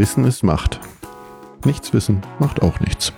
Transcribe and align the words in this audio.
Wissen 0.00 0.24
ist 0.24 0.42
Macht. 0.42 0.80
Nichts 1.66 1.92
wissen 1.92 2.22
macht 2.38 2.62
auch 2.62 2.80
nichts. 2.80 3.12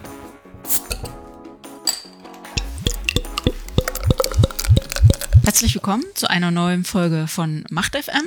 Herzlich 5.45 5.77
willkommen 5.77 6.03
zu 6.17 6.29
einer 6.29 6.51
neuen 6.51 6.83
Folge 6.83 7.29
von 7.29 7.65
Macht 7.71 7.95
FM. 7.95 8.27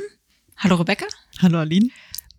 Hallo 0.56 0.76
Rebecca. 0.76 1.06
Hallo 1.42 1.60
Aline. 1.60 1.90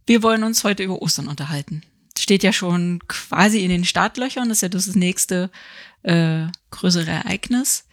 Wir 0.07 0.23
wollen 0.23 0.43
uns 0.43 0.65
heute 0.65 0.85
über 0.85 1.03
Ostern 1.03 1.29
unterhalten. 1.29 1.83
Steht 2.19 2.43
ja 2.43 2.55
schon 2.55 3.01
quasi 3.09 3.63
in 3.63 3.69
den 3.69 3.85
Startlöchern, 3.85 4.49
das 4.49 4.57
ist 4.57 4.63
ja 4.63 4.69
das 4.71 4.95
nächste 4.95 5.51
äh, 6.03 6.47
größere 6.71 7.11
Ereignis. 7.11 7.85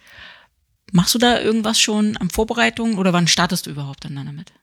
Machst 0.92 1.14
du 1.14 1.18
da 1.18 1.42
irgendwas 1.42 1.78
schon 1.78 2.16
an 2.16 2.30
Vorbereitungen 2.30 2.96
oder 2.96 3.12
wann 3.12 3.26
startest 3.26 3.66
du 3.66 3.70
überhaupt 3.70 4.06
dann 4.06 4.16
damit? 4.16 4.54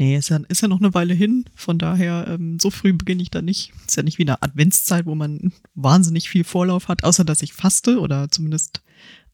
Nee, 0.00 0.16
ist 0.16 0.30
ja, 0.30 0.40
ist 0.48 0.62
ja 0.62 0.68
noch 0.68 0.80
eine 0.80 0.94
Weile 0.94 1.12
hin. 1.12 1.44
Von 1.54 1.78
daher, 1.78 2.26
ähm, 2.26 2.58
so 2.58 2.70
früh 2.70 2.94
beginne 2.94 3.20
ich 3.20 3.30
da 3.30 3.42
nicht. 3.42 3.74
Ist 3.86 3.98
ja 3.98 4.02
nicht 4.02 4.16
wie 4.16 4.22
eine 4.22 4.40
Adventszeit, 4.40 5.04
wo 5.04 5.14
man 5.14 5.52
wahnsinnig 5.74 6.30
viel 6.30 6.42
Vorlauf 6.42 6.88
hat, 6.88 7.04
außer 7.04 7.22
dass 7.22 7.42
ich 7.42 7.52
faste 7.52 8.00
oder 8.00 8.30
zumindest 8.30 8.80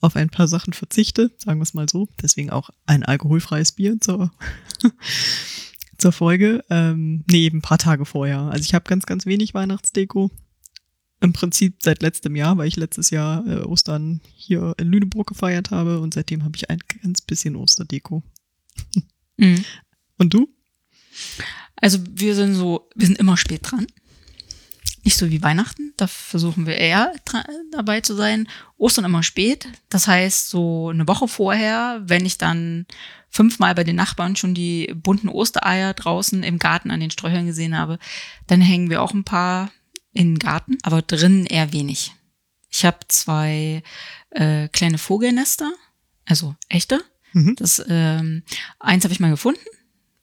auf 0.00 0.16
ein 0.16 0.28
paar 0.28 0.48
Sachen 0.48 0.72
verzichte, 0.72 1.30
sagen 1.38 1.60
wir 1.60 1.62
es 1.62 1.74
mal 1.74 1.88
so. 1.88 2.08
Deswegen 2.20 2.50
auch 2.50 2.70
ein 2.84 3.04
alkoholfreies 3.04 3.70
Bier 3.70 4.00
zur, 4.00 4.32
zur 5.98 6.10
Folge. 6.10 6.64
Ähm, 6.68 7.22
nee, 7.30 7.44
eben 7.44 7.58
ein 7.58 7.62
paar 7.62 7.78
Tage 7.78 8.04
vorher. 8.04 8.40
Also 8.40 8.64
ich 8.64 8.74
habe 8.74 8.88
ganz, 8.88 9.06
ganz 9.06 9.24
wenig 9.24 9.54
Weihnachtsdeko. 9.54 10.32
Im 11.20 11.32
Prinzip 11.32 11.76
seit 11.80 12.02
letztem 12.02 12.34
Jahr, 12.34 12.58
weil 12.58 12.66
ich 12.66 12.74
letztes 12.74 13.10
Jahr 13.10 13.46
äh, 13.46 13.60
Ostern 13.60 14.20
hier 14.34 14.74
in 14.78 14.88
Lüneburg 14.88 15.28
gefeiert 15.28 15.70
habe 15.70 16.00
und 16.00 16.12
seitdem 16.12 16.42
habe 16.42 16.56
ich 16.56 16.70
ein 16.70 16.80
ganz 17.04 17.20
bisschen 17.20 17.54
Osterdeko. 17.54 18.24
Mhm. 19.36 19.64
Und 20.18 20.34
du? 20.34 20.55
Also 21.76 21.98
wir 22.08 22.34
sind 22.34 22.54
so, 22.54 22.88
wir 22.94 23.06
sind 23.06 23.18
immer 23.18 23.36
spät 23.36 23.60
dran. 23.70 23.86
Nicht 25.04 25.18
so 25.18 25.30
wie 25.30 25.42
Weihnachten, 25.42 25.92
da 25.96 26.08
versuchen 26.08 26.66
wir 26.66 26.76
eher 26.76 27.12
dabei 27.70 28.00
zu 28.00 28.14
sein. 28.14 28.48
Ostern 28.76 29.04
immer 29.04 29.22
spät. 29.22 29.68
Das 29.88 30.08
heißt, 30.08 30.48
so 30.48 30.88
eine 30.88 31.06
Woche 31.06 31.28
vorher, 31.28 32.02
wenn 32.04 32.26
ich 32.26 32.38
dann 32.38 32.86
fünfmal 33.30 33.74
bei 33.74 33.84
den 33.84 33.94
Nachbarn 33.96 34.34
schon 34.34 34.54
die 34.54 34.92
bunten 34.96 35.28
Ostereier 35.28 35.94
draußen 35.94 36.42
im 36.42 36.58
Garten 36.58 36.90
an 36.90 37.00
den 37.00 37.10
Sträuchern 37.12 37.46
gesehen 37.46 37.78
habe, 37.78 37.98
dann 38.46 38.60
hängen 38.60 38.90
wir 38.90 39.02
auch 39.02 39.14
ein 39.14 39.24
paar 39.24 39.70
in 40.12 40.34
den 40.34 40.38
Garten, 40.38 40.78
aber 40.82 41.02
drinnen 41.02 41.46
eher 41.46 41.72
wenig. 41.72 42.12
Ich 42.70 42.84
habe 42.84 42.98
zwei 43.06 43.82
äh, 44.30 44.68
kleine 44.68 44.98
Vogelnester, 44.98 45.70
also 46.24 46.56
echte. 46.68 47.00
Mhm. 47.32 47.54
Das 47.56 47.84
ähm, 47.88 48.42
eins 48.80 49.04
habe 49.04 49.12
ich 49.12 49.20
mal 49.20 49.30
gefunden 49.30 49.60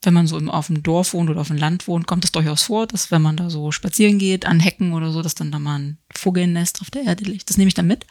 wenn 0.06 0.14
man 0.14 0.28
so 0.28 0.38
im, 0.38 0.50
auf 0.50 0.68
dem 0.68 0.84
Dorf 0.84 1.14
wohnt 1.14 1.30
oder 1.30 1.42
auf 1.42 1.48
dem 1.48 1.58
Land 1.58 1.88
wohnt, 1.88 2.08
kommt 2.08 2.26
es 2.26 2.32
durchaus 2.32 2.64
vor, 2.64 2.88
dass 2.88 3.12
wenn 3.12 3.22
man 3.22 3.38
da 3.38 3.50
so 3.50 3.72
spazieren 3.72 4.20
geht, 4.20 4.46
an 4.46 4.60
Hecken 4.60 4.94
oder 4.94 5.12
so, 5.12 5.22
dass 5.22 5.36
dann 5.36 5.52
da 5.52 5.60
mal 5.60 5.80
ein 5.80 5.98
Vogelnest 6.14 6.82
auf 6.82 6.92
der 6.92 7.04
Erde 7.04 7.24
liegt. 7.24 7.50
Das 7.50 7.58
nehme 7.58 7.68
ich 7.68 7.74
dann 7.74 7.88
mit. 7.88 8.06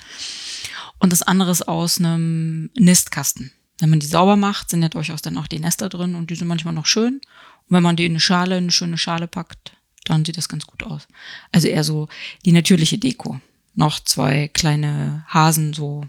Und 0.99 1.13
das 1.13 1.23
andere 1.23 1.51
ist 1.51 1.69
aus 1.69 1.99
einem 1.99 2.71
Nistkasten. 2.75 3.53
Wenn 3.79 3.91
man 3.91 4.01
die 4.01 4.07
sauber 4.07 4.37
macht, 4.37 4.71
sind 4.71 4.83
ja 4.83 4.89
durchaus 4.89 5.23
dann 5.23 5.37
auch 5.37 5.47
die 5.47 5.59
Nester 5.59 5.89
drin 5.89 6.15
und 6.15 6.31
die 6.31 6.37
sind 6.37 6.47
manchmal 6.47 6.75
noch 6.75 6.87
schön. 6.87 7.15
Und 7.15 7.77
wenn 7.77 7.83
man 7.83 7.97
die 7.97 8.07
in 8.07 8.13
eine 8.13 8.21
Schale, 8.21 8.57
eine 8.57 8.71
schöne 8.71 8.99
Schale 8.99 9.27
packt, 9.27 9.73
dann 10.05 10.25
sieht 10.25 10.37
das 10.37 10.49
ganz 10.49 10.67
gut 10.67 10.83
aus. 10.85 11.09
Also 11.51 11.69
eher 11.69 11.85
so 11.85 12.09
die 12.45 12.53
natürliche 12.53 12.99
Deko. 12.99 13.41
Noch 13.75 14.01
zwei 14.01 14.49
kleine 14.49 15.25
Hasen, 15.29 15.73
so, 15.73 16.07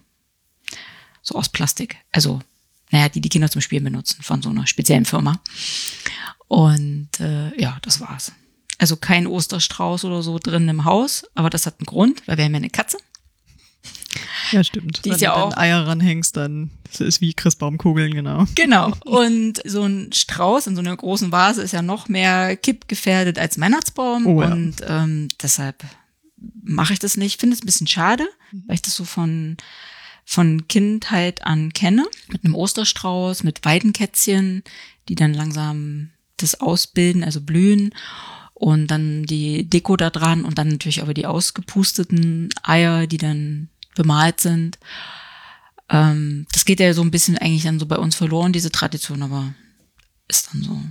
so 1.21 1.35
aus 1.35 1.49
Plastik. 1.49 1.97
Also 2.11 2.41
naja, 2.93 3.09
die 3.09 3.21
die 3.21 3.29
Kinder 3.29 3.49
zum 3.49 3.59
Spielen 3.59 3.83
benutzen 3.83 4.21
von 4.21 4.43
so 4.43 4.49
einer 4.49 4.67
speziellen 4.67 5.05
Firma. 5.05 5.41
Und 6.47 7.09
äh, 7.19 7.59
ja, 7.59 7.79
das 7.81 7.99
war's. 7.99 8.31
Also 8.77 8.97
kein 8.97 9.25
Osterstrauß 9.25 10.05
oder 10.05 10.21
so 10.21 10.37
drin 10.37 10.69
im 10.69 10.85
Haus, 10.85 11.25
aber 11.33 11.49
das 11.49 11.65
hat 11.65 11.79
einen 11.79 11.87
Grund, 11.87 12.21
weil 12.27 12.37
wir 12.37 12.45
haben 12.45 12.53
ja 12.53 12.57
eine 12.57 12.69
Katze. 12.69 12.97
Ja, 14.51 14.63
stimmt. 14.63 15.03
Die 15.03 15.09
Wenn 15.09 15.15
ist 15.15 15.21
ja 15.21 15.33
du 15.33 15.37
auch 15.37 15.57
Eier 15.57 15.87
ranhängst, 15.87 16.37
dann 16.37 16.69
das 16.83 17.01
ist 17.01 17.19
wie 17.19 17.33
Christbaumkugeln, 17.33 18.13
genau. 18.13 18.45
Genau. 18.53 18.93
Und 19.05 19.59
so 19.65 19.83
ein 19.85 20.13
Strauß 20.13 20.67
in 20.67 20.75
so 20.75 20.81
einer 20.81 20.95
großen 20.95 21.31
Vase 21.31 21.63
ist 21.63 21.71
ja 21.71 21.81
noch 21.81 22.07
mehr 22.07 22.55
kippgefährdet 22.55 23.39
als 23.39 23.59
Weihnachtsbaum. 23.59 24.27
Oh, 24.27 24.41
ja. 24.43 24.51
Und 24.51 24.75
ähm, 24.87 25.29
deshalb 25.41 25.83
mache 26.61 26.93
ich 26.93 26.99
das 26.99 27.17
nicht. 27.17 27.33
Ich 27.33 27.37
finde 27.39 27.55
es 27.55 27.63
ein 27.63 27.65
bisschen 27.65 27.87
schade, 27.87 28.27
weil 28.67 28.75
ich 28.75 28.83
das 28.83 28.95
so 28.95 29.03
von 29.03 29.57
von 30.25 30.67
Kindheit 30.67 31.45
an 31.45 31.73
kenne, 31.73 32.05
mit 32.29 32.45
einem 32.45 32.55
Osterstrauß, 32.55 33.43
mit 33.43 33.65
Weidenkätzchen, 33.65 34.63
die 35.09 35.15
dann 35.15 35.33
langsam 35.33 36.09
das 36.37 36.59
ausbilden, 36.59 37.23
also 37.23 37.41
blühen 37.41 37.93
und 38.53 38.87
dann 38.87 39.23
die 39.23 39.69
Deko 39.69 39.97
da 39.97 40.09
dran 40.09 40.45
und 40.45 40.57
dann 40.57 40.69
natürlich 40.69 41.01
aber 41.01 41.13
die 41.13 41.25
ausgepusteten 41.25 42.49
Eier, 42.63 43.07
die 43.07 43.17
dann 43.17 43.69
bemalt 43.95 44.39
sind. 44.39 44.79
Ähm, 45.89 46.47
das 46.51 46.65
geht 46.65 46.79
ja 46.79 46.93
so 46.93 47.01
ein 47.01 47.11
bisschen 47.11 47.37
eigentlich 47.37 47.63
dann 47.63 47.79
so 47.79 47.85
bei 47.85 47.97
uns 47.97 48.15
verloren, 48.15 48.53
diese 48.53 48.71
Tradition, 48.71 49.21
aber 49.21 49.53
ist 50.27 50.49
dann 50.53 50.63
so. 50.63 50.81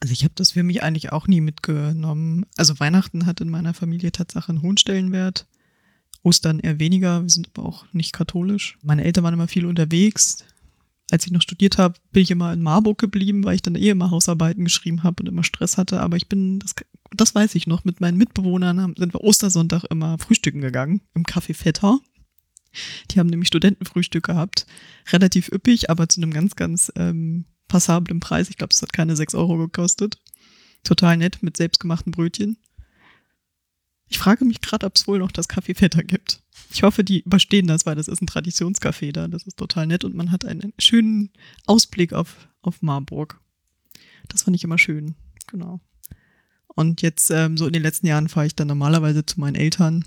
Also 0.00 0.12
ich 0.12 0.24
habe 0.24 0.34
das 0.34 0.52
für 0.52 0.62
mich 0.62 0.82
eigentlich 0.82 1.12
auch 1.12 1.26
nie 1.26 1.40
mitgenommen. 1.40 2.46
Also 2.56 2.80
Weihnachten 2.80 3.26
hat 3.26 3.40
in 3.40 3.50
meiner 3.50 3.74
Familie 3.74 4.12
Tatsache 4.12 4.48
einen 4.50 4.62
hohen 4.62 4.78
Stellenwert. 4.78 5.46
Ostern 6.22 6.60
eher 6.60 6.78
weniger. 6.78 7.22
Wir 7.22 7.30
sind 7.30 7.50
aber 7.54 7.66
auch 7.66 7.84
nicht 7.92 8.12
katholisch. 8.12 8.78
Meine 8.82 9.04
Eltern 9.04 9.24
waren 9.24 9.34
immer 9.34 9.48
viel 9.48 9.66
unterwegs. 9.66 10.44
Als 11.10 11.26
ich 11.26 11.32
noch 11.32 11.42
studiert 11.42 11.78
habe, 11.78 11.98
bin 12.12 12.22
ich 12.22 12.30
immer 12.30 12.52
in 12.52 12.62
Marburg 12.62 12.98
geblieben, 12.98 13.42
weil 13.44 13.56
ich 13.56 13.62
dann 13.62 13.74
eh 13.74 13.88
immer 13.88 14.10
Hausarbeiten 14.10 14.64
geschrieben 14.64 15.02
habe 15.02 15.22
und 15.22 15.28
immer 15.28 15.42
Stress 15.42 15.76
hatte. 15.76 16.00
Aber 16.00 16.16
ich 16.16 16.28
bin, 16.28 16.60
das, 16.60 16.74
das 17.16 17.34
weiß 17.34 17.54
ich 17.56 17.66
noch, 17.66 17.84
mit 17.84 18.00
meinen 18.00 18.16
Mitbewohnern 18.16 18.94
sind 18.96 19.12
wir 19.12 19.22
Ostersonntag 19.22 19.84
immer 19.84 20.18
frühstücken 20.18 20.60
gegangen 20.60 21.00
im 21.14 21.24
Café 21.24 21.54
Vetter. 21.54 21.98
Die 23.10 23.18
haben 23.18 23.26
nämlich 23.26 23.48
Studentenfrühstück 23.48 24.24
gehabt. 24.24 24.66
Relativ 25.12 25.50
üppig, 25.50 25.90
aber 25.90 26.08
zu 26.08 26.20
einem 26.20 26.32
ganz, 26.32 26.54
ganz 26.54 26.92
ähm, 26.96 27.46
passablen 27.66 28.20
Preis. 28.20 28.50
Ich 28.50 28.56
glaube, 28.56 28.72
es 28.72 28.82
hat 28.82 28.92
keine 28.92 29.16
sechs 29.16 29.34
Euro 29.34 29.56
gekostet. 29.56 30.18
Total 30.84 31.16
nett 31.16 31.42
mit 31.42 31.56
selbstgemachten 31.56 32.12
Brötchen. 32.12 32.58
Ich 34.10 34.18
frage 34.18 34.44
mich 34.44 34.60
gerade, 34.60 34.86
ob 34.86 34.96
es 34.96 35.06
wohl 35.06 35.20
noch 35.20 35.30
das 35.30 35.48
Café 35.48 35.74
Vetter 35.74 36.02
gibt. 36.02 36.42
Ich 36.72 36.82
hoffe, 36.82 37.04
die 37.04 37.20
überstehen 37.20 37.68
das, 37.68 37.86
weil 37.86 37.94
das 37.94 38.08
ist 38.08 38.20
ein 38.20 38.26
Traditionscafé 38.26 39.12
da. 39.12 39.28
Das 39.28 39.44
ist 39.44 39.56
total 39.56 39.86
nett 39.86 40.04
und 40.04 40.14
man 40.14 40.32
hat 40.32 40.44
einen 40.44 40.74
schönen 40.78 41.30
Ausblick 41.66 42.12
auf, 42.12 42.48
auf 42.60 42.82
Marburg. 42.82 43.40
Das 44.28 44.42
fand 44.42 44.56
ich 44.56 44.64
immer 44.64 44.78
schön. 44.78 45.14
Genau. 45.46 45.80
Und 46.66 47.02
jetzt, 47.02 47.30
ähm, 47.30 47.56
so 47.56 47.66
in 47.66 47.72
den 47.72 47.82
letzten 47.82 48.08
Jahren, 48.08 48.28
fahre 48.28 48.46
ich 48.46 48.56
dann 48.56 48.68
normalerweise 48.68 49.24
zu 49.24 49.38
meinen 49.38 49.54
Eltern. 49.54 50.04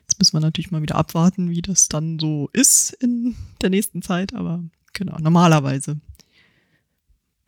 Jetzt 0.00 0.18
müssen 0.18 0.34
wir 0.34 0.40
natürlich 0.40 0.70
mal 0.70 0.82
wieder 0.82 0.96
abwarten, 0.96 1.50
wie 1.50 1.62
das 1.62 1.88
dann 1.88 2.18
so 2.18 2.48
ist 2.54 2.94
in 2.94 3.36
der 3.60 3.70
nächsten 3.70 4.00
Zeit. 4.00 4.34
Aber 4.34 4.64
genau, 4.94 5.18
normalerweise 5.18 6.00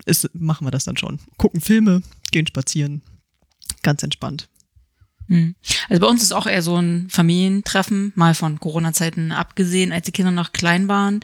ist, 0.05 0.29
machen 0.35 0.67
wir 0.67 0.71
das 0.71 0.85
dann 0.85 0.99
schon. 0.99 1.21
Gucken 1.39 1.63
Filme, 1.63 2.03
gehen 2.33 2.47
spazieren. 2.47 3.01
Ganz 3.83 4.03
entspannt. 4.03 4.49
Hm. 5.29 5.55
Also 5.89 6.01
bei 6.01 6.07
uns 6.07 6.23
ist 6.23 6.33
auch 6.33 6.47
eher 6.47 6.63
so 6.63 6.77
ein 6.77 7.09
Familientreffen, 7.11 8.13
mal 8.15 8.35
von 8.35 8.61
Corona-Zeiten 8.61 9.33
abgesehen. 9.33 9.93
Als 9.93 10.07
die 10.07 10.13
Kinder 10.13 10.31
noch 10.31 10.53
klein 10.53 10.89
waren, 10.89 11.21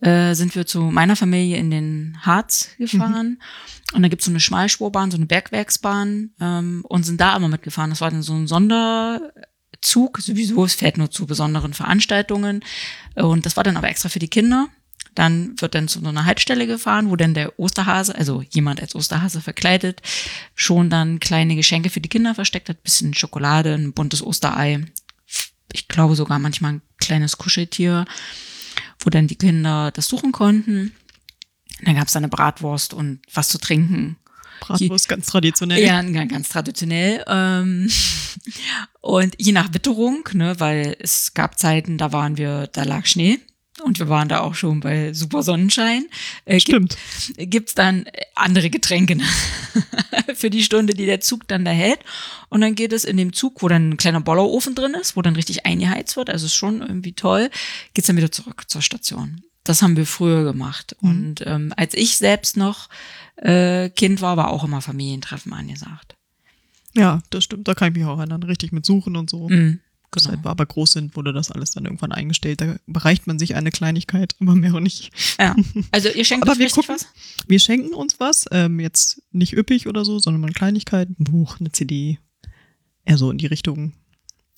äh, 0.00 0.34
sind 0.34 0.54
wir 0.54 0.66
zu 0.66 0.80
meiner 0.82 1.16
Familie 1.16 1.56
in 1.56 1.70
den 1.70 2.18
Harz 2.22 2.70
gefahren. 2.78 3.38
Mhm. 3.38 3.96
Und 3.96 4.02
da 4.02 4.08
gibt's 4.08 4.24
so 4.24 4.32
eine 4.32 4.40
Schmalspurbahn, 4.40 5.10
so 5.10 5.16
eine 5.16 5.26
Bergwerksbahn 5.26 6.30
ähm, 6.40 6.84
und 6.88 7.04
sind 7.04 7.20
da 7.20 7.36
immer 7.36 7.48
mitgefahren. 7.48 7.90
Das 7.90 8.00
war 8.00 8.10
dann 8.10 8.22
so 8.22 8.34
ein 8.34 8.48
Sonderzug, 8.48 10.18
sowieso, 10.18 10.64
es 10.64 10.74
fährt 10.74 10.98
nur 10.98 11.10
zu 11.10 11.26
besonderen 11.26 11.72
Veranstaltungen. 11.72 12.64
Und 13.14 13.46
das 13.46 13.56
war 13.56 13.64
dann 13.64 13.76
aber 13.76 13.88
extra 13.88 14.08
für 14.08 14.18
die 14.18 14.28
Kinder. 14.28 14.68
Dann 15.16 15.58
wird 15.60 15.74
dann 15.74 15.88
zu 15.88 16.00
so 16.00 16.08
einer 16.08 16.26
Haltestelle 16.26 16.66
gefahren, 16.66 17.10
wo 17.10 17.16
dann 17.16 17.34
der 17.34 17.58
Osterhase, 17.58 18.14
also 18.14 18.44
jemand 18.50 18.80
als 18.80 18.94
Osterhase 18.94 19.40
verkleidet, 19.40 20.02
schon 20.54 20.90
dann 20.90 21.20
kleine 21.20 21.56
Geschenke 21.56 21.88
für 21.90 22.00
die 22.00 22.10
Kinder 22.10 22.34
versteckt 22.34 22.68
hat. 22.68 22.82
Bisschen 22.82 23.14
Schokolade, 23.14 23.74
ein 23.74 23.94
buntes 23.94 24.22
Osterei. 24.22 24.84
Ich 25.72 25.88
glaube 25.88 26.14
sogar 26.16 26.38
manchmal 26.38 26.74
ein 26.74 26.82
kleines 26.98 27.38
Kuscheltier, 27.38 28.04
wo 29.00 29.10
dann 29.10 29.26
die 29.26 29.36
Kinder 29.36 29.90
das 29.90 30.06
suchen 30.06 30.32
konnten. 30.32 30.92
Dann 31.82 31.96
gab 31.96 32.08
es 32.08 32.16
eine 32.16 32.28
Bratwurst 32.28 32.92
und 32.92 33.20
was 33.32 33.48
zu 33.48 33.58
trinken. 33.58 34.18
Bratwurst 34.60 35.08
ganz 35.08 35.26
traditionell. 35.26 35.82
Ja, 35.82 36.02
ganz 36.02 36.50
traditionell. 36.50 37.24
Ähm, 37.26 37.90
und 39.00 39.34
je 39.38 39.52
nach 39.52 39.72
Witterung, 39.72 40.28
ne, 40.34 40.60
weil 40.60 40.94
es 41.00 41.32
gab 41.32 41.58
Zeiten, 41.58 41.96
da 41.96 42.12
waren 42.12 42.36
wir, 42.36 42.66
da 42.66 42.82
lag 42.82 43.06
Schnee. 43.06 43.40
Und 43.82 43.98
wir 43.98 44.08
waren 44.08 44.28
da 44.28 44.40
auch 44.40 44.54
schon 44.54 44.80
bei 44.80 45.12
super 45.12 45.42
Sonnenschein. 45.42 46.06
Äh, 46.46 46.60
Stimmt. 46.60 46.96
Gibt 47.36 47.68
es 47.68 47.74
dann 47.74 48.06
andere 48.34 48.70
Getränke 48.70 49.18
für 50.34 50.48
die 50.48 50.62
Stunde, 50.62 50.94
die 50.94 51.06
der 51.06 51.20
Zug 51.20 51.46
dann 51.46 51.64
da 51.64 51.72
hält. 51.72 52.00
Und 52.48 52.62
dann 52.62 52.74
geht 52.74 52.92
es 52.92 53.04
in 53.04 53.16
dem 53.16 53.32
Zug, 53.32 53.62
wo 53.62 53.68
dann 53.68 53.90
ein 53.90 53.96
kleiner 53.96 54.20
Bollerofen 54.20 54.74
drin 54.74 54.94
ist, 54.94 55.16
wo 55.16 55.22
dann 55.22 55.36
richtig 55.36 55.66
eingeheizt 55.66 56.16
wird. 56.16 56.30
Also 56.30 56.46
ist 56.46 56.54
schon 56.54 56.80
irgendwie 56.80 57.12
toll. 57.12 57.50
Geht's 57.92 58.06
dann 58.06 58.16
wieder 58.16 58.32
zurück 58.32 58.64
zur 58.66 58.80
Station. 58.80 59.42
Das 59.64 59.82
haben 59.82 59.96
wir 59.96 60.06
früher 60.06 60.44
gemacht. 60.44 60.96
Mhm. 61.00 61.10
Und 61.10 61.46
ähm, 61.46 61.72
als 61.76 61.94
ich 61.94 62.16
selbst 62.16 62.56
noch 62.56 62.88
äh, 63.36 63.90
Kind 63.90 64.22
war, 64.22 64.36
war 64.36 64.50
auch 64.50 64.64
immer 64.64 64.80
Familientreffen 64.80 65.52
angesagt. 65.52 66.16
Ja, 66.94 67.22
das 67.30 67.44
stimmt. 67.44 67.68
Da 67.68 67.74
kann 67.74 67.92
ich 67.92 67.98
mich 67.98 68.06
auch 68.06 68.18
erinnern. 68.18 68.42
Richtig 68.42 68.72
mit 68.72 68.86
Suchen 68.86 69.16
und 69.16 69.28
so. 69.28 69.48
Mhm, 69.48 69.80
genau. 70.24 70.44
wir 70.44 70.50
aber 70.50 70.66
groß 70.66 70.92
sind, 70.92 71.16
wurde 71.16 71.32
das 71.32 71.50
alles 71.50 71.70
dann 71.70 71.84
irgendwann 71.84 72.12
eingestellt. 72.12 72.60
Da 72.60 72.76
bereicht 72.86 73.26
man 73.26 73.38
sich 73.38 73.54
eine 73.54 73.70
Kleinigkeit, 73.70 74.34
aber 74.40 74.54
mehr 74.54 74.74
auch 74.74 74.80
nicht. 74.80 75.10
Ja. 75.38 75.54
Also 75.92 76.08
ihr 76.08 76.24
schenkt 76.24 76.48
Aber 76.48 76.58
wir 76.58 76.68
gucken- 76.68 76.88
was? 76.94 77.06
Wir 77.46 77.58
schenken 77.60 77.94
uns 77.94 78.18
was, 78.18 78.46
ähm, 78.50 78.80
jetzt 78.80 79.22
nicht 79.32 79.52
üppig 79.56 79.86
oder 79.86 80.04
so, 80.04 80.18
sondern 80.18 80.40
mal 80.40 80.46
eine 80.48 80.54
Kleinigkeit, 80.54 81.08
ein 81.10 81.24
Buch, 81.24 81.60
eine 81.60 81.70
CD, 81.72 82.18
eher 83.04 83.18
so 83.18 83.30
in 83.30 83.38
die 83.38 83.46
Richtung. 83.46 83.92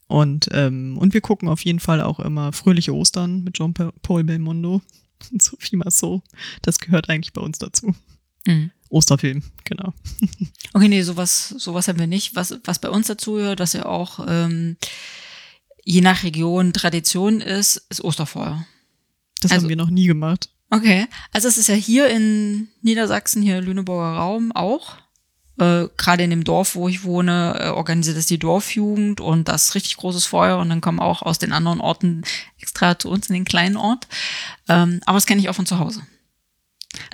Und, 0.06 0.48
ähm, 0.52 0.96
und 0.96 1.12
wir 1.12 1.20
gucken 1.20 1.48
auf 1.48 1.64
jeden 1.64 1.80
Fall 1.80 2.00
auch 2.00 2.18
immer 2.18 2.52
Fröhliche 2.52 2.94
Ostern 2.94 3.44
mit 3.44 3.54
Jean 3.54 3.74
Paul 3.74 4.24
Belmondo 4.24 4.80
und 5.32 5.42
Sophie 5.42 5.76
Massot. 5.76 6.22
Das 6.62 6.78
gehört 6.78 7.10
eigentlich 7.10 7.32
bei 7.34 7.42
uns 7.42 7.58
dazu. 7.58 7.94
Mhm. 8.46 8.70
Osterfilm, 8.90 9.42
genau. 9.64 9.92
Okay, 10.72 10.88
nee, 10.88 11.02
sowas, 11.02 11.48
sowas 11.58 11.88
haben 11.88 11.98
wir 11.98 12.06
nicht. 12.06 12.34
Was, 12.36 12.58
was 12.64 12.78
bei 12.78 12.88
uns 12.88 13.06
dazu 13.06 13.34
gehört, 13.34 13.60
dass 13.60 13.72
ja 13.74 13.84
auch 13.86 14.20
ähm, 14.26 14.76
je 15.90 16.02
nach 16.02 16.22
Region 16.22 16.72
Tradition 16.74 17.40
ist, 17.40 17.78
ist 17.88 18.04
Osterfeuer. 18.04 18.66
Das 19.40 19.50
Also- 19.50 19.62
haben 19.64 19.68
wir 19.70 19.76
noch 19.76 19.90
nie 19.90 20.06
gemacht. 20.06 20.50
Okay. 20.70 21.06
Also 21.32 21.48
es 21.48 21.56
ist 21.56 21.68
ja 21.68 21.74
hier 21.74 22.08
in 22.10 22.68
Niedersachsen, 22.82 23.40
hier 23.42 23.62
Lüneburger 23.62 24.18
Raum 24.18 24.52
auch. 24.52 24.96
Äh, 25.58 25.86
Gerade 25.96 26.24
in 26.24 26.30
dem 26.30 26.44
Dorf, 26.44 26.74
wo 26.74 26.88
ich 26.88 27.04
wohne, 27.04 27.58
äh, 27.58 27.68
organisiert 27.70 28.18
das 28.18 28.26
die 28.26 28.38
Dorfjugend 28.38 29.20
und 29.22 29.48
das 29.48 29.74
richtig 29.74 29.96
großes 29.96 30.26
Feuer 30.26 30.58
und 30.58 30.68
dann 30.68 30.82
kommen 30.82 31.00
auch 31.00 31.22
aus 31.22 31.38
den 31.38 31.52
anderen 31.52 31.80
Orten 31.80 32.22
extra 32.60 32.98
zu 32.98 33.08
uns 33.08 33.28
in 33.28 33.34
den 33.34 33.44
kleinen 33.46 33.76
Ort. 33.78 34.06
Ähm, 34.68 35.00
aber 35.06 35.16
das 35.16 35.24
kenne 35.26 35.40
ich 35.40 35.48
auch 35.48 35.54
von 35.54 35.66
zu 35.66 35.78
Hause. 35.78 36.02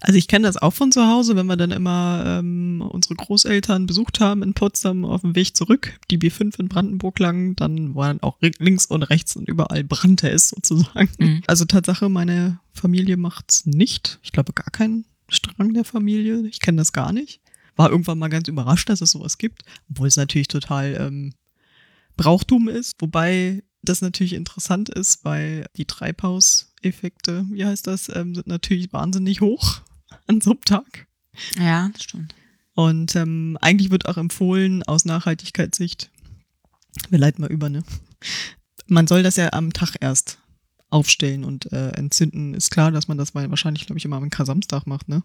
Also 0.00 0.18
ich 0.18 0.28
kenne 0.28 0.46
das 0.46 0.56
auch 0.56 0.72
von 0.72 0.92
zu 0.92 1.06
Hause, 1.06 1.36
wenn 1.36 1.46
wir 1.46 1.56
dann 1.56 1.70
immer 1.70 2.24
ähm, 2.26 2.80
unsere 2.80 3.14
Großeltern 3.14 3.86
besucht 3.86 4.20
haben 4.20 4.42
in 4.42 4.54
Potsdam 4.54 5.04
auf 5.04 5.22
dem 5.22 5.34
Weg 5.34 5.56
zurück, 5.56 5.98
die 6.10 6.18
B5 6.18 6.60
in 6.60 6.68
Brandenburg 6.68 7.18
lang, 7.18 7.56
dann 7.56 7.94
waren 7.94 8.22
auch 8.22 8.38
links 8.40 8.86
und 8.86 9.02
rechts 9.02 9.36
und 9.36 9.48
überall 9.48 9.82
brannte 9.82 10.30
es 10.30 10.48
sozusagen. 10.48 11.10
Mhm. 11.18 11.42
Also 11.46 11.64
Tatsache, 11.64 12.08
meine 12.08 12.60
Familie 12.72 13.16
macht's 13.16 13.66
nicht. 13.66 14.20
Ich 14.22 14.32
glaube 14.32 14.52
gar 14.52 14.70
keinen 14.70 15.06
Strang 15.28 15.74
der 15.74 15.84
Familie. 15.84 16.46
Ich 16.46 16.60
kenne 16.60 16.78
das 16.78 16.92
gar 16.92 17.12
nicht. 17.12 17.40
War 17.76 17.90
irgendwann 17.90 18.18
mal 18.18 18.28
ganz 18.28 18.46
überrascht, 18.46 18.88
dass 18.88 19.00
es 19.00 19.10
sowas 19.10 19.38
gibt, 19.38 19.64
obwohl 19.90 20.06
es 20.06 20.16
natürlich 20.16 20.48
total 20.48 20.94
ähm, 21.00 21.34
Brauchtum 22.16 22.68
ist, 22.68 22.94
wobei 23.00 23.64
das 23.82 24.00
natürlich 24.00 24.34
interessant 24.34 24.88
ist, 24.88 25.24
weil 25.24 25.66
die 25.76 25.84
Treibhauseffekte, 26.84 27.46
wie 27.50 27.64
heißt 27.64 27.86
das, 27.86 28.08
ähm, 28.14 28.34
sind 28.34 28.46
natürlich 28.46 28.92
wahnsinnig 28.92 29.40
hoch 29.40 29.80
an 30.26 30.40
so 30.40 30.52
einem 30.52 30.60
Tag. 30.62 31.06
Ja, 31.58 31.88
das 31.92 32.04
stimmt. 32.04 32.34
Und 32.74 33.14
ähm, 33.16 33.56
eigentlich 33.60 33.90
wird 33.90 34.06
auch 34.06 34.16
empfohlen, 34.16 34.82
aus 34.82 35.04
Nachhaltigkeitssicht, 35.04 36.10
wir 37.08 37.18
leiten 37.18 37.42
mal 37.42 37.50
über, 37.50 37.68
ne? 37.68 37.84
Man 38.86 39.06
soll 39.06 39.22
das 39.22 39.36
ja 39.36 39.52
am 39.52 39.72
Tag 39.72 39.96
erst 40.00 40.38
aufstellen 40.90 41.44
und 41.44 41.72
äh, 41.72 41.90
entzünden. 41.90 42.54
Ist 42.54 42.70
klar, 42.70 42.90
dass 42.90 43.08
man 43.08 43.18
das 43.18 43.34
wahrscheinlich, 43.34 43.86
glaube 43.86 43.98
ich, 43.98 44.04
immer 44.04 44.16
am 44.16 44.30
Kasamstag 44.30 44.86
macht, 44.86 45.08
ne? 45.08 45.22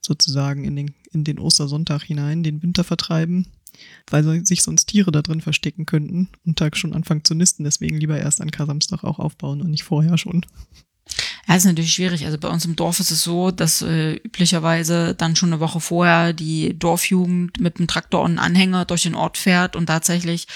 Sozusagen 0.00 0.64
in 0.64 0.76
den, 0.76 0.94
in 1.12 1.24
den 1.24 1.38
Ostersonntag 1.38 2.02
hinein, 2.02 2.42
den 2.42 2.62
Winter 2.62 2.84
vertreiben, 2.84 3.46
weil 4.10 4.44
sich 4.46 4.62
sonst 4.62 4.86
Tiere 4.86 5.12
da 5.12 5.22
drin 5.22 5.40
verstecken 5.40 5.86
könnten 5.86 6.28
und 6.44 6.58
Tag 6.58 6.76
schon 6.76 6.92
anfangen 6.92 7.24
zu 7.24 7.34
nisten. 7.34 7.64
Deswegen 7.64 7.98
lieber 7.98 8.18
erst 8.18 8.40
an 8.40 8.50
Kasamstag 8.50 9.04
auch 9.04 9.18
aufbauen 9.18 9.60
und 9.60 9.70
nicht 9.70 9.84
vorher 9.84 10.18
schon. 10.18 10.44
Ja, 11.46 11.54
ist 11.54 11.64
natürlich 11.64 11.92
schwierig. 11.92 12.24
Also 12.24 12.38
bei 12.38 12.48
uns 12.48 12.64
im 12.64 12.74
Dorf 12.74 12.98
ist 12.98 13.12
es 13.12 13.22
so, 13.22 13.52
dass 13.52 13.80
äh, 13.80 14.14
üblicherweise 14.14 15.14
dann 15.14 15.36
schon 15.36 15.50
eine 15.52 15.60
Woche 15.60 15.80
vorher 15.80 16.32
die 16.32 16.76
Dorfjugend 16.76 17.60
mit 17.60 17.78
dem 17.78 17.86
Traktor 17.86 18.22
und 18.22 18.32
einem 18.32 18.38
Anhänger 18.40 18.84
durch 18.84 19.04
den 19.04 19.14
Ort 19.14 19.38
fährt 19.38 19.76
und 19.76 19.86
tatsächlich 19.86 20.48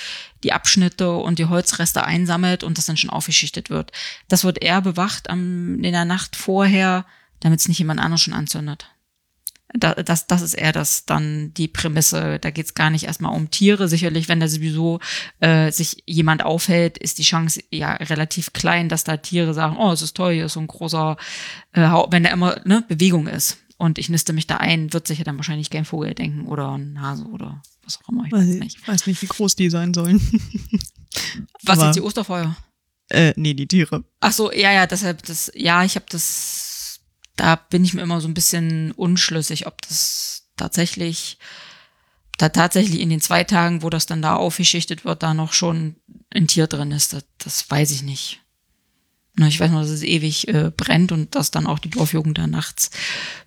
die 0.43 0.53
Abschnitte 0.53 1.13
und 1.13 1.39
die 1.39 1.47
Holzreste 1.47 2.05
einsammelt 2.05 2.65
und 2.65 2.77
das 2.77 2.87
dann 2.87 2.97
schon 2.97 3.11
aufgeschichtet 3.11 3.71
wird. 3.71 3.93
Das 4.29 4.43
wird 4.43 4.61
eher 4.63 4.83
bewacht 4.83 5.31
am, 5.31 5.77
in 5.77 5.93
der 5.93 6.05
Nacht 6.05 6.35
vorher, 6.35 7.07
damit 7.39 7.61
es 7.61 7.69
nicht 7.69 7.79
jemand 7.79 8.01
anderes 8.01 8.23
schon 8.23 8.35
anzündet. 8.35 8.91
Da, 9.75 9.95
das, 9.95 10.27
das 10.27 10.43
ist 10.43 10.55
eher 10.55 10.73
das 10.73 11.05
dann 11.07 11.55
die 11.55 11.69
Prämisse. 11.69 12.39
Da 12.41 12.51
geht 12.51 12.67
es 12.67 12.75
gar 12.75 12.91
nicht 12.91 13.05
erstmal 13.05 13.35
um 13.37 13.51
Tiere. 13.51 13.87
Sicherlich, 13.89 14.29
wenn 14.29 14.41
da 14.41 14.49
sowieso 14.49 14.99
äh, 15.39 15.71
sich 15.71 16.03
jemand 16.07 16.45
aufhält, 16.45 16.99
ist 16.99 17.19
die 17.19 17.23
Chance 17.23 17.63
ja 17.71 17.93
relativ 17.95 18.53
klein, 18.53 18.89
dass 18.89 19.05
da 19.05 19.17
Tiere 19.17 19.55
sagen, 19.55 19.77
oh, 19.79 19.93
es 19.93 20.03
ist 20.03 20.17
toll, 20.17 20.33
hier 20.35 20.47
ist 20.47 20.55
so 20.55 20.61
ein 20.61 20.67
großer, 20.67 21.17
äh, 21.73 21.83
wenn 21.83 22.25
da 22.25 22.31
immer 22.31 22.61
ne, 22.65 22.85
Bewegung 22.89 23.29
ist. 23.29 23.59
Und 23.77 23.99
ich 23.99 24.09
niste 24.11 24.33
mich 24.33 24.47
da 24.47 24.59
ein, 24.59 24.93
wird 24.93 25.07
sich 25.07 25.19
ja 25.19 25.25
dann 25.25 25.37
wahrscheinlich 25.37 25.71
kein 25.71 25.87
Vogel 25.87 26.15
denken 26.15 26.47
oder 26.47 26.77
ein 26.77 27.01
Hase 27.01 27.25
oder 27.25 27.63
was 27.83 27.99
auch 28.03 28.09
immer. 28.11 28.25
Ich 28.27 28.33
weiß 28.33 28.45
nicht. 28.45 28.79
Ich 28.79 28.89
weiß 28.89 29.07
nicht, 29.07 29.23
wie 29.23 29.27
groß 29.27 29.57
die 29.57 29.71
sein 29.71 29.95
sollen. 29.95 30.21
Was 31.63 31.79
aber- 31.79 31.87
jetzt 31.87 31.97
die 31.97 32.03
Osterfeuer? 32.03 32.57
äh, 33.11 33.33
nee, 33.37 33.55
die 33.55 33.67
Tiere. 33.67 34.05
Ach 34.21 34.33
so, 34.33 34.53
ja, 34.53 34.73
ja, 34.73 34.87
deshalb 34.87 35.25
das, 35.25 35.51
ja, 35.55 35.83
ich 35.85 35.97
habe 35.97 36.07
das, 36.09 36.70
da 37.41 37.57
bin 37.57 37.85
ich 37.85 37.95
mir 37.95 38.03
immer 38.03 38.21
so 38.21 38.29
ein 38.29 38.35
bisschen 38.35 38.93
unschlüssig, 38.93 39.67
ob 39.67 39.81
das 39.83 40.45
tatsächlich, 40.57 41.39
da 42.37 42.51
tatsächlich 42.51 43.01
in 43.01 43.09
den 43.09 43.23
zwei 43.23 43.45
Tagen, 43.45 43.83
wo 43.83 43.89
das 43.89 44.05
dann 44.05 44.21
da 44.21 44.37
aufgeschichtet 44.37 45.07
wird, 45.07 45.23
da 45.23 45.33
noch 45.33 45.55
schon 45.55 45.97
ein 46.35 46.49
Tier 46.49 46.67
drin 46.67 46.93
ist. 46.93 47.15
Das, 47.15 47.25
das 47.39 47.71
weiß 47.71 47.93
ich 47.93 48.03
nicht. 48.03 48.43
Ich 49.39 49.59
weiß 49.59 49.71
nur, 49.71 49.81
dass 49.81 49.89
es 49.89 50.03
ewig 50.03 50.49
äh, 50.49 50.71
brennt 50.77 51.13
und 51.13 51.35
dass 51.35 51.51
dann 51.51 51.67
auch 51.67 51.79
die 51.79 51.89
Dorfjugend 51.89 52.37
da 52.37 52.47
nachts 52.47 52.91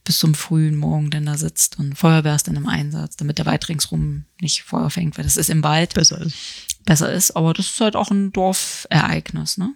bis 0.03 0.17
zum 0.17 0.33
frühen 0.33 0.75
Morgen 0.75 1.11
dann 1.11 1.27
da 1.27 1.37
sitzt 1.37 1.77
und 1.77 1.95
Feuerwehr 1.95 2.35
ist 2.35 2.47
dann 2.47 2.55
im 2.55 2.67
Einsatz, 2.67 3.15
damit 3.15 3.37
der 3.37 3.45
weit 3.45 3.69
ringsrum 3.69 4.25
nicht 4.41 4.63
Feuer 4.63 4.89
fängt, 4.89 5.17
weil 5.17 5.25
das 5.25 5.37
ist 5.37 5.51
im 5.51 5.61
Wald 5.61 5.93
Besser 5.93 6.19
ist. 6.19 6.83
besser 6.85 7.13
ist. 7.13 7.35
Aber 7.35 7.53
das 7.53 7.67
ist 7.67 7.81
halt 7.81 7.95
auch 7.95 8.09
ein 8.09 8.31
Dorfereignis, 8.31 9.57
ne? 9.57 9.75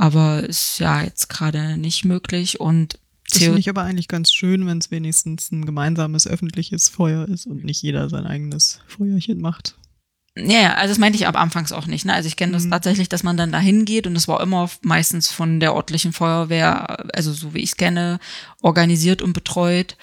Aber 0.00 0.42
ist 0.44 0.78
ja 0.78 1.02
jetzt 1.02 1.28
gerade 1.28 1.76
nicht 1.76 2.06
möglich 2.06 2.58
und 2.58 2.98
Das 3.28 3.38
CO 3.40 3.44
finde 3.44 3.60
ich 3.60 3.68
aber 3.68 3.82
eigentlich 3.82 4.08
ganz 4.08 4.32
schön, 4.32 4.66
wenn 4.66 4.78
es 4.78 4.90
wenigstens 4.90 5.52
ein 5.52 5.66
gemeinsames 5.66 6.26
öffentliches 6.26 6.88
Feuer 6.88 7.28
ist 7.28 7.46
und 7.46 7.64
nicht 7.64 7.82
jeder 7.82 8.08
sein 8.08 8.24
eigenes 8.26 8.80
Feuerchen 8.86 9.42
macht. 9.42 9.76
Ja, 10.38 10.60
ja, 10.62 10.74
also 10.74 10.92
das 10.92 10.98
meinte 10.98 11.18
ich 11.18 11.26
aber 11.26 11.40
anfangs 11.40 11.70
auch 11.70 11.86
nicht. 11.86 12.06
Ne? 12.06 12.14
Also 12.14 12.28
ich 12.28 12.36
kenne 12.36 12.52
das 12.52 12.64
Mhm. 12.64 12.70
tatsächlich, 12.70 13.10
dass 13.10 13.24
man 13.24 13.36
dann 13.36 13.52
da 13.52 13.58
hingeht 13.58 14.06
und 14.06 14.14
das 14.14 14.26
war 14.26 14.40
immer 14.40 14.70
meistens 14.80 15.30
von 15.30 15.60
der 15.60 15.74
örtlichen 15.74 16.14
Feuerwehr, 16.14 17.14
also 17.14 17.32
so 17.34 17.52
wie 17.52 17.58
ich 17.58 17.70
es 17.70 17.76
kenne, 17.76 18.20
organisiert 18.62 19.20
und 19.20 19.34
betreut. 19.34 19.96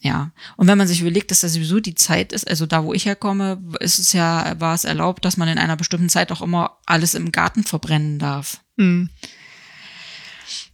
Ja, 0.00 0.30
und 0.56 0.68
wenn 0.68 0.78
man 0.78 0.86
sich 0.86 1.00
überlegt, 1.00 1.32
dass 1.32 1.40
das 1.40 1.54
sowieso 1.54 1.80
die 1.80 1.96
Zeit 1.96 2.32
ist, 2.32 2.48
also 2.48 2.66
da, 2.66 2.84
wo 2.84 2.94
ich 2.94 3.04
herkomme, 3.04 3.60
ist 3.80 3.98
es 3.98 4.12
ja, 4.12 4.54
war 4.60 4.74
es 4.74 4.84
erlaubt, 4.84 5.24
dass 5.24 5.36
man 5.36 5.48
in 5.48 5.58
einer 5.58 5.76
bestimmten 5.76 6.08
Zeit 6.08 6.30
auch 6.30 6.40
immer 6.40 6.78
alles 6.86 7.14
im 7.14 7.32
Garten 7.32 7.64
verbrennen 7.64 8.18
darf. 8.20 8.60
Hm. 8.78 9.10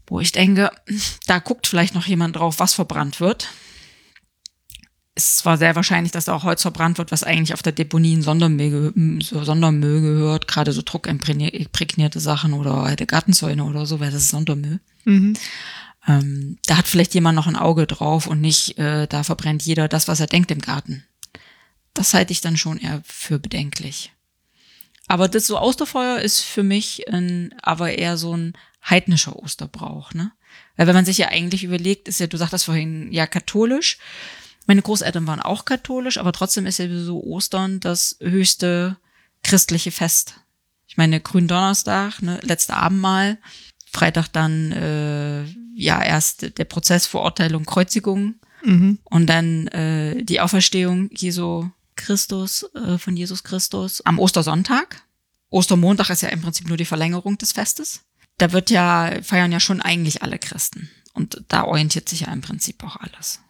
wo 0.07 0.21
ich 0.21 0.33
denke, 0.33 0.71
da 1.27 1.39
guckt 1.39 1.67
vielleicht 1.67 1.95
noch 1.95 2.07
jemand 2.07 2.37
drauf, 2.37 2.59
was 2.59 2.75
verbrannt 2.75 3.19
wird. 3.19 3.49
Es 5.15 5.39
zwar 5.39 5.57
sehr 5.57 5.75
wahrscheinlich, 5.75 6.13
dass 6.13 6.27
da 6.27 6.35
auch 6.35 6.43
Holz 6.43 6.61
verbrannt 6.61 6.99
wird, 6.99 7.13
was 7.13 7.23
eigentlich 7.23 7.55
auf 7.55 7.63
der 7.63 7.73
Deponie 7.73 8.13
in 8.13 8.23
Sondermüll, 8.23 8.93
Sondermüll 9.21 10.03
gehört, 10.03 10.49
gerade 10.49 10.73
so 10.73 10.83
druckimprägnierte 10.85 12.21
Sachen 12.21 12.53
oder 12.53 12.83
halt 12.83 13.07
Gartenzäune 13.09 13.65
oder 13.65 13.87
so, 13.87 14.01
weil 14.01 14.11
das 14.11 14.25
ist 14.25 14.31
Sondermüll. 14.31 14.81
Mhm. 15.05 15.35
Ähm, 16.07 16.59
da 16.67 16.77
hat 16.77 16.87
vielleicht 16.87 17.15
jemand 17.15 17.37
noch 17.37 17.47
ein 17.47 17.57
Auge 17.57 17.87
drauf 17.87 18.27
und 18.27 18.41
nicht, 18.41 18.79
äh, 18.79 19.07
da 19.07 19.23
verbrennt 19.23 19.63
jeder 19.63 19.89
das, 19.89 20.09
was 20.09 20.21
er 20.21 20.27
denkt 20.27 20.51
im 20.51 20.61
Garten. 20.61 21.05
Das 21.95 22.13
halte 22.13 22.33
ich 22.33 22.41
dann 22.41 22.57
schon 22.57 22.79
eher 22.79 23.03
für 23.07 23.39
bedenklich. 23.39 24.13
Aber 25.07 25.29
das 25.29 25.47
so 25.47 25.61
Osterfeuer 25.61 26.19
ist 26.21 26.41
für 26.41 26.63
mich 26.63 27.09
ein, 27.09 27.55
aber 27.63 27.93
eher 27.93 28.17
so 28.17 28.37
ein 28.37 28.55
heidnischer 28.89 29.37
Osterbrauch, 29.37 30.13
ne? 30.15 30.33
Weil 30.77 30.87
wenn 30.87 30.95
man 30.95 31.05
sich 31.05 31.19
ja 31.19 31.29
eigentlich 31.29 31.65
überlegt, 31.65 32.09
ist 32.09 32.21
ja, 32.21 32.27
du 32.27 32.37
sagtest 32.37 32.65
vorhin, 32.65 33.13
ja, 33.13 33.27
katholisch. 33.27 33.99
Meine 34.67 34.83
Großeltern 34.83 35.27
waren 35.27 35.41
auch 35.41 35.65
katholisch, 35.65 36.19
aber 36.19 36.33
trotzdem 36.33 36.67
ist 36.67 36.79
ja 36.79 36.87
so 36.89 37.23
Ostern 37.23 37.81
das 37.81 38.17
höchste 38.21 38.97
christliche 39.43 39.91
Fest. 39.91 40.35
Ich 40.87 40.97
meine, 40.97 41.21
Gründonnerstag, 41.21 42.23
ne, 42.23 42.41
letzte 42.43 42.75
Abendmahl, 42.75 43.39
Freitag 43.93 44.29
dann 44.29 44.73
äh, 44.73 45.45
ja 45.75 46.03
erst 46.03 46.59
der 46.59 46.65
Prozess, 46.65 47.07
Verurteilung, 47.07 47.65
Kreuzigung 47.65 48.35
Mhm. 48.65 48.99
und 49.05 49.27
dann 49.27 49.69
äh, 49.69 50.25
die 50.25 50.41
Auferstehung 50.41 51.11
Jesu 51.13 51.69
Christus, 51.97 52.65
äh, 52.75 52.99
von 52.99 53.17
Jesus 53.17 53.45
Christus 53.45 54.01
am 54.01 54.19
Ostersonntag. 54.19 55.03
Ostermontag 55.51 56.11
ist 56.11 56.23
ja 56.23 56.31
im 56.31 56.41
Prinzip 56.41 56.67
nur 56.67 56.77
die 56.77 56.87
Verlängerung 56.87 57.39
des 57.39 57.53
Festes. 57.53 58.01
Da 58.39 58.53
wird 58.53 58.71
ja, 58.71 59.13
feiern 59.23 59.53
ja 59.53 59.61
schon 59.61 59.81
eigentlich 59.81 60.23
alle 60.23 60.39
Christen. 60.39 60.91
Und 61.13 61.45
da 61.49 61.65
orientiert 61.65 62.09
sich 62.09 62.21
ja 62.21 62.33
im 62.33 62.41
Prinzip 62.41 62.83
auch 62.83 62.97
alles. 62.97 63.41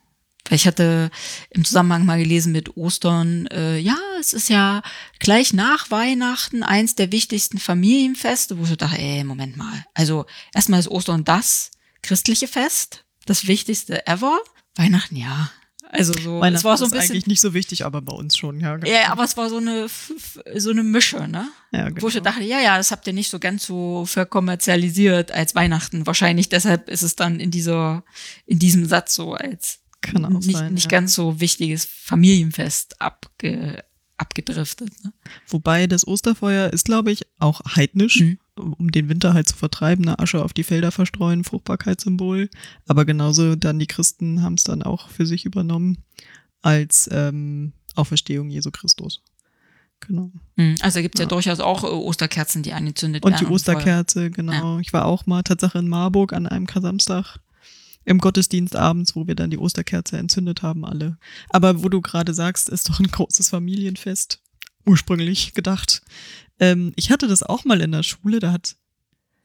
Weil 0.48 0.56
ich 0.56 0.66
hatte 0.66 1.10
im 1.48 1.64
Zusammenhang 1.64 2.04
mal 2.04 2.18
gelesen 2.18 2.52
mit 2.52 2.76
Ostern, 2.76 3.46
äh, 3.46 3.78
ja, 3.78 3.96
es 4.20 4.34
ist 4.34 4.50
ja 4.50 4.82
gleich 5.18 5.54
nach 5.54 5.90
Weihnachten 5.90 6.62
eins 6.62 6.96
der 6.96 7.12
wichtigsten 7.12 7.58
Familienfeste, 7.58 8.58
wo 8.58 8.64
ich 8.64 8.68
so 8.68 8.76
dachte, 8.76 8.98
ey, 8.98 9.24
Moment 9.24 9.56
mal. 9.56 9.86
Also 9.94 10.26
erstmal 10.52 10.80
ist 10.80 10.88
Ostern 10.88 11.24
das 11.24 11.70
christliche 12.04 12.46
Fest, 12.46 13.04
das 13.26 13.46
wichtigste 13.48 14.06
ever. 14.06 14.38
Weihnachten, 14.76 15.16
ja. 15.16 15.50
Also 15.90 16.12
so, 16.12 16.40
Weihnachten 16.40 16.56
es 16.56 16.64
war 16.64 16.76
so 16.76 16.84
ein 16.84 16.88
ist 16.88 16.92
bisschen. 16.92 17.12
eigentlich 17.12 17.26
nicht 17.26 17.40
so 17.40 17.54
wichtig, 17.54 17.84
aber 17.84 18.02
bei 18.02 18.12
uns 18.12 18.36
schon, 18.36 18.60
ja. 18.60 18.76
genau. 18.76 18.90
Ja, 18.90 19.12
aber 19.12 19.24
es 19.24 19.36
war 19.36 19.48
so 19.48 19.58
eine, 19.58 19.86
so 20.56 20.70
eine 20.70 20.82
Mische, 20.82 21.28
ne? 21.28 21.48
ja, 21.72 21.88
Wo 22.00 22.08
ich 22.08 22.14
genau. 22.14 22.24
dachte, 22.24 22.42
ja, 22.42 22.60
ja, 22.60 22.76
das 22.76 22.90
habt 22.90 23.06
ihr 23.06 23.12
nicht 23.12 23.30
so 23.30 23.38
ganz 23.38 23.64
so 23.64 24.04
verkommerzialisiert 24.04 25.30
als 25.32 25.54
Weihnachten. 25.54 26.06
Wahrscheinlich 26.06 26.48
deshalb 26.48 26.88
ist 26.90 27.02
es 27.02 27.16
dann 27.16 27.40
in 27.40 27.50
dieser, 27.50 28.04
in 28.46 28.58
diesem 28.58 28.86
Satz 28.86 29.14
so 29.14 29.34
als 29.34 29.80
Kann 30.00 30.24
auch 30.24 30.30
nicht, 30.30 30.56
sein, 30.56 30.74
nicht 30.74 30.84
ja. 30.84 30.90
ganz 30.90 31.14
so 31.14 31.40
wichtiges 31.40 31.84
Familienfest 31.84 33.00
abge, 33.00 33.84
abgedriftet. 34.16 34.90
Ne? 35.04 35.12
Wobei 35.46 35.86
das 35.86 36.06
Osterfeuer 36.06 36.72
ist, 36.72 36.84
glaube 36.84 37.12
ich, 37.12 37.24
auch 37.38 37.60
heidnisch, 37.76 38.20
Mhm. 38.20 38.38
Um 38.56 38.90
den 38.90 39.08
Winter 39.08 39.34
halt 39.34 39.48
zu 39.48 39.56
vertreiben, 39.56 40.06
eine 40.06 40.18
Asche 40.18 40.44
auf 40.44 40.52
die 40.52 40.62
Felder 40.62 40.92
verstreuen, 40.92 41.44
Fruchtbarkeitssymbol. 41.44 42.48
Aber 42.86 43.04
genauso 43.04 43.56
dann 43.56 43.78
die 43.78 43.86
Christen 43.86 44.42
haben 44.42 44.54
es 44.54 44.64
dann 44.64 44.82
auch 44.82 45.08
für 45.08 45.26
sich 45.26 45.44
übernommen 45.44 45.98
als 46.62 47.08
ähm, 47.12 47.72
Auferstehung 47.94 48.50
Jesu 48.50 48.70
Christus. 48.70 49.22
Genau. 50.00 50.30
Mhm. 50.56 50.76
Also 50.80 51.00
gibt 51.00 51.14
es 51.16 51.20
ja. 51.20 51.24
Ja. 51.24 51.28
durchaus 51.28 51.60
auch 51.60 51.84
äh, 51.84 51.86
Osterkerzen, 51.86 52.62
die 52.62 52.72
angezündet 52.72 53.24
Und 53.24 53.32
werden. 53.32 53.40
die 53.40 53.44
am 53.44 53.48
Feuer. 53.48 53.54
Osterkerze, 53.54 54.30
genau. 54.30 54.78
Ich 54.78 54.92
war 54.92 55.04
auch 55.06 55.26
mal 55.26 55.42
Tatsache 55.42 55.78
in 55.78 55.88
Marburg 55.88 56.32
an 56.32 56.46
einem 56.46 56.66
Kasamstag 56.66 57.38
im 58.04 58.18
Gottesdienst 58.18 58.76
abends, 58.76 59.16
wo 59.16 59.26
wir 59.26 59.34
dann 59.34 59.50
die 59.50 59.58
Osterkerze 59.58 60.18
entzündet 60.18 60.62
haben, 60.62 60.84
alle. 60.84 61.16
Aber 61.48 61.82
wo 61.82 61.88
du 61.88 62.02
gerade 62.02 62.34
sagst, 62.34 62.68
ist 62.68 62.88
doch 62.90 63.00
ein 63.00 63.06
großes 63.06 63.48
Familienfest. 63.48 64.40
Ursprünglich 64.86 65.54
gedacht. 65.54 66.02
Ähm, 66.60 66.92
ich 66.96 67.10
hatte 67.10 67.26
das 67.26 67.42
auch 67.42 67.64
mal 67.64 67.80
in 67.80 67.92
der 67.92 68.02
Schule, 68.02 68.38
da 68.38 68.52
hat, 68.52 68.76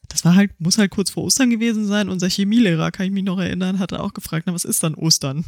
das 0.07 0.25
war 0.25 0.35
halt, 0.35 0.59
muss 0.59 0.77
halt 0.77 0.91
kurz 0.91 1.09
vor 1.09 1.23
Ostern 1.23 1.49
gewesen 1.49 1.87
sein. 1.87 2.09
Unser 2.09 2.29
Chemielehrer, 2.29 2.91
kann 2.91 3.05
ich 3.05 3.11
mich 3.11 3.23
noch 3.23 3.39
erinnern, 3.39 3.79
hatte 3.79 4.01
auch 4.01 4.13
gefragt, 4.13 4.45
na, 4.47 4.53
was 4.53 4.65
ist 4.65 4.83
dann 4.83 4.95
Ostern? 4.95 5.45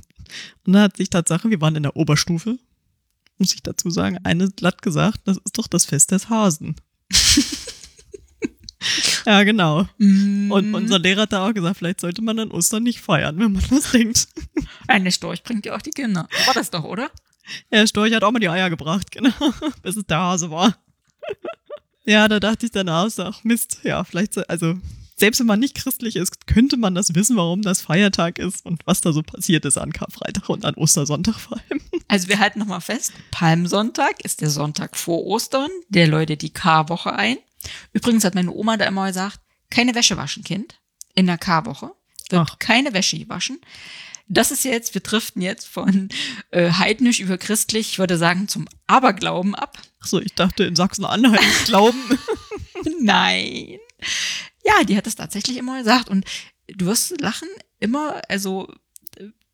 Und 0.66 0.74
da 0.74 0.84
hat 0.84 0.98
sich 0.98 1.10
Tatsache, 1.10 1.50
wir 1.50 1.62
waren 1.62 1.76
in 1.76 1.84
der 1.84 1.96
Oberstufe, 1.96 2.58
muss 3.38 3.54
ich 3.54 3.64
dazu 3.64 3.90
sagen, 3.90 4.18
eine 4.24 4.50
glatt 4.50 4.82
gesagt, 4.82 5.22
das 5.26 5.38
ist 5.38 5.58
doch 5.58 5.68
das 5.68 5.86
Fest 5.86 6.12
des 6.12 6.30
Hasen. 6.30 6.76
ja, 9.26 9.44
genau. 9.44 9.88
Mhm. 9.98 10.52
Und 10.52 10.74
unser 10.74 11.00
Lehrer 11.00 11.24
hat 11.24 11.34
da 11.34 11.48
auch 11.48 11.54
gesagt, 11.54 11.78
vielleicht 11.78 12.02
sollte 12.02 12.22
man 12.22 12.40
an 12.40 12.52
Ostern 12.52 12.84
nicht 12.84 13.02
feiern, 13.02 13.38
wenn 13.40 13.54
man 13.54 13.64
das 13.70 13.92
denkt. 13.92 14.28
Eine 14.88 15.12
Storch 15.12 15.44
bringt 15.44 15.66
ja 15.66 15.76
auch 15.76 15.82
die 15.82 15.92
Kinder. 15.92 16.28
War 16.46 16.54
das 16.54 16.72
doch, 16.72 16.84
oder? 16.84 17.10
Ja, 17.72 17.86
Storch 17.88 18.14
hat 18.14 18.24
auch 18.24 18.32
mal 18.32 18.40
die 18.40 18.50
Eier 18.50 18.70
gebracht, 18.70 19.12
genau. 19.12 19.32
Bis 19.82 19.96
es 19.98 20.06
der 20.06 20.18
Hase 20.20 20.50
war. 20.52 20.76
ja, 22.06 22.28
da 22.28 22.40
dachte 22.40 22.66
ich 22.66 22.72
danach, 22.72 23.10
ach 23.20 23.44
Mist, 23.44 23.80
ja, 23.84 24.04
vielleicht, 24.04 24.34
so- 24.34 24.44
also 24.48 24.76
selbst 25.18 25.40
wenn 25.40 25.48
man 25.48 25.60
nicht 25.60 25.76
christlich 25.76 26.16
ist, 26.16 26.48
könnte 26.48 26.78
man 26.78 26.96
das 26.96 27.14
wissen, 27.14 27.38
warum 27.38 27.62
das 27.62 27.82
Feiertag 27.82 28.40
ist 28.40 28.66
und 28.66 28.82
was 28.88 29.02
da 29.02 29.14
so 29.14 29.22
passiert 29.22 29.66
ist 29.66 29.78
an 29.78 29.94
Karfreitag 29.94 30.50
und 30.50 30.66
an 30.66 30.74
Ostersonntag 30.76 31.36
vor 31.40 31.58
allem. 31.58 31.82
Also 32.08 32.28
wir 32.28 32.40
halten 32.40 32.60
nochmal 32.60 32.82
fest, 32.82 33.14
Palmsonntag 33.32 34.26
ist 34.26 34.42
der 34.42 34.50
Sonntag 34.50 34.98
vor 34.98 35.24
Ostern, 35.26 35.70
der 35.88 36.08
läutet 36.10 36.42
die 36.42 36.50
Karwoche 36.50 37.14
ein. 37.14 37.38
Übrigens 37.94 38.26
hat 38.26 38.36
meine 38.36 38.52
Oma 38.52 38.76
da 38.76 38.84
immer 38.86 39.08
gesagt, 39.08 39.40
keine 39.70 39.96
Wäsche 39.96 40.18
waschen, 40.18 40.44
Kind. 40.44 40.76
In 41.16 41.26
der 41.28 41.38
Karwoche 41.38 41.92
wird 42.30 42.42
Ach. 42.52 42.60
keine 42.60 42.94
Wäsche 42.94 43.18
gewaschen. 43.18 43.60
Das 44.28 44.52
ist 44.52 44.64
jetzt, 44.64 44.94
wir 44.94 45.02
driften 45.02 45.42
jetzt 45.42 45.68
von 45.68 46.10
äh, 46.52 46.72
heidnisch 46.72 47.20
über 47.20 47.38
christlich, 47.38 47.92
ich 47.92 48.00
würde 48.00 48.18
sagen, 48.18 48.48
zum 48.48 48.68
Aberglauben 48.88 49.56
ab. 49.56 49.78
Achso, 50.00 50.20
ich 50.20 50.34
dachte 50.34 50.64
in 50.64 50.76
Sachsen-Anhalt 50.76 51.66
glauben. 51.66 52.00
Nein. 53.00 53.78
Ja, 54.66 54.84
die 54.84 54.98
hat 54.98 55.08
es 55.08 55.16
tatsächlich 55.16 55.58
immer 55.58 55.80
gesagt. 55.80 56.10
Und 56.10 56.26
du 56.68 56.86
wirst 56.86 57.20
lachen, 57.22 57.50
immer, 57.80 58.22
also 58.30 58.74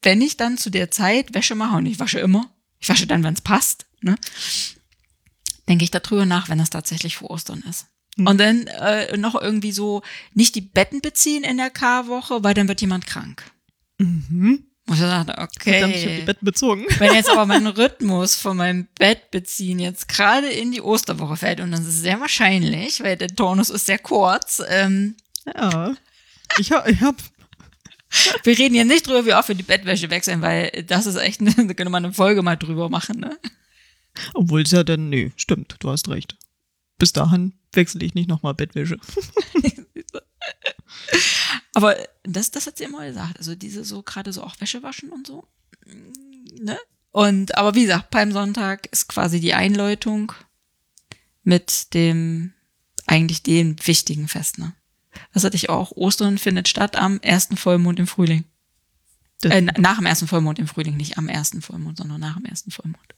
wenn 0.01 0.21
ich 0.21 0.37
dann 0.37 0.57
zu 0.57 0.69
der 0.69 0.91
Zeit 0.91 1.33
Wäsche 1.33 1.55
mache, 1.55 1.77
und 1.77 1.85
ich 1.85 1.99
wasche 1.99 2.19
immer, 2.19 2.53
ich 2.79 2.89
wasche 2.89 3.07
dann, 3.07 3.23
wenn 3.23 3.33
es 3.33 3.41
passt, 3.41 3.87
ne, 4.01 4.15
denke 5.67 5.83
ich 5.83 5.91
darüber 5.91 6.25
nach, 6.25 6.49
wenn 6.49 6.59
es 6.59 6.69
tatsächlich 6.69 7.17
vor 7.17 7.31
Ostern 7.31 7.63
ist. 7.69 7.87
Hm. 8.17 8.27
Und 8.27 8.37
dann 8.37 8.67
äh, 8.67 9.17
noch 9.17 9.35
irgendwie 9.35 9.71
so 9.71 10.01
nicht 10.33 10.55
die 10.55 10.61
Betten 10.61 11.01
beziehen 11.01 11.43
in 11.43 11.57
der 11.57 11.69
Karwoche, 11.69 12.43
weil 12.43 12.53
dann 12.53 12.67
wird 12.67 12.81
jemand 12.81 13.07
krank. 13.07 13.43
Mhm. 13.97 14.63
Und 14.87 14.93
ich 14.93 15.01
dachte, 15.01 15.33
Verdammt, 15.35 15.57
ich 15.65 15.83
habe 15.83 15.91
die 15.91 15.99
okay. 15.99 16.23
Betten 16.25 16.45
bezogen. 16.45 16.85
Wenn 16.97 17.13
jetzt 17.13 17.29
aber 17.29 17.45
mein 17.45 17.67
Rhythmus 17.67 18.35
von 18.35 18.55
meinem 18.55 18.87
Bettbeziehen 18.97 19.79
jetzt 19.79 20.07
gerade 20.07 20.47
in 20.47 20.71
die 20.71 20.81
Osterwoche 20.81 21.35
fällt, 21.35 21.59
und 21.59 21.71
das 21.71 21.81
ist 21.81 22.01
sehr 22.01 22.21
wahrscheinlich, 22.21 23.03
weil 23.03 23.17
der 23.17 23.27
Turnus 23.27 23.69
ist 23.69 23.85
sehr 23.85 23.99
kurz, 23.99 24.61
ähm, 24.69 25.15
Ja. 25.53 25.93
Ich 26.57 26.71
hab, 26.71 26.87
ich 26.87 27.01
hab 27.01 27.15
wir 28.43 28.57
reden 28.57 28.75
hier 28.75 28.85
nicht 28.85 29.07
drüber, 29.07 29.25
wie 29.25 29.33
oft 29.33 29.47
wir 29.49 29.55
die 29.55 29.63
Bettwäsche 29.63 30.09
wechseln, 30.09 30.41
weil 30.41 30.83
das 30.87 31.05
ist 31.05 31.15
echt, 31.15 31.41
eine, 31.41 31.51
da 31.55 31.73
könnte 31.73 31.89
man 31.89 32.05
eine 32.05 32.13
Folge 32.13 32.41
mal 32.41 32.55
drüber 32.55 32.89
machen, 32.89 33.19
ne? 33.19 33.37
Obwohl 34.33 34.61
es 34.63 34.71
ja 34.71 34.83
dann, 34.83 35.09
nee, 35.09 35.31
stimmt, 35.35 35.75
du 35.79 35.89
hast 35.89 36.09
recht. 36.09 36.37
Bis 36.97 37.13
dahin 37.13 37.53
wechsle 37.73 38.03
ich 38.03 38.15
nicht 38.15 38.27
nochmal 38.27 38.55
Bettwäsche. 38.55 38.97
Aber 41.73 41.95
das, 42.23 42.51
das 42.51 42.67
hat 42.67 42.77
sie 42.77 42.83
immer 42.83 43.05
gesagt. 43.05 43.37
Also 43.37 43.55
diese 43.55 43.83
so, 43.83 44.03
gerade 44.03 44.33
so 44.33 44.43
auch 44.43 44.59
Wäsche 44.59 44.83
waschen 44.83 45.09
und 45.09 45.27
so. 45.27 45.47
Ne? 46.59 46.77
Und, 47.11 47.57
aber 47.57 47.75
wie 47.75 47.83
gesagt, 47.83 48.11
Palmsonntag 48.11 48.87
ist 48.87 49.07
quasi 49.07 49.39
die 49.39 49.53
Einläutung 49.53 50.33
mit 51.43 51.93
dem, 51.93 52.53
eigentlich 53.05 53.43
dem 53.43 53.75
wichtigen 53.85 54.27
Fest, 54.27 54.59
ne? 54.59 54.73
Das 55.33 55.43
hatte 55.43 55.55
ich 55.55 55.69
auch. 55.69 55.91
Ostern 55.91 56.37
findet 56.37 56.67
statt 56.67 56.95
am 56.95 57.19
ersten 57.21 57.57
Vollmond 57.57 57.99
im 57.99 58.07
Frühling. 58.07 58.43
Äh, 59.43 59.61
nach 59.61 59.97
dem 59.97 60.05
ersten 60.05 60.27
Vollmond 60.27 60.59
im 60.59 60.67
Frühling, 60.67 60.97
nicht 60.97 61.17
am 61.17 61.29
ersten 61.29 61.61
Vollmond, 61.61 61.97
sondern 61.97 62.19
nach 62.19 62.35
dem 62.35 62.45
ersten 62.45 62.71
Vollmond. 62.71 63.15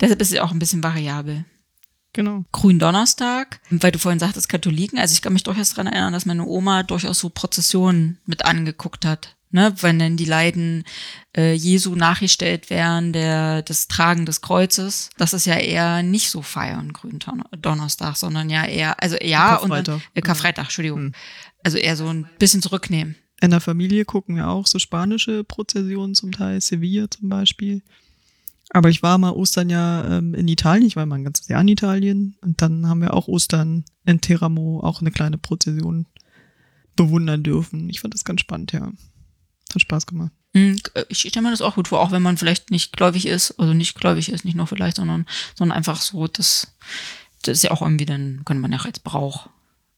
Deshalb 0.00 0.20
ist 0.20 0.30
sie 0.30 0.40
auch 0.40 0.52
ein 0.52 0.58
bisschen 0.58 0.82
variabel. 0.82 1.44
Genau. 2.12 2.44
Gründonnerstag, 2.52 3.60
weil 3.70 3.92
du 3.92 3.98
vorhin 3.98 4.18
sagtest 4.18 4.48
Katholiken. 4.48 4.98
Also 4.98 5.12
ich 5.12 5.22
kann 5.22 5.32
mich 5.32 5.44
durchaus 5.44 5.70
daran 5.70 5.86
erinnern, 5.86 6.12
dass 6.12 6.26
meine 6.26 6.44
Oma 6.44 6.82
durchaus 6.82 7.20
so 7.20 7.30
Prozessionen 7.30 8.18
mit 8.26 8.44
angeguckt 8.44 9.04
hat. 9.04 9.36
Ne, 9.52 9.74
wenn 9.80 9.98
dann 9.98 10.16
die 10.16 10.26
Leiden 10.26 10.84
äh, 11.36 11.54
Jesu 11.54 11.96
nachgestellt 11.96 12.70
werden, 12.70 13.12
der, 13.12 13.62
das 13.62 13.88
Tragen 13.88 14.24
des 14.24 14.42
Kreuzes, 14.42 15.10
das 15.18 15.32
ist 15.32 15.44
ja 15.44 15.56
eher 15.56 16.04
nicht 16.04 16.30
so 16.30 16.40
feiern, 16.40 16.92
Gründonnerstag, 16.92 18.14
sondern 18.14 18.48
ja 18.48 18.64
eher, 18.64 19.02
also 19.02 19.16
ja, 19.20 19.56
und 19.56 19.70
dann, 19.70 19.82
Karfreitag, 19.82 20.10
äh, 20.14 20.20
Karfreitag, 20.20 20.64
Entschuldigung. 20.66 21.00
Hm. 21.00 21.12
Also 21.64 21.78
eher 21.78 21.96
so 21.96 22.06
ein 22.06 22.30
bisschen 22.38 22.62
zurücknehmen. 22.62 23.16
In 23.40 23.50
der 23.50 23.60
Familie 23.60 24.04
gucken 24.04 24.36
wir 24.36 24.46
auch 24.46 24.68
so 24.68 24.78
spanische 24.78 25.42
Prozessionen 25.42 26.14
zum 26.14 26.30
Teil, 26.30 26.60
Sevilla 26.60 27.10
zum 27.10 27.28
Beispiel. 27.28 27.82
Aber 28.72 28.88
ich 28.88 29.02
war 29.02 29.18
mal 29.18 29.32
Ostern 29.32 29.68
ja 29.68 30.18
ähm, 30.18 30.34
in 30.34 30.46
Italien, 30.48 30.86
ich 30.86 30.96
war 30.96 31.04
mal 31.04 31.16
ein 31.16 31.24
ganzes 31.24 31.48
Jahr 31.48 31.60
in 31.60 31.68
Italien 31.68 32.36
und 32.40 32.62
dann 32.62 32.86
haben 32.86 33.00
wir 33.00 33.14
auch 33.14 33.26
Ostern 33.26 33.84
in 34.04 34.20
Teramo 34.20 34.80
auch 34.80 35.00
eine 35.00 35.10
kleine 35.10 35.38
Prozession 35.38 36.06
bewundern 36.94 37.42
dürfen. 37.42 37.88
Ich 37.90 38.00
fand 38.00 38.14
das 38.14 38.24
ganz 38.24 38.40
spannend, 38.40 38.72
ja. 38.72 38.92
Hat 39.72 39.80
Spaß 39.80 40.06
gemacht. 40.06 40.32
Hm, 40.54 40.80
Ich 41.08 41.20
stelle 41.20 41.42
mir 41.42 41.50
das 41.50 41.62
auch 41.62 41.76
gut 41.76 41.88
vor, 41.88 42.00
auch 42.00 42.10
wenn 42.10 42.22
man 42.22 42.36
vielleicht 42.36 42.70
nicht 42.70 42.96
gläubig 42.96 43.26
ist, 43.26 43.58
also 43.58 43.72
nicht 43.72 43.98
gläubig 43.98 44.30
ist, 44.30 44.44
nicht 44.44 44.56
nur 44.56 44.66
vielleicht, 44.66 44.96
sondern, 44.96 45.26
sondern 45.56 45.76
einfach 45.76 46.00
so, 46.00 46.26
das, 46.26 46.76
das 47.42 47.58
ist 47.58 47.62
ja 47.64 47.70
auch 47.70 47.82
irgendwie 47.82 48.06
dann, 48.06 48.42
könnte 48.44 48.60
man 48.60 48.72
ja 48.72 48.78
als 48.78 48.98
Brauch 49.00 49.48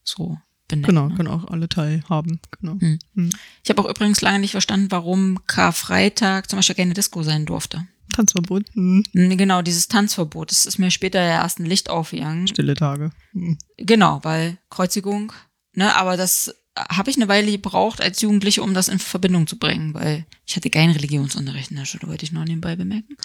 so 0.03 0.37
benennen. 0.67 0.87
Genau, 0.87 1.07
ne? 1.09 1.15
können 1.15 1.29
auch 1.29 1.45
alle 1.45 1.69
teilhaben. 1.69 2.39
Genau. 2.59 2.79
Hm. 2.79 2.99
Hm. 3.15 3.29
Ich 3.63 3.69
habe 3.69 3.81
auch 3.81 3.89
übrigens 3.89 4.21
lange 4.21 4.39
nicht 4.39 4.51
verstanden, 4.51 4.91
warum 4.91 5.39
Karfreitag 5.47 6.49
zum 6.49 6.57
Beispiel 6.57 6.75
keine 6.75 6.93
Disco 6.93 7.23
sein 7.23 7.45
durfte. 7.45 7.87
Tanzverbot, 8.13 8.63
hm. 8.73 9.03
Genau, 9.13 9.61
dieses 9.61 9.87
Tanzverbot, 9.87 10.51
das 10.51 10.65
ist 10.65 10.79
mir 10.79 10.91
später 10.91 11.21
ja 11.21 11.41
erst 11.41 11.59
ein 11.59 11.65
Licht 11.65 11.89
aufgegangen. 11.89 12.47
stille 12.47 12.75
Tage. 12.75 13.11
Hm. 13.33 13.57
Genau, 13.77 14.19
weil 14.23 14.57
Kreuzigung, 14.69 15.33
ne, 15.73 15.95
aber 15.95 16.15
das 16.17 16.55
habe 16.75 17.09
ich 17.09 17.17
eine 17.17 17.27
Weile 17.27 17.51
gebraucht 17.51 18.01
als 18.01 18.21
Jugendliche, 18.21 18.63
um 18.63 18.73
das 18.73 18.87
in 18.87 18.97
Verbindung 18.97 19.45
zu 19.45 19.59
bringen, 19.59 19.93
weil 19.93 20.25
ich 20.45 20.55
hatte 20.55 20.69
keinen 20.69 20.91
Religionsunterricht 20.91 21.71
in 21.71 21.77
der 21.77 21.85
Schule, 21.85 22.07
wollte 22.07 22.25
ich 22.25 22.31
noch 22.31 22.45
nebenbei 22.45 22.75
bemerken. 22.75 23.15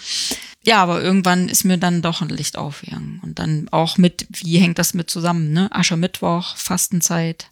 Ja, 0.63 0.83
aber 0.83 1.01
irgendwann 1.01 1.49
ist 1.49 1.63
mir 1.63 1.77
dann 1.77 2.01
doch 2.01 2.21
ein 2.21 2.29
Licht 2.29 2.57
aufgegangen. 2.57 3.19
Und 3.23 3.39
dann 3.39 3.67
auch 3.69 3.97
mit, 3.97 4.27
wie 4.29 4.59
hängt 4.59 4.77
das 4.77 4.93
mit 4.93 5.09
zusammen, 5.09 5.51
ne? 5.51 5.73
Aschermittwoch, 5.73 6.55
Fastenzeit. 6.57 7.49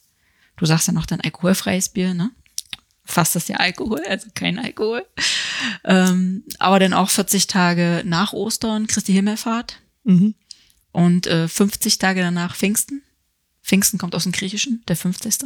Du 0.58 0.66
sagst 0.66 0.88
ja 0.88 0.94
noch 0.94 1.06
dein 1.06 1.22
alkoholfreies 1.22 1.90
Bier, 1.90 2.14
ne? 2.14 2.32
Fast 3.08 3.36
ist 3.38 3.50
ja 3.50 3.56
Alkohol, 3.58 4.02
also 4.08 4.28
kein 4.36 4.60
Alkohol. 4.60 5.06
Ähm, 5.86 6.44
aber 6.60 6.78
dann 6.80 6.94
auch 6.94 7.10
40 7.10 7.48
Tage 7.48 8.04
nach 8.06 8.34
Ostern, 8.34 8.86
Christi 8.88 9.14
Himmelfahrt 9.14 9.80
Mhm. 10.04 10.36
und 10.92 11.26
äh, 11.28 11.48
50 11.48 11.98
Tage 12.00 12.22
danach 12.22 12.56
Pfingsten. 12.56 13.02
Pfingsten 13.64 13.98
kommt 13.98 14.14
aus 14.16 14.24
dem 14.24 14.32
Griechischen, 14.32 14.84
der 14.88 14.96
50. 14.96 15.40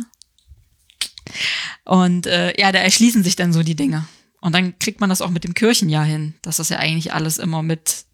Und 1.85 2.27
äh, 2.27 2.59
ja, 2.59 2.71
da 2.71 2.79
erschließen 2.79 3.23
sich 3.23 3.35
dann 3.35 3.53
so 3.53 3.63
die 3.63 3.75
Dinge. 3.75 4.05
Und 4.41 4.53
dann 4.53 4.77
kriegt 4.79 4.99
man 5.01 5.09
das 5.09 5.21
auch 5.21 5.29
mit 5.29 5.43
dem 5.43 5.53
Kirchenjahr 5.53 6.05
hin, 6.05 6.33
dass 6.41 6.57
das 6.57 6.69
ja 6.69 6.77
eigentlich 6.77 7.13
alles 7.13 7.37
immer 7.37 7.61
mit, 7.63 8.05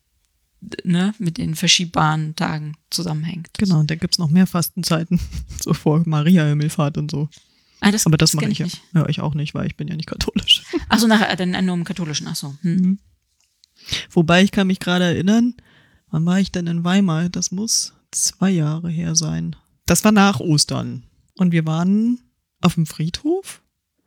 ne, 0.84 1.13
mit 1.20 1.38
den 1.38 1.56
verschiebbaren 1.56 2.36
Tagen 2.36 2.75
zusammenhängt. 2.89 3.50
Genau, 3.58 3.80
und 3.80 3.89
da 3.89 3.96
gibt's 3.96 4.18
noch 4.18 4.30
mehr 4.30 4.48
Fastenzeiten. 4.48 5.20
So 5.62 5.74
vor 5.74 6.04
Maria 6.06 6.46
Himmelfahrt 6.46 6.98
und 6.98 7.12
so. 7.12 7.30
Ah, 7.79 7.91
das, 7.91 8.05
Aber 8.05 8.17
das, 8.17 8.34
mache 8.34 8.46
kenn 8.46 8.51
ich 8.51 8.60
ja. 8.60 8.65
nicht. 8.65 8.81
Ja, 8.93 9.07
ich 9.07 9.22
auch 9.22 9.36
nicht, 9.36 9.53
weil 9.53 9.67
ich 9.67 9.75
bin 9.75 9.88
ja 9.88 9.96
nicht 9.96 10.07
katholisch. 10.07 10.63
Achso, 10.89 11.07
nachher 11.07 11.36
dann 11.36 11.65
nur 11.65 11.75
im 11.75 11.84
katholischen. 11.84 12.27
Achso. 12.27 12.55
Hm. 12.62 12.75
Mhm. 12.75 13.00
Wobei 14.10 14.43
ich 14.43 14.51
kann 14.51 14.67
mich 14.67 14.79
gerade 14.79 15.05
erinnern, 15.05 15.55
wann 16.10 16.25
war 16.25 16.39
ich 16.39 16.51
denn 16.51 16.67
in 16.67 16.84
Weimar? 16.84 17.29
Das 17.29 17.51
muss 17.51 17.93
zwei 18.12 18.50
Jahre 18.50 18.89
her 18.89 19.15
sein. 19.15 19.55
Das 19.86 20.03
war 20.03 20.12
nach 20.12 20.39
Ostern. 20.39 21.03
Und 21.36 21.51
wir 21.51 21.65
waren 21.65 22.19
auf 22.62 22.74
dem 22.74 22.88
Friedhof 22.88 23.62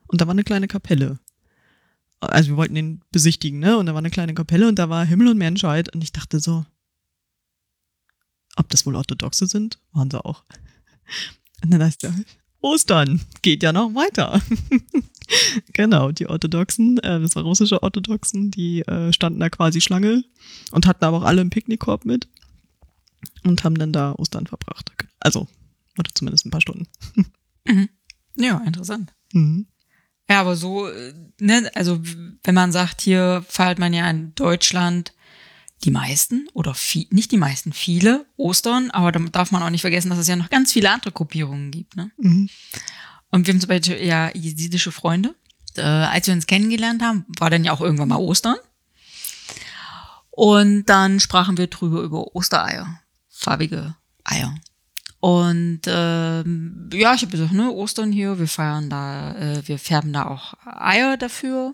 und 0.08 0.20
da 0.20 0.26
war 0.26 0.32
eine 0.32 0.44
kleine 0.44 0.66
Kapelle. 0.66 1.20
Also 2.18 2.50
wir 2.50 2.56
wollten 2.56 2.74
den 2.74 3.02
besichtigen, 3.12 3.60
ne? 3.60 3.78
Und 3.78 3.86
da 3.86 3.92
war 3.92 4.00
eine 4.00 4.10
kleine 4.10 4.34
Kapelle 4.34 4.68
und 4.68 4.78
da 4.78 4.90
war 4.90 5.04
Himmel 5.04 5.28
und 5.28 5.38
Menschheit. 5.38 5.94
Und 5.94 6.02
ich 6.02 6.12
dachte 6.12 6.40
so, 6.40 6.66
ob 8.56 8.68
das 8.68 8.84
wohl 8.84 8.96
Orthodoxe 8.96 9.46
sind? 9.46 9.78
Waren 9.92 10.10
sie 10.10 10.22
auch. 10.22 10.44
Und 11.62 11.72
dann 11.72 11.82
heißt 11.82 12.02
ja, 12.02 12.14
Ostern 12.61 13.21
geht 13.43 13.62
ja 13.62 13.73
noch 13.73 13.95
weiter. 13.95 14.40
genau, 15.73 16.12
die 16.12 16.26
Orthodoxen, 16.26 16.99
äh, 16.99 17.21
das 17.21 17.37
war 17.37 17.43
russische 17.43 17.83
Orthodoxen, 17.83 18.50
die 18.50 18.81
äh, 18.83 19.12
standen 19.12 19.40
da 19.40 19.49
quasi 19.49 19.81
Schlange 19.81 20.25
und 20.73 20.87
hatten 20.87 21.05
aber 21.05 21.19
auch 21.19 21.25
alle 21.25 21.40
einen 21.40 21.50
Picknickkorb 21.50 22.05
mit 22.05 22.29
und 23.45 23.64
haben 23.64 23.79
dann 23.79 23.93
da 23.93 24.12
Ostern 24.12 24.47
verbracht. 24.47 24.93
Also, 25.21 25.49
oder 25.99 26.11
zumindest 26.14 26.47
ein 26.47 26.50
paar 26.50 26.61
Stunden. 26.61 26.87
Ja, 28.37 28.59
interessant. 28.59 29.12
Mhm. 29.33 29.67
Ja, 30.29 30.40
aber 30.40 30.57
so, 30.57 30.88
äh, 30.88 31.12
ne, 31.40 31.71
also 31.75 32.00
wenn 32.45 32.55
man 32.55 32.73
sagt, 32.73 33.00
hier 33.00 33.45
feiert 33.49 33.79
man 33.79 33.93
ja 33.93 34.09
in 34.09 34.35
Deutschland 34.35 35.12
die 35.84 35.90
meisten 35.90 36.46
oder 36.52 36.75
viel, 36.75 37.06
nicht 37.10 37.32
die 37.32 37.38
meisten, 37.38 37.72
viele 37.72 38.26
Ostern, 38.37 38.90
aber 38.90 39.12
da 39.12 39.20
darf 39.20 39.50
man 39.50 39.62
auch 39.62 39.70
nicht 39.70 39.80
vergessen, 39.80 40.10
dass 40.10 40.18
es 40.18 40.28
ja 40.28 40.37
noch 40.37 40.50
ganz 40.50 40.72
viele 40.72 40.90
andere 40.90 41.12
Gruppierungen 41.12 41.70
gibt. 41.70 41.96
Ne? 41.96 42.10
Mhm. 42.18 42.49
Und 43.30 43.46
wir 43.46 43.54
haben 43.54 43.60
zum 43.60 43.68
Beispiel 43.68 44.04
ja 44.04 44.30
jesidische 44.34 44.92
Freunde. 44.92 45.34
Äh, 45.76 45.82
als 45.82 46.26
wir 46.26 46.34
uns 46.34 46.46
kennengelernt 46.46 47.02
haben, 47.02 47.25
war 47.38 47.49
dann 47.49 47.64
ja 47.64 47.72
auch 47.72 47.80
irgendwann 47.80 48.08
mal 48.08 48.16
Ostern. 48.16 48.56
Und 50.30 50.87
dann 50.87 51.20
sprachen 51.20 51.56
wir 51.56 51.66
drüber 51.66 52.02
über 52.02 52.34
Ostereier, 52.34 53.00
farbige 53.28 53.94
Eier. 54.25 54.54
Und 55.20 55.82
ähm, 55.87 56.88
ja, 56.92 57.14
ich 57.14 57.22
habe 57.22 57.30
gesagt, 57.30 57.52
ne, 57.52 57.70
Ostern 57.70 58.10
hier, 58.10 58.38
wir 58.38 58.49
feiern 58.49 58.88
da, 58.88 59.34
äh, 59.34 59.68
wir 59.68 59.78
färben 59.78 60.12
da 60.12 60.26
auch 60.26 60.54
Eier 60.64 61.18
dafür. 61.18 61.72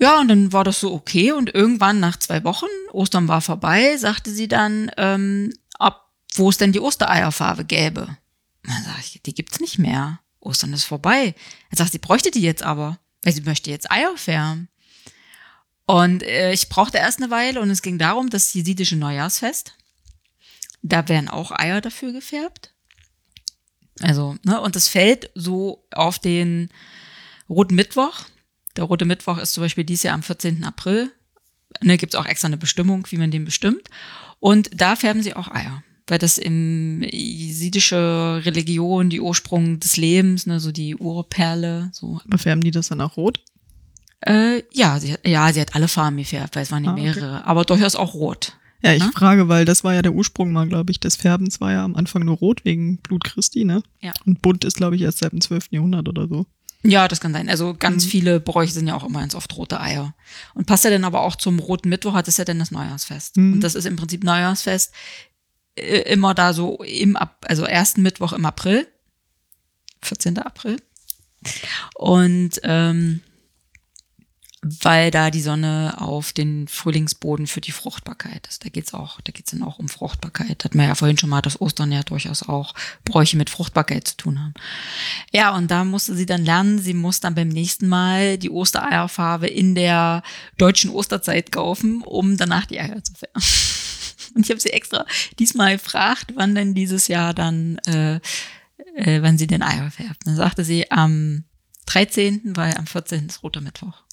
Ja, 0.00 0.18
und 0.18 0.28
dann 0.28 0.52
war 0.52 0.64
das 0.64 0.80
so 0.80 0.92
okay. 0.92 1.32
Und 1.32 1.54
irgendwann 1.54 2.00
nach 2.00 2.18
zwei 2.18 2.42
Wochen, 2.42 2.66
Ostern 2.90 3.28
war 3.28 3.42
vorbei, 3.42 3.96
sagte 3.98 4.30
sie 4.30 4.48
dann, 4.48 4.90
ähm, 4.96 5.52
ob, 5.78 6.00
wo 6.34 6.48
es 6.48 6.56
denn 6.56 6.72
die 6.72 6.80
Ostereierfarbe 6.80 7.66
gäbe. 7.66 8.02
Und 8.64 8.70
Dann 8.72 8.84
sag 8.84 8.98
ich, 9.00 9.20
die 9.22 9.34
gibt's 9.34 9.60
nicht 9.60 9.78
mehr. 9.78 10.20
Ostern 10.40 10.72
ist 10.72 10.84
vorbei. 10.84 11.34
Dann 11.70 11.76
sagt 11.76 11.92
sie, 11.92 11.98
bräuchte 11.98 12.30
die 12.30 12.40
jetzt 12.40 12.62
aber, 12.62 12.98
weil 13.22 13.34
sie 13.34 13.42
möchte 13.42 13.70
jetzt 13.70 13.90
Eier 13.90 14.16
färben. 14.16 14.68
Und 15.84 16.22
äh, 16.22 16.52
ich 16.52 16.70
brauchte 16.70 16.96
erst 16.96 17.20
eine 17.20 17.30
Weile 17.30 17.60
und 17.60 17.68
es 17.68 17.82
ging 17.82 17.98
darum, 17.98 18.30
das 18.30 18.54
jesidische 18.54 18.96
Neujahrsfest. 18.96 19.74
Da 20.82 21.06
werden 21.08 21.28
auch 21.28 21.50
Eier 21.50 21.82
dafür 21.82 22.12
gefärbt. 22.12 22.72
Also, 24.00 24.36
ne, 24.44 24.60
und 24.62 24.76
das 24.76 24.88
fällt 24.88 25.30
so 25.34 25.84
auf 25.90 26.18
den 26.18 26.70
Roten 27.50 27.74
Mittwoch. 27.74 28.24
Der 28.80 28.86
Rote 28.86 29.04
Mittwoch 29.04 29.36
ist 29.36 29.52
zum 29.52 29.62
Beispiel 29.62 29.84
dieses 29.84 30.04
Jahr 30.04 30.14
am 30.14 30.22
14. 30.22 30.64
April. 30.64 31.10
Ne, 31.82 31.98
gibt 31.98 32.14
es 32.14 32.18
auch 32.18 32.24
extra 32.24 32.46
eine 32.46 32.56
Bestimmung, 32.56 33.06
wie 33.10 33.18
man 33.18 33.30
den 33.30 33.44
bestimmt. 33.44 33.82
Und 34.40 34.70
da 34.74 34.96
färben 34.96 35.22
sie 35.22 35.36
auch 35.36 35.48
Eier. 35.48 35.82
Weil 36.06 36.18
das 36.18 36.38
im 36.38 37.02
jesidische 37.10 38.40
Religion, 38.44 39.10
die 39.10 39.20
Ursprung 39.20 39.78
des 39.80 39.98
Lebens, 39.98 40.46
ne, 40.46 40.60
so 40.60 40.72
die 40.72 40.96
Urperle, 40.96 41.90
so. 41.92 42.20
Aber 42.26 42.38
färben 42.38 42.62
die 42.64 42.70
das 42.70 42.88
dann 42.88 43.02
auch 43.02 43.16
rot? 43.18 43.40
Äh, 44.20 44.62
ja, 44.72 44.98
sie, 44.98 45.12
hat- 45.12 45.26
ja, 45.28 45.52
sie 45.52 45.60
hat 45.60 45.74
alle 45.74 45.88
Farben 45.88 46.16
gefärbt, 46.16 46.56
weil 46.56 46.62
es 46.62 46.72
waren 46.72 46.84
ja 46.84 46.90
Ah, 46.90 46.94
okay. 46.94 47.02
mehrere, 47.02 47.44
aber 47.46 47.64
durchaus 47.64 47.96
auch 47.96 48.14
rot. 48.14 48.56
Ja, 48.82 48.94
ich 48.94 49.02
Na? 49.04 49.10
frage, 49.14 49.48
weil 49.48 49.66
das 49.66 49.84
war 49.84 49.92
ja 49.94 50.00
der 50.02 50.14
Ursprung 50.14 50.52
mal, 50.52 50.66
glaube 50.66 50.90
ich, 50.90 50.98
des 51.00 51.16
Färbens 51.16 51.60
war 51.60 51.72
ja 51.72 51.84
am 51.84 51.94
Anfang 51.96 52.24
nur 52.24 52.36
rot 52.38 52.64
wegen 52.64 52.96
Blut 52.96 53.24
Christi, 53.24 53.64
ne? 53.64 53.82
Ja. 54.00 54.12
Und 54.24 54.40
bunt 54.40 54.64
ist, 54.64 54.78
glaube 54.78 54.96
ich, 54.96 55.02
erst 55.02 55.18
seit 55.18 55.32
dem 55.32 55.40
12. 55.42 55.66
Jahrhundert 55.70 56.08
oder 56.08 56.26
so. 56.28 56.46
Ja, 56.82 57.08
das 57.08 57.20
kann 57.20 57.32
sein. 57.34 57.48
Also 57.50 57.74
ganz 57.78 58.04
Mhm. 58.06 58.08
viele 58.08 58.40
Bräuche 58.40 58.72
sind 58.72 58.86
ja 58.86 58.94
auch 58.94 59.04
immer 59.04 59.20
ganz 59.20 59.34
oft 59.34 59.54
rote 59.56 59.80
Eier. 59.80 60.14
Und 60.54 60.66
passt 60.66 60.84
ja 60.84 60.90
dann 60.90 61.04
aber 61.04 61.20
auch 61.22 61.36
zum 61.36 61.58
roten 61.58 61.88
Mittwoch, 61.90 62.14
hat 62.14 62.26
es 62.28 62.38
ja 62.38 62.44
dann 62.46 62.58
das 62.58 62.70
Neujahrsfest. 62.70 63.36
Mhm. 63.36 63.54
Und 63.54 63.60
das 63.60 63.74
ist 63.74 63.84
im 63.84 63.96
Prinzip 63.96 64.24
Neujahrsfest 64.24 64.92
äh, 65.76 66.12
immer 66.12 66.32
da 66.34 66.52
so 66.54 66.82
im, 66.82 67.16
Ap- 67.16 67.44
also 67.48 67.64
ersten 67.64 68.00
Mittwoch 68.02 68.32
im 68.32 68.46
April. 68.46 68.88
14. 70.02 70.38
April. 70.38 70.76
Und 71.94 72.60
ähm, 72.62 73.20
weil 74.62 75.10
da 75.10 75.30
die 75.30 75.40
Sonne 75.40 75.94
auf 75.98 76.34
den 76.34 76.68
Frühlingsboden 76.68 77.46
für 77.46 77.62
die 77.62 77.72
Fruchtbarkeit 77.72 78.46
ist. 78.46 78.62
Da 78.64 78.68
geht's 78.68 78.92
auch, 78.92 79.20
da 79.22 79.32
geht's 79.32 79.52
dann 79.52 79.62
auch 79.62 79.78
um 79.78 79.88
Fruchtbarkeit. 79.88 80.64
Hat 80.64 80.74
man 80.74 80.86
ja 80.86 80.94
vorhin 80.94 81.16
schon 81.16 81.30
mal, 81.30 81.40
dass 81.40 81.60
Ostern 81.60 81.92
ja 81.92 82.02
durchaus 82.02 82.42
auch 82.42 82.74
Bräuche 83.04 83.38
mit 83.38 83.48
Fruchtbarkeit 83.48 84.06
zu 84.06 84.16
tun 84.18 84.38
haben. 84.38 84.54
Ja, 85.32 85.56
und 85.56 85.70
da 85.70 85.84
musste 85.84 86.14
sie 86.14 86.26
dann 86.26 86.44
lernen, 86.44 86.78
sie 86.78 86.92
muss 86.92 87.20
dann 87.20 87.34
beim 87.34 87.48
nächsten 87.48 87.88
Mal 87.88 88.36
die 88.36 88.50
Ostereierfarbe 88.50 89.46
in 89.46 89.74
der 89.74 90.22
deutschen 90.58 90.90
Osterzeit 90.90 91.52
kaufen, 91.52 92.02
um 92.02 92.36
danach 92.36 92.66
die 92.66 92.80
Eier 92.80 93.02
zu 93.02 93.14
färben. 93.14 93.42
Und 94.34 94.44
ich 94.44 94.50
habe 94.50 94.60
sie 94.60 94.70
extra 94.70 95.06
diesmal 95.40 95.76
gefragt, 95.76 96.34
wann 96.36 96.54
denn 96.54 96.72
dieses 96.72 97.08
Jahr 97.08 97.34
dann, 97.34 97.78
äh, 97.86 98.20
äh, 98.94 99.22
wann 99.22 99.38
sie 99.38 99.48
den 99.48 99.62
Eier 99.62 99.90
färbt. 99.90 100.24
Dann 100.24 100.36
sagte 100.36 100.62
sie 100.62 100.88
am 100.92 101.42
13., 101.86 102.52
weil 102.54 102.76
am 102.76 102.86
14. 102.86 103.26
ist 103.26 103.42
roter 103.42 103.60
Mittwoch. 103.60 104.04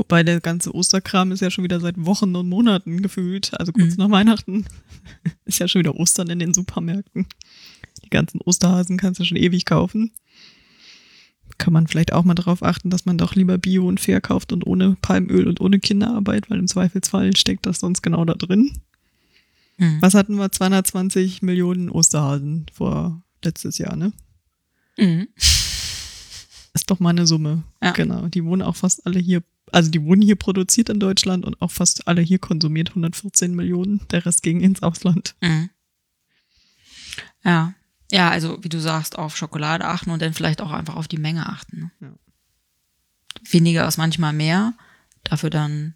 Wobei 0.00 0.22
der 0.22 0.40
ganze 0.40 0.74
Osterkram 0.74 1.30
ist 1.30 1.40
ja 1.40 1.50
schon 1.50 1.62
wieder 1.62 1.78
seit 1.78 1.94
Wochen 2.06 2.34
und 2.34 2.48
Monaten 2.48 3.02
gefühlt. 3.02 3.52
Also 3.60 3.70
kurz 3.70 3.98
Mhm. 3.98 4.04
nach 4.04 4.10
Weihnachten 4.10 4.64
ist 5.44 5.58
ja 5.58 5.68
schon 5.68 5.80
wieder 5.80 5.94
Ostern 5.96 6.30
in 6.30 6.38
den 6.38 6.54
Supermärkten. 6.54 7.26
Die 8.02 8.08
ganzen 8.08 8.40
Osterhasen 8.40 8.96
kannst 8.96 9.20
du 9.20 9.24
schon 9.24 9.36
ewig 9.36 9.66
kaufen. 9.66 10.12
Kann 11.58 11.74
man 11.74 11.86
vielleicht 11.86 12.14
auch 12.14 12.24
mal 12.24 12.32
darauf 12.32 12.62
achten, 12.62 12.88
dass 12.88 13.04
man 13.04 13.18
doch 13.18 13.34
lieber 13.34 13.58
Bio 13.58 13.86
und 13.86 14.00
fair 14.00 14.22
kauft 14.22 14.54
und 14.54 14.66
ohne 14.66 14.96
Palmöl 15.02 15.46
und 15.46 15.60
ohne 15.60 15.78
Kinderarbeit, 15.80 16.48
weil 16.48 16.58
im 16.60 16.66
Zweifelsfall 16.66 17.36
steckt 17.36 17.66
das 17.66 17.80
sonst 17.80 18.00
genau 18.00 18.24
da 18.24 18.32
drin. 18.32 18.80
Mhm. 19.76 19.98
Was 20.00 20.14
hatten 20.14 20.36
wir? 20.36 20.50
220 20.50 21.42
Millionen 21.42 21.90
Osterhasen 21.90 22.64
vor 22.72 23.22
letztes 23.44 23.76
Jahr, 23.76 23.96
ne? 23.96 24.14
Mhm. 24.96 25.28
Ist 25.36 26.90
doch 26.90 27.00
mal 27.00 27.10
eine 27.10 27.26
Summe. 27.26 27.64
Ja. 27.82 27.90
Genau. 27.90 28.28
Die 28.28 28.44
wurden 28.44 28.62
auch 28.62 28.76
fast 28.76 29.04
alle 29.06 29.18
hier, 29.18 29.42
also 29.72 29.90
die 29.90 30.02
wurden 30.02 30.22
hier 30.22 30.36
produziert 30.36 30.88
in 30.88 31.00
Deutschland 31.00 31.44
und 31.44 31.60
auch 31.60 31.70
fast 31.70 32.08
alle 32.08 32.22
hier 32.22 32.38
konsumiert. 32.38 32.90
114 32.90 33.54
Millionen. 33.54 34.06
Der 34.10 34.24
Rest 34.26 34.42
ging 34.42 34.60
ins 34.60 34.82
Ausland. 34.82 35.34
Mhm. 35.40 35.70
Ja. 37.44 37.74
Ja, 38.10 38.30
also 38.30 38.62
wie 38.62 38.68
du 38.68 38.80
sagst, 38.80 39.16
auf 39.16 39.36
Schokolade 39.36 39.84
achten 39.84 40.10
und 40.10 40.20
dann 40.20 40.34
vielleicht 40.34 40.60
auch 40.60 40.72
einfach 40.72 40.96
auf 40.96 41.08
die 41.08 41.18
Menge 41.18 41.46
achten. 41.46 41.78
Ne? 41.78 41.90
Ja. 42.00 42.14
Weniger 43.50 43.86
ist 43.86 43.98
manchmal 43.98 44.32
mehr. 44.32 44.74
Dafür 45.24 45.50
dann 45.50 45.94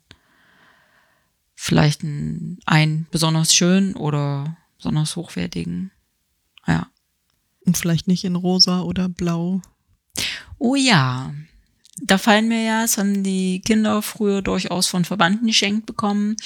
vielleicht 1.55 2.03
ein, 2.03 2.59
einen 2.67 3.07
besonders 3.11 3.55
schön 3.55 3.95
oder 3.97 4.57
besonders 4.77 5.17
hochwertigen. 5.17 5.91
Ja. 6.67 6.89
Und 7.67 7.77
vielleicht 7.77 8.07
nicht 8.07 8.25
in 8.25 8.37
rosa 8.37 8.83
oder 8.83 9.09
blau. 9.09 9.63
Oh 10.59 10.77
ja. 10.77 11.33
Da 12.03 12.19
fallen 12.19 12.49
mir 12.49 12.65
ja, 12.65 12.83
das 12.83 12.99
haben 12.99 13.23
die 13.23 13.61
Kinder 13.61 14.03
früher 14.03 14.43
durchaus 14.43 14.87
von 14.87 15.05
Verwandten 15.05 15.47
geschenkt 15.47 15.87
bekommen, 15.87 16.37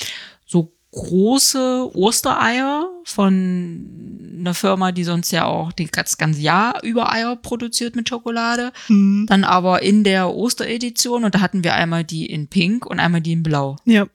so 0.46 0.72
große 0.90 1.90
Ostereier 1.94 2.88
von 3.04 4.34
einer 4.40 4.54
Firma, 4.54 4.92
die 4.92 5.04
sonst 5.04 5.30
ja 5.30 5.44
auch 5.44 5.72
das 5.72 6.18
ganze 6.18 6.40
Jahr 6.40 6.82
über 6.82 7.12
Eier 7.12 7.36
produziert 7.36 7.96
mit 7.96 8.08
Schokolade. 8.08 8.72
Hm. 8.86 9.26
Dann 9.28 9.44
aber 9.44 9.82
in 9.82 10.04
der 10.04 10.34
Osteredition 10.34 11.24
und 11.24 11.34
da 11.34 11.40
hatten 11.40 11.64
wir 11.64 11.74
einmal 11.74 12.04
die 12.04 12.26
in 12.26 12.48
Pink 12.48 12.86
und 12.86 13.00
einmal 13.00 13.20
die 13.20 13.32
in 13.32 13.42
Blau. 13.42 13.76
Ja. 13.84 14.06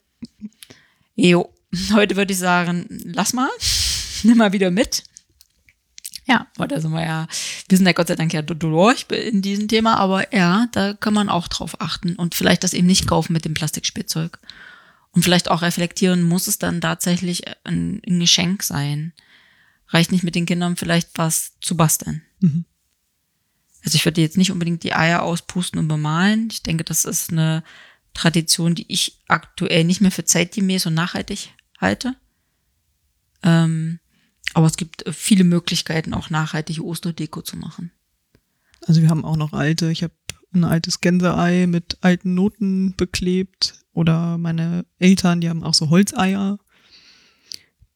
Jo, 1.15 1.53
heute 1.93 2.15
würde 2.15 2.33
ich 2.33 2.39
sagen, 2.39 2.87
lass 3.05 3.33
mal, 3.33 3.49
nimm 4.23 4.37
mal 4.37 4.53
wieder 4.53 4.71
mit. 4.71 5.03
Ja, 6.25 6.47
weil 6.55 6.67
da 6.69 6.79
sind 6.79 6.91
wir 6.91 7.03
ja, 7.03 7.27
wir 7.67 7.77
sind 7.77 7.85
ja 7.85 7.93
Gott 7.93 8.07
sei 8.07 8.15
Dank 8.15 8.33
ja 8.33 8.41
du- 8.41 8.53
durch 8.53 9.05
in 9.09 9.41
diesem 9.41 9.67
Thema, 9.67 9.97
aber 9.97 10.33
ja, 10.33 10.67
da 10.71 10.93
kann 10.93 11.13
man 11.13 11.27
auch 11.29 11.47
drauf 11.47 11.81
achten 11.81 12.15
und 12.15 12.33
vielleicht 12.35 12.63
das 12.63 12.73
eben 12.73 12.87
nicht 12.87 13.07
kaufen 13.07 13.33
mit 13.33 13.45
dem 13.45 13.53
Plastikspielzeug. 13.53 14.39
Und 15.11 15.23
vielleicht 15.23 15.51
auch 15.51 15.61
reflektieren, 15.61 16.23
muss 16.23 16.47
es 16.47 16.57
dann 16.57 16.81
tatsächlich 16.81 17.43
ein, 17.65 18.01
ein 18.07 18.19
Geschenk 18.19 18.63
sein? 18.63 19.13
Reicht 19.89 20.11
nicht 20.11 20.23
mit 20.23 20.33
den 20.33 20.47
Kindern 20.47 20.75
vielleicht 20.75 21.09
was 21.15 21.53
zu 21.61 21.77
basteln? 21.77 22.23
Mhm. 22.39 22.65
Also 23.83 23.95
ich 23.97 24.05
würde 24.05 24.21
jetzt 24.21 24.37
nicht 24.37 24.51
unbedingt 24.51 24.83
die 24.83 24.93
Eier 24.95 25.21
auspusten 25.23 25.77
und 25.77 25.87
bemalen. 25.87 26.47
Ich 26.51 26.63
denke, 26.63 26.83
das 26.83 27.05
ist 27.05 27.31
eine 27.31 27.63
Tradition, 28.13 28.75
die 28.75 28.85
ich 28.87 29.19
aktuell 29.27 29.83
nicht 29.83 30.01
mehr 30.01 30.11
für 30.11 30.23
zeitgemäß 30.25 30.85
und 30.85 30.93
nachhaltig 30.93 31.49
halte. 31.79 32.15
Ähm, 33.43 33.99
aber 34.53 34.67
es 34.67 34.77
gibt 34.77 35.05
äh, 35.05 35.13
viele 35.13 35.43
Möglichkeiten, 35.43 36.13
auch 36.13 36.29
nachhaltige 36.29 36.83
Osterdeko 36.83 37.41
zu 37.41 37.57
machen. 37.57 37.91
Also 38.85 39.01
wir 39.01 39.09
haben 39.09 39.25
auch 39.25 39.37
noch 39.37 39.53
alte. 39.53 39.91
Ich 39.91 40.03
habe 40.03 40.13
ein 40.53 40.63
altes 40.63 41.01
Gänseei 41.01 41.67
mit 41.67 41.97
alten 42.01 42.33
Noten 42.33 42.95
beklebt. 42.95 43.79
Oder 43.93 44.37
meine 44.37 44.85
Eltern, 44.99 45.41
die 45.41 45.49
haben 45.49 45.63
auch 45.63 45.73
so 45.73 45.89
Holzeier. 45.89 46.59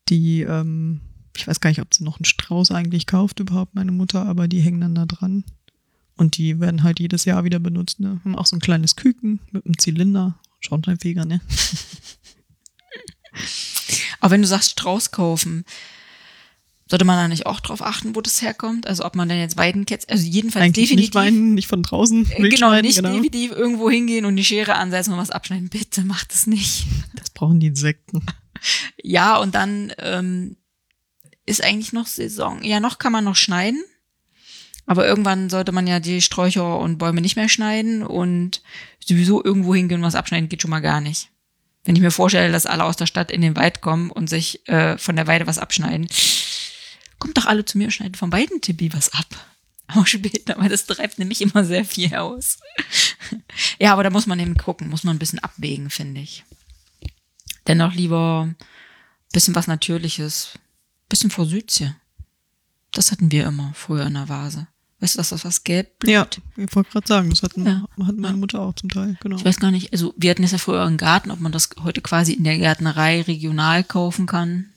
Die, 0.09 0.41
ähm, 0.41 1.01
ich 1.35 1.47
weiß 1.47 1.59
gar 1.59 1.69
nicht, 1.69 1.81
ob 1.81 1.93
sie 1.93 2.03
noch 2.03 2.17
einen 2.17 2.25
Strauß 2.25 2.71
eigentlich 2.71 3.05
kauft 3.07 3.39
überhaupt, 3.39 3.75
meine 3.75 3.91
Mutter, 3.91 4.25
aber 4.25 4.47
die 4.47 4.61
hängen 4.61 4.81
dann 4.81 4.95
da 4.95 5.05
dran. 5.05 5.43
Und 6.15 6.37
die 6.37 6.59
werden 6.59 6.83
halt 6.83 6.99
jedes 6.99 7.25
Jahr 7.25 7.43
wieder 7.43 7.59
benutzt. 7.59 7.99
Ne? 7.99 8.21
Haben 8.23 8.35
auch 8.35 8.45
so 8.45 8.55
ein 8.55 8.61
kleines 8.61 8.95
Küken 8.95 9.39
mit 9.51 9.65
einem 9.65 9.77
Zylinder. 9.77 10.39
Schornsteinfeger, 10.59 11.25
ne? 11.25 11.39
Aber 14.19 14.31
wenn 14.31 14.41
du 14.41 14.47
sagst 14.47 14.71
Strauß 14.71 15.11
kaufen, 15.11 15.63
sollte 16.89 17.05
man 17.05 17.17
da 17.17 17.27
nicht 17.27 17.45
auch 17.45 17.59
drauf 17.59 17.81
achten, 17.81 18.15
wo 18.15 18.21
das 18.21 18.41
herkommt? 18.41 18.87
Also 18.87 19.05
ob 19.05 19.15
man 19.15 19.27
denn 19.27 19.39
jetzt 19.39 19.57
Weidenkätzchen, 19.57 20.09
also 20.09 20.25
jedenfalls 20.25 20.63
Eigentlich 20.65 20.89
definitiv. 20.89 21.09
nicht 21.09 21.15
weinen, 21.15 21.53
nicht 21.53 21.67
von 21.67 21.83
draußen. 21.83 22.27
äh, 22.31 22.49
genau, 22.49 22.73
nicht 22.81 22.97
definitiv 22.97 23.51
irgendwo 23.51 23.89
hingehen 23.89 24.25
und 24.25 24.35
die 24.35 24.45
Schere 24.45 24.75
ansetzen 24.75 25.13
und 25.13 25.19
was 25.19 25.31
abschneiden. 25.31 25.69
Bitte 25.69 26.03
macht 26.03 26.33
es 26.33 26.47
nicht. 26.47 26.85
Das 27.15 27.29
brauchen 27.29 27.59
die 27.59 27.67
Insekten. 27.67 28.23
Ja, 29.03 29.37
und 29.37 29.53
dann 29.53 29.93
ähm, 29.99 30.57
ist 31.45 31.63
eigentlich 31.63 31.93
noch 31.93 32.07
Saison. 32.07 32.63
Ja, 32.63 32.79
noch 32.79 32.97
kann 32.97 33.11
man 33.11 33.23
noch 33.23 33.35
schneiden. 33.35 33.83
Aber 34.87 35.05
irgendwann 35.05 35.51
sollte 35.51 35.71
man 35.71 35.85
ja 35.85 35.99
die 35.99 36.21
Sträucher 36.21 36.79
und 36.79 36.97
Bäume 36.97 37.21
nicht 37.21 37.35
mehr 37.35 37.49
schneiden 37.49 38.01
und 38.01 38.63
sowieso 39.05 39.43
irgendwo 39.43 39.75
hingehen 39.75 39.99
und 39.99 40.07
was 40.07 40.15
abschneiden 40.15 40.49
geht 40.49 40.63
schon 40.63 40.71
mal 40.71 40.79
gar 40.79 41.01
nicht. 41.01 41.29
Wenn 41.83 41.95
ich 41.95 42.01
mir 42.01 42.09
vorstelle, 42.09 42.51
dass 42.51 42.65
alle 42.65 42.83
aus 42.83 42.97
der 42.97 43.05
Stadt 43.05 43.31
in 43.31 43.41
den 43.41 43.55
Wald 43.55 43.81
kommen 43.81 44.09
und 44.09 44.27
sich 44.27 44.67
äh, 44.67 44.97
von 44.97 45.15
der 45.15 45.27
Weide 45.27 45.45
was 45.45 45.59
abschneiden, 45.59 46.07
kommt 47.19 47.37
doch 47.37 47.45
alle 47.45 47.65
zu 47.65 47.77
mir 47.77 47.85
und 47.85 47.91
schneidet 47.91 48.17
von 48.17 48.29
beiden 48.29 48.61
Tippi 48.61 48.93
was 48.93 49.13
ab. 49.13 49.25
Aber 49.87 50.05
später, 50.05 50.55
weil 50.57 50.69
das 50.69 50.85
treibt 50.85 51.17
nämlich 51.17 51.41
immer 51.41 51.63
sehr 51.63 51.85
viel 51.85 52.13
aus. 52.15 52.57
ja, 53.79 53.93
aber 53.93 54.03
da 54.03 54.09
muss 54.09 54.27
man 54.27 54.39
eben 54.39 54.57
gucken, 54.57 54.89
muss 54.89 55.03
man 55.03 55.15
ein 55.15 55.19
bisschen 55.19 55.39
abwägen, 55.39 55.89
finde 55.89 56.21
ich. 56.21 56.43
Dennoch 57.67 57.93
lieber 57.93 58.43
ein 58.49 58.55
bisschen 59.31 59.55
was 59.55 59.67
Natürliches, 59.67 60.53
bisschen 61.09 61.29
Forsythie. 61.31 61.91
Das 62.91 63.11
hatten 63.11 63.31
wir 63.31 63.45
immer 63.45 63.71
früher 63.75 64.05
in 64.07 64.13
der 64.15 64.29
Vase. 64.29 64.67
Weißt 64.99 65.13
du, 65.15 65.17
dass 65.19 65.29
das 65.29 65.45
was 65.45 65.63
gelb 65.63 65.99
blüht? 65.99 66.11
Ja, 66.13 66.27
ich 66.57 66.75
wollte 66.75 66.89
gerade 66.91 67.07
sagen, 67.07 67.29
das 67.29 67.43
hatten, 67.43 67.65
Ja. 67.65 67.85
hat 68.03 68.17
meine 68.17 68.37
Mutter 68.37 68.61
auch 68.61 68.73
zum 68.73 68.89
Teil, 68.89 69.15
genau. 69.21 69.35
Ich 69.35 69.45
weiß 69.45 69.59
gar 69.59 69.69
nicht, 69.71 69.93
also 69.93 70.13
wir 70.17 70.31
hatten 70.31 70.41
das 70.41 70.51
ja 70.53 70.57
früher 70.57 70.83
im 70.85 70.97
Garten, 70.97 71.29
ob 71.29 71.39
man 71.39 71.51
das 71.51 71.69
heute 71.83 72.01
quasi 72.01 72.33
in 72.33 72.43
der 72.43 72.57
Gärtnerei 72.57 73.21
regional 73.21 73.83
kaufen 73.83 74.25
kann. 74.25 74.73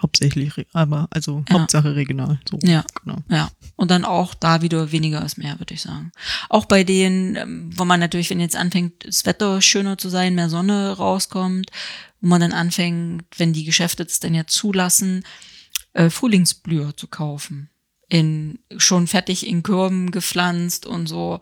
Hauptsächlich, 0.00 0.52
aber 0.72 1.08
also 1.10 1.44
Ja. 1.48 1.60
Hauptsache 1.60 1.96
regional. 1.96 2.40
So, 2.48 2.58
Ja. 2.62 2.84
genau. 3.02 3.18
Ja, 3.28 3.50
und 3.76 3.90
dann 3.90 4.04
auch 4.04 4.34
da 4.34 4.62
wieder 4.62 4.92
weniger 4.92 5.24
ist 5.24 5.36
mehr, 5.38 5.58
würde 5.58 5.74
ich 5.74 5.82
sagen. 5.82 6.12
Auch 6.48 6.64
bei 6.66 6.84
denen, 6.84 7.36
ähm, 7.36 7.70
wo 7.76 7.84
man 7.84 8.00
natürlich, 8.00 8.30
wenn 8.30 8.40
jetzt 8.40 8.56
anfängt, 8.56 9.04
das 9.06 9.26
Wetter 9.26 9.60
schöner 9.60 9.98
zu 9.98 10.08
sein, 10.08 10.34
mehr 10.34 10.48
Sonne 10.48 10.92
rauskommt, 10.96 11.70
wo 12.20 12.28
man 12.28 12.40
dann 12.40 12.52
anfängt, 12.52 13.24
wenn 13.36 13.52
die 13.52 13.64
Geschäfte 13.64 14.02
es 14.04 14.20
dann 14.20 14.34
ja 14.34 14.46
zulassen, 14.46 15.24
äh, 15.92 16.08
Frühlingsblüher 16.10 16.96
zu 16.96 17.08
kaufen. 17.08 17.68
In, 18.08 18.58
schon 18.76 19.06
fertig 19.06 19.46
in 19.46 19.62
Körben 19.62 20.10
gepflanzt 20.10 20.84
und 20.86 21.06
so. 21.06 21.40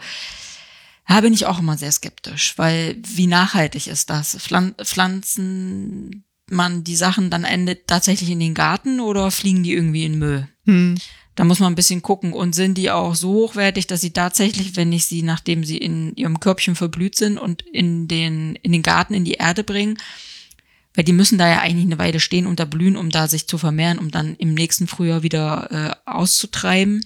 Da 1.06 1.22
bin 1.22 1.32
ich 1.32 1.46
auch 1.46 1.58
immer 1.61 1.78
sehr 1.78 1.90
skeptisch, 1.92 2.52
weil 2.58 2.96
wie 3.02 3.26
nachhaltig 3.26 3.87
ist 3.87 4.11
das? 4.11 4.37
Pflan 4.37 4.74
pflanzen 4.82 6.24
man 6.50 6.84
die 6.84 6.96
Sachen 6.96 7.30
dann 7.30 7.44
endet 7.44 7.87
tatsächlich 7.87 8.30
in 8.30 8.40
den 8.40 8.54
Garten 8.54 9.00
oder 9.00 9.30
fliegen 9.30 9.62
die 9.62 9.72
irgendwie 9.72 10.04
in 10.04 10.18
Müll? 10.18 10.48
Hm. 10.64 10.96
Da 11.34 11.44
muss 11.44 11.61
man 11.61 11.72
ein 11.72 11.76
bisschen 11.76 12.02
gucken. 12.02 12.32
Und 12.32 12.54
sind 12.54 12.76
die 12.76 12.90
auch 12.90 13.14
so 13.14 13.32
hochwertig, 13.32 13.87
dass 13.87 14.00
sie 14.00 14.11
tatsächlich, 14.11 14.74
wenn 14.74 14.92
ich 14.92 15.06
sie, 15.06 15.22
nachdem 15.22 15.62
sie 15.62 15.78
in 15.78 16.14
ihrem 16.16 16.40
Körbchen 16.40 16.74
verblüht 16.74 17.14
sind 17.14 17.38
und 17.38 17.62
in 17.62 18.08
den, 18.08 18.56
in 18.56 18.72
den 18.72 18.82
Garten, 18.82 19.14
in 19.14 19.24
die 19.24 19.34
Erde 19.34 19.62
bringen, 19.62 19.98
weil 20.94 21.04
die 21.04 21.12
müssen 21.12 21.38
da 21.38 21.48
ja 21.48 21.61
eigentlich 21.61 21.87
eine 21.87 21.98
Weile 21.98 22.18
stehen 22.18 22.48
und 22.48 22.58
da 22.58 22.64
blühen, 22.64 22.96
um 22.96 23.11
da 23.11 23.28
sich 23.28 23.46
zu 23.46 23.56
vermehren, 23.56 24.00
um 24.00 24.11
dann 24.11 24.34
im 24.37 24.54
nächsten 24.54 24.88
Frühjahr 24.88 25.22
wieder 25.22 25.70
äh, 25.70 26.11
auszutreiben. 26.11 27.04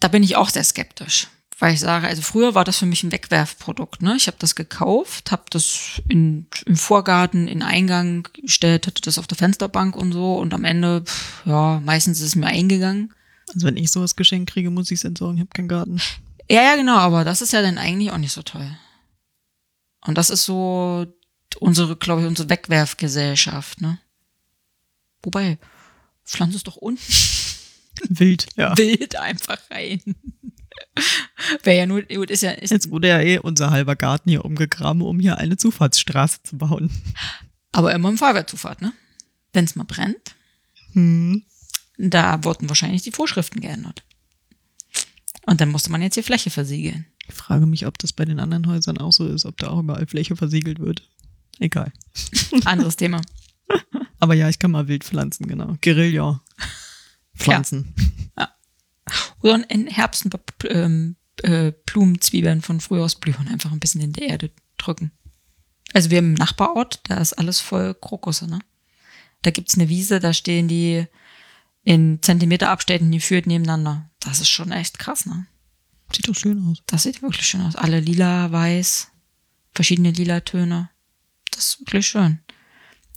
Da 0.00 0.08
bin 0.08 0.22
ich 0.22 0.36
auch 0.36 0.50
sehr 0.50 0.64
skeptisch. 0.64 1.28
Weil 1.58 1.72
ich 1.72 1.80
sage, 1.80 2.06
also 2.06 2.20
früher 2.20 2.54
war 2.54 2.64
das 2.64 2.78
für 2.78 2.86
mich 2.86 3.02
ein 3.02 3.12
Wegwerfprodukt. 3.12 4.02
Ne? 4.02 4.14
Ich 4.16 4.26
habe 4.26 4.36
das 4.38 4.54
gekauft, 4.54 5.32
habe 5.32 5.44
das 5.48 6.02
in, 6.06 6.46
im 6.66 6.76
Vorgarten, 6.76 7.48
in 7.48 7.62
Eingang 7.62 8.28
gestellt, 8.42 8.86
hatte 8.86 9.00
das 9.00 9.18
auf 9.18 9.26
der 9.26 9.38
Fensterbank 9.38 9.96
und 9.96 10.12
so. 10.12 10.36
Und 10.36 10.52
am 10.52 10.64
Ende, 10.64 11.02
pff, 11.02 11.46
ja, 11.46 11.80
meistens 11.82 12.20
ist 12.20 12.26
es 12.26 12.36
mir 12.36 12.46
eingegangen. 12.46 13.14
Also 13.54 13.66
wenn 13.66 13.78
ich 13.78 13.90
sowas 13.90 14.16
geschenkt 14.16 14.52
kriege, 14.52 14.70
muss 14.70 14.90
ich 14.90 14.98
es 14.98 15.04
entsorgen. 15.04 15.36
Ich 15.36 15.40
habe 15.40 15.50
keinen 15.54 15.68
Garten. 15.68 15.98
Ja, 16.50 16.62
ja, 16.62 16.76
genau, 16.76 16.96
aber 16.96 17.24
das 17.24 17.40
ist 17.40 17.54
ja 17.54 17.62
dann 17.62 17.78
eigentlich 17.78 18.10
auch 18.10 18.18
nicht 18.18 18.32
so 18.32 18.42
toll. 18.42 18.76
Und 20.02 20.18
das 20.18 20.28
ist 20.28 20.44
so 20.44 21.06
unsere, 21.58 21.96
glaube 21.96 22.20
ich, 22.20 22.28
unsere 22.28 22.50
Wegwerfgesellschaft, 22.50 23.80
ne? 23.80 23.98
Wobei, 25.22 25.58
pflanze 26.24 26.58
es 26.58 26.64
doch 26.64 26.76
unten 26.76 27.02
Wild, 28.08 28.46
ja. 28.56 28.76
wild 28.76 29.16
einfach 29.16 29.58
rein. 29.70 30.00
Wäre 31.62 31.78
ja 31.78 31.86
nur, 31.86 32.02
gut, 32.02 32.30
ist 32.30 32.42
ja, 32.42 32.52
ist, 32.52 32.70
Jetzt 32.70 32.90
wurde 32.90 33.08
ja 33.08 33.20
eh 33.20 33.38
unser 33.38 33.70
halber 33.70 33.96
Garten 33.96 34.30
hier 34.30 34.44
umgegraben, 34.44 35.02
um 35.02 35.20
hier 35.20 35.38
eine 35.38 35.56
Zufahrtsstraße 35.56 36.42
zu 36.42 36.58
bauen. 36.58 36.90
aber 37.72 37.94
immer 37.94 38.08
im 38.08 38.18
Fahrwertzufahrt, 38.18 38.80
ne? 38.82 38.92
Wenn 39.52 39.64
es 39.64 39.76
mal 39.76 39.84
brennt, 39.84 40.34
Hm. 40.92 41.42
da 41.98 42.42
wurden 42.44 42.68
wahrscheinlich 42.68 43.02
die 43.02 43.12
Vorschriften 43.12 43.60
geändert. 43.60 44.02
Und 45.46 45.60
dann 45.60 45.70
musste 45.70 45.90
man 45.90 46.02
jetzt 46.02 46.16
die 46.16 46.22
Fläche 46.22 46.50
versiegeln. 46.50 47.06
Ich 47.28 47.34
frage 47.34 47.66
mich, 47.66 47.86
ob 47.86 47.98
das 47.98 48.12
bei 48.12 48.24
den 48.24 48.40
anderen 48.40 48.66
Häusern 48.66 48.98
auch 48.98 49.12
so 49.12 49.26
ist, 49.26 49.44
ob 49.46 49.56
da 49.58 49.68
auch 49.68 49.80
überall 49.80 50.06
Fläche 50.06 50.36
versiegelt 50.36 50.78
wird. 50.78 51.02
Egal. 51.58 51.92
Anderes 52.64 52.96
Thema. 52.96 53.20
Aber 54.18 54.34
ja, 54.34 54.48
ich 54.48 54.58
kann 54.58 54.70
mal 54.70 54.88
wild 54.88 55.04
pflanzen, 55.04 55.46
genau. 55.46 55.76
Guerilla. 55.82 56.42
Pflanzen. 57.36 57.94
Oder 59.54 59.70
in 59.70 59.86
Herbst 59.86 60.24
ein 60.24 60.30
paar 60.30 60.40
P- 60.58 60.68
ähm, 60.68 61.16
äh, 61.42 61.72
Blumenzwiebeln 61.86 62.62
von 62.62 62.80
früher 62.80 63.04
aus 63.04 63.14
blühen 63.16 63.48
einfach 63.48 63.72
ein 63.72 63.80
bisschen 63.80 64.00
in 64.00 64.12
die 64.12 64.24
Erde 64.24 64.50
drücken. 64.78 65.12
Also 65.92 66.10
wir 66.10 66.18
haben 66.18 66.30
im 66.30 66.34
Nachbarort, 66.34 67.00
da 67.04 67.16
ist 67.18 67.34
alles 67.34 67.60
voll 67.60 67.94
Krokusse, 67.94 68.48
ne? 68.48 68.58
Da 69.42 69.50
gibt's 69.50 69.74
eine 69.76 69.88
Wiese, 69.88 70.18
da 70.18 70.32
stehen 70.32 70.66
die 70.66 71.06
in 71.84 72.20
Zentimeterabständen 72.20 73.12
geführt 73.12 73.46
nebeneinander. 73.46 74.10
Das 74.18 74.40
ist 74.40 74.48
schon 74.48 74.72
echt 74.72 74.98
krass, 74.98 75.26
ne? 75.26 75.46
Sieht 76.12 76.28
doch 76.28 76.34
schön 76.34 76.66
aus. 76.66 76.82
Das 76.86 77.04
sieht 77.04 77.22
wirklich 77.22 77.46
schön 77.46 77.60
aus. 77.60 77.76
Alle 77.76 78.00
lila, 78.00 78.50
weiß, 78.50 79.08
verschiedene 79.74 80.10
lila 80.10 80.40
Töne. 80.40 80.90
Das 81.52 81.66
ist 81.66 81.80
wirklich 81.80 82.06
schön. 82.08 82.40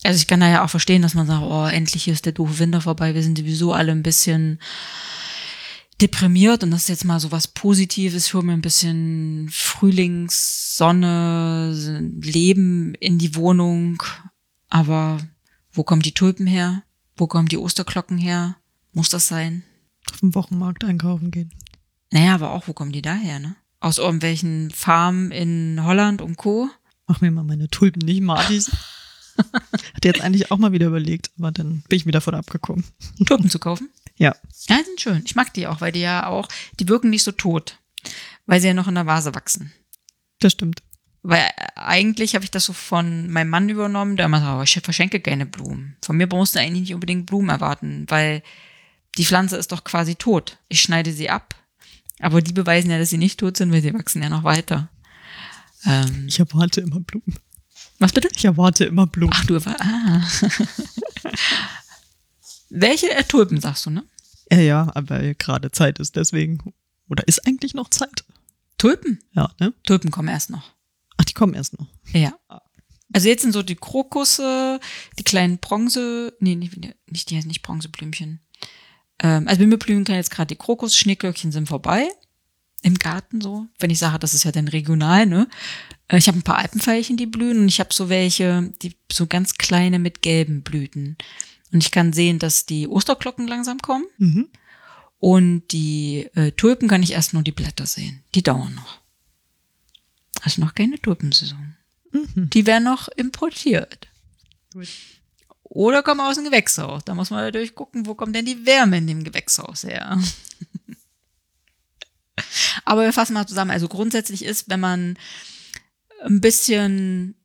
Also 0.04 0.18
ich 0.18 0.28
kann 0.28 0.40
da 0.40 0.50
ja 0.50 0.64
auch 0.64 0.70
verstehen, 0.70 1.02
dass 1.02 1.14
man 1.14 1.28
sagt, 1.28 1.44
oh, 1.44 1.66
endlich 1.66 2.08
ist 2.08 2.26
der 2.26 2.34
doofe 2.34 2.60
Winter 2.60 2.82
vorbei. 2.82 3.14
Wir 3.16 3.24
sind 3.24 3.38
sowieso 3.38 3.74
alle 3.74 3.92
ein 3.92 4.04
bisschen 4.04 4.60
deprimiert 6.02 6.64
und 6.64 6.72
das 6.72 6.84
ist 6.84 6.90
jetzt 6.90 7.06
mal 7.06 7.20
so 7.20 7.32
was 7.32 7.48
Positives. 7.48 8.28
Ich 8.28 8.34
hole 8.34 8.46
mir 8.46 8.54
ein 8.54 8.62
bisschen 8.62 9.50
Frühlingssonne, 9.52 11.74
Leben 12.22 12.96
in 12.96 13.18
die 13.18 13.36
Wohnung. 13.36 14.02
Aber 14.70 15.20
wo 15.72 15.84
kommen 15.84 16.02
die 16.02 16.14
Tulpen 16.14 16.48
her? 16.48 16.84
Wo 17.16 17.28
kommen 17.28 17.48
die 17.48 17.58
Osterglocken 17.58 18.18
her? 18.18 18.58
Muss 18.94 19.10
das 19.10 19.28
sein? 19.28 19.64
Auf 20.10 20.22
dem 20.22 20.34
Wochenmarkt 20.36 20.84
einkaufen 20.84 21.32
gehen. 21.32 21.52
Naja, 22.12 22.36
aber 22.36 22.52
auch, 22.52 22.68
wo 22.68 22.74
kommen 22.74 22.92
die 22.92 23.02
daher, 23.02 23.40
ne? 23.40 23.56
Aus 23.80 23.98
irgendwelchen 23.98 24.72
Farmen 24.72 25.32
in 25.32 25.84
Holland 25.84 26.22
und 26.22 26.38
Co. 26.38 26.70
Mach 27.08 27.22
mir 27.22 27.32
mal 27.32 27.44
meine 27.44 27.70
Tulpen 27.70 28.06
nicht 28.06 28.22
Martis. 28.22 28.72
Hat 29.38 30.06
jetzt 30.06 30.22
eigentlich 30.22 30.52
auch 30.52 30.58
mal 30.58 30.72
wieder 30.72 30.88
überlegt, 30.88 31.32
aber 31.38 31.52
dann 31.52 31.84
bin 31.88 31.98
ich 31.98 32.06
wieder 32.06 32.22
von 32.22 32.36
abgekommen. 32.36 32.84
Tulpen 33.26 33.50
zu 33.50 33.60
kaufen. 33.60 33.90
Ja. 34.20 34.36
Ja, 34.68 34.78
die 34.78 34.84
sind 34.86 35.02
schön. 35.02 35.24
Ich 35.26 35.36
mag 35.36 35.54
die 35.54 35.66
auch, 35.66 35.82
weil 35.82 35.92
die 35.92 36.02
ja 36.02 36.28
auch, 36.28 36.48
die 36.80 36.88
wirken 36.88 37.10
nicht 37.10 37.24
so 37.24 37.32
tot. 37.32 37.80
Weil 38.46 38.62
sie 38.62 38.68
ja 38.68 38.74
noch 38.74 38.88
in 38.88 38.96
der 38.96 39.06
Vase 39.08 39.34
wachsen. 39.34 39.74
Das 40.40 40.52
stimmt. 40.54 40.82
Weil 41.24 41.40
äh, 41.58 41.68
eigentlich 41.76 42.36
habe 42.36 42.46
ich 42.46 42.52
das 42.52 42.66
so 42.66 42.74
von 42.74 43.30
meinem 43.30 43.50
Mann 43.50 43.68
übernommen, 43.70 44.16
der 44.18 44.28
immer 44.28 44.40
sagt, 44.40 44.60
oh, 44.60 44.64
ich 44.64 44.84
verschenke 44.84 45.20
keine 45.20 45.46
Blumen. 45.46 45.98
Von 46.04 46.18
mir 46.18 46.28
brauchst 46.28 46.56
du 46.56 46.60
eigentlich 46.60 46.82
nicht 46.82 46.94
unbedingt 46.94 47.26
Blumen 47.26 47.50
erwarten, 47.50 48.06
weil 48.10 48.44
die 49.18 49.26
Pflanze 49.26 49.58
ist 49.58 49.72
doch 49.72 49.84
quasi 49.84 50.16
tot. 50.16 50.58
Ich 50.68 50.82
schneide 50.82 51.12
sie 51.12 51.30
ab. 51.30 51.56
Aber 52.22 52.42
die 52.42 52.54
beweisen 52.54 52.92
ja, 52.92 53.00
dass 53.00 53.10
sie 53.10 53.18
nicht 53.18 53.40
tot 53.40 53.58
sind, 53.58 53.72
weil 53.72 53.82
sie 53.82 53.94
wachsen 53.94 54.22
ja 54.22 54.30
noch 54.30 54.44
weiter. 54.44 54.90
Ähm, 55.86 56.26
Ich 56.28 56.40
erwarte 56.40 56.82
immer 56.82 57.00
Blumen. 57.00 57.36
was 58.00 58.12
bitte? 58.12 58.30
Ich 58.36 58.44
erwarte 58.46 58.86
immer 58.86 59.08
Blumen. 59.08 59.34
Ach, 59.34 59.46
du. 59.46 59.58
Ah. 59.66 60.22
Welche 62.70 63.10
äh, 63.12 63.24
Tulpen 63.24 63.60
sagst 63.60 63.86
du, 63.86 63.90
ne? 63.90 64.04
Ja, 64.52 64.60
ja, 64.60 64.92
aber 64.96 65.34
gerade 65.36 65.72
Zeit 65.72 66.00
ist 66.00 66.16
deswegen. 66.16 66.74
Oder 67.08 67.28
ist 67.28 67.46
eigentlich 67.48 67.74
noch 67.74 67.90
Zeit? 67.90 68.24
Tulpen? 68.78 69.20
Ja, 69.34 69.52
ne? 69.60 69.74
Tulpen 69.86 70.12
kommen 70.12 70.28
erst 70.30 70.50
noch. 70.50 70.72
Ach, 71.18 71.26
die 71.26 71.34
kommen 71.34 71.54
erst 71.54 71.78
noch. 71.80 71.88
Ja. 72.14 72.34
Also 73.12 73.28
jetzt 73.28 73.42
sind 73.42 73.52
so 73.54 73.64
die 73.64 73.76
Krokusse, 73.76 74.80
die 75.18 75.24
kleinen 75.24 75.58
Bronze, 75.58 76.34
nee, 76.40 76.56
nicht, 76.56 76.78
nicht 77.10 77.30
die 77.30 77.36
heißen 77.38 77.48
nicht 77.48 77.64
Bronzeblümchen. 77.64 78.40
Ähm, 79.22 79.48
also 79.48 79.60
Bimmelblühen 79.60 80.04
kann 80.06 80.16
jetzt 80.16 80.32
gerade 80.32 80.48
die 80.48 80.56
Krokus, 80.56 80.96
Schneeglöckchen 80.96 81.52
sind 81.52 81.68
vorbei. 81.68 82.08
im 82.84 82.98
Garten 83.00 83.42
so. 83.42 83.66
Wenn 83.80 83.90
ich 83.90 84.00
sage, 84.00 84.20
das 84.20 84.34
ist 84.34 84.46
ja 84.46 84.52
dann 84.52 84.68
regional, 84.68 85.26
ne? 85.26 85.48
Äh, 86.08 86.18
Ich 86.20 86.28
habe 86.28 86.38
ein 86.38 86.44
paar 86.44 86.60
Alpenveilchen, 86.60 87.18
die 87.18 87.26
blühen 87.26 87.60
und 87.60 87.68
ich 87.68 87.80
habe 87.80 87.94
so 87.94 88.10
welche, 88.10 88.72
die 88.82 88.96
so 89.12 89.26
ganz 89.28 89.56
kleine 89.56 90.00
mit 90.00 90.22
gelben 90.22 90.62
Blüten. 90.62 91.18
Und 91.72 91.84
ich 91.84 91.92
kann 91.92 92.14
sehen, 92.14 92.40
dass 92.40 92.66
die 92.66 92.88
Osterglocken 92.88 93.48
langsam 93.48 93.80
kommen 93.80 94.06
Mhm. 94.18 94.50
und 95.20 95.68
die 95.72 96.30
äh, 96.36 96.52
Tulpen 96.54 96.88
kann 96.88 97.04
ich 97.04 97.12
erst 97.12 97.34
nur 97.34 97.44
die 97.44 97.52
Blätter 97.52 97.86
sehen. 97.86 98.24
Die 98.36 98.44
dauern 98.44 98.74
noch. 98.76 99.00
Also 100.42 100.62
noch 100.62 100.74
keine 100.74 101.00
Tulpensaison. 101.00 101.76
Mhm. 102.12 102.50
Die 102.52 102.66
werden 102.66 102.86
noch 102.86 103.08
importiert. 103.10 104.08
Gut. 104.74 104.88
Oder 105.64 106.02
kommen 106.02 106.22
aus 106.22 106.36
dem 106.36 106.46
Gewächshaus. 106.46 107.04
Da 107.06 107.14
muss 107.14 107.30
man 107.30 107.42
natürlich 107.44 107.76
gucken, 107.76 108.08
wo 108.08 108.16
kommt 108.16 108.36
denn 108.36 108.46
die 108.46 108.66
Wärme 108.66 108.98
in 108.98 109.06
dem 109.08 109.24
Gewächshaus 109.24 109.84
her. 109.84 110.18
Aber 112.86 113.04
wir 113.04 113.14
fassen 113.14 113.34
mal 113.34 113.48
zusammen. 113.48 113.72
Also 113.72 113.88
grundsätzlich 113.88 114.44
ist, 114.44 114.70
wenn 114.70 114.80
man 114.80 115.18
ein 116.24 116.42
bisschen 116.42 117.36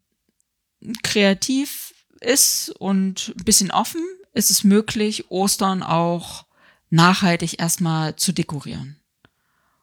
kreativ 1.03 1.94
ist 2.25 2.71
und 2.71 3.35
ein 3.39 3.45
bisschen 3.45 3.71
offen, 3.71 4.01
ist 4.33 4.51
es 4.51 4.65
möglich, 4.65 5.31
Ostern 5.31 5.83
auch 5.83 6.45
nachhaltig 6.91 7.61
erstmal 7.61 8.17
zu 8.17 8.33
dekorieren. 8.33 8.97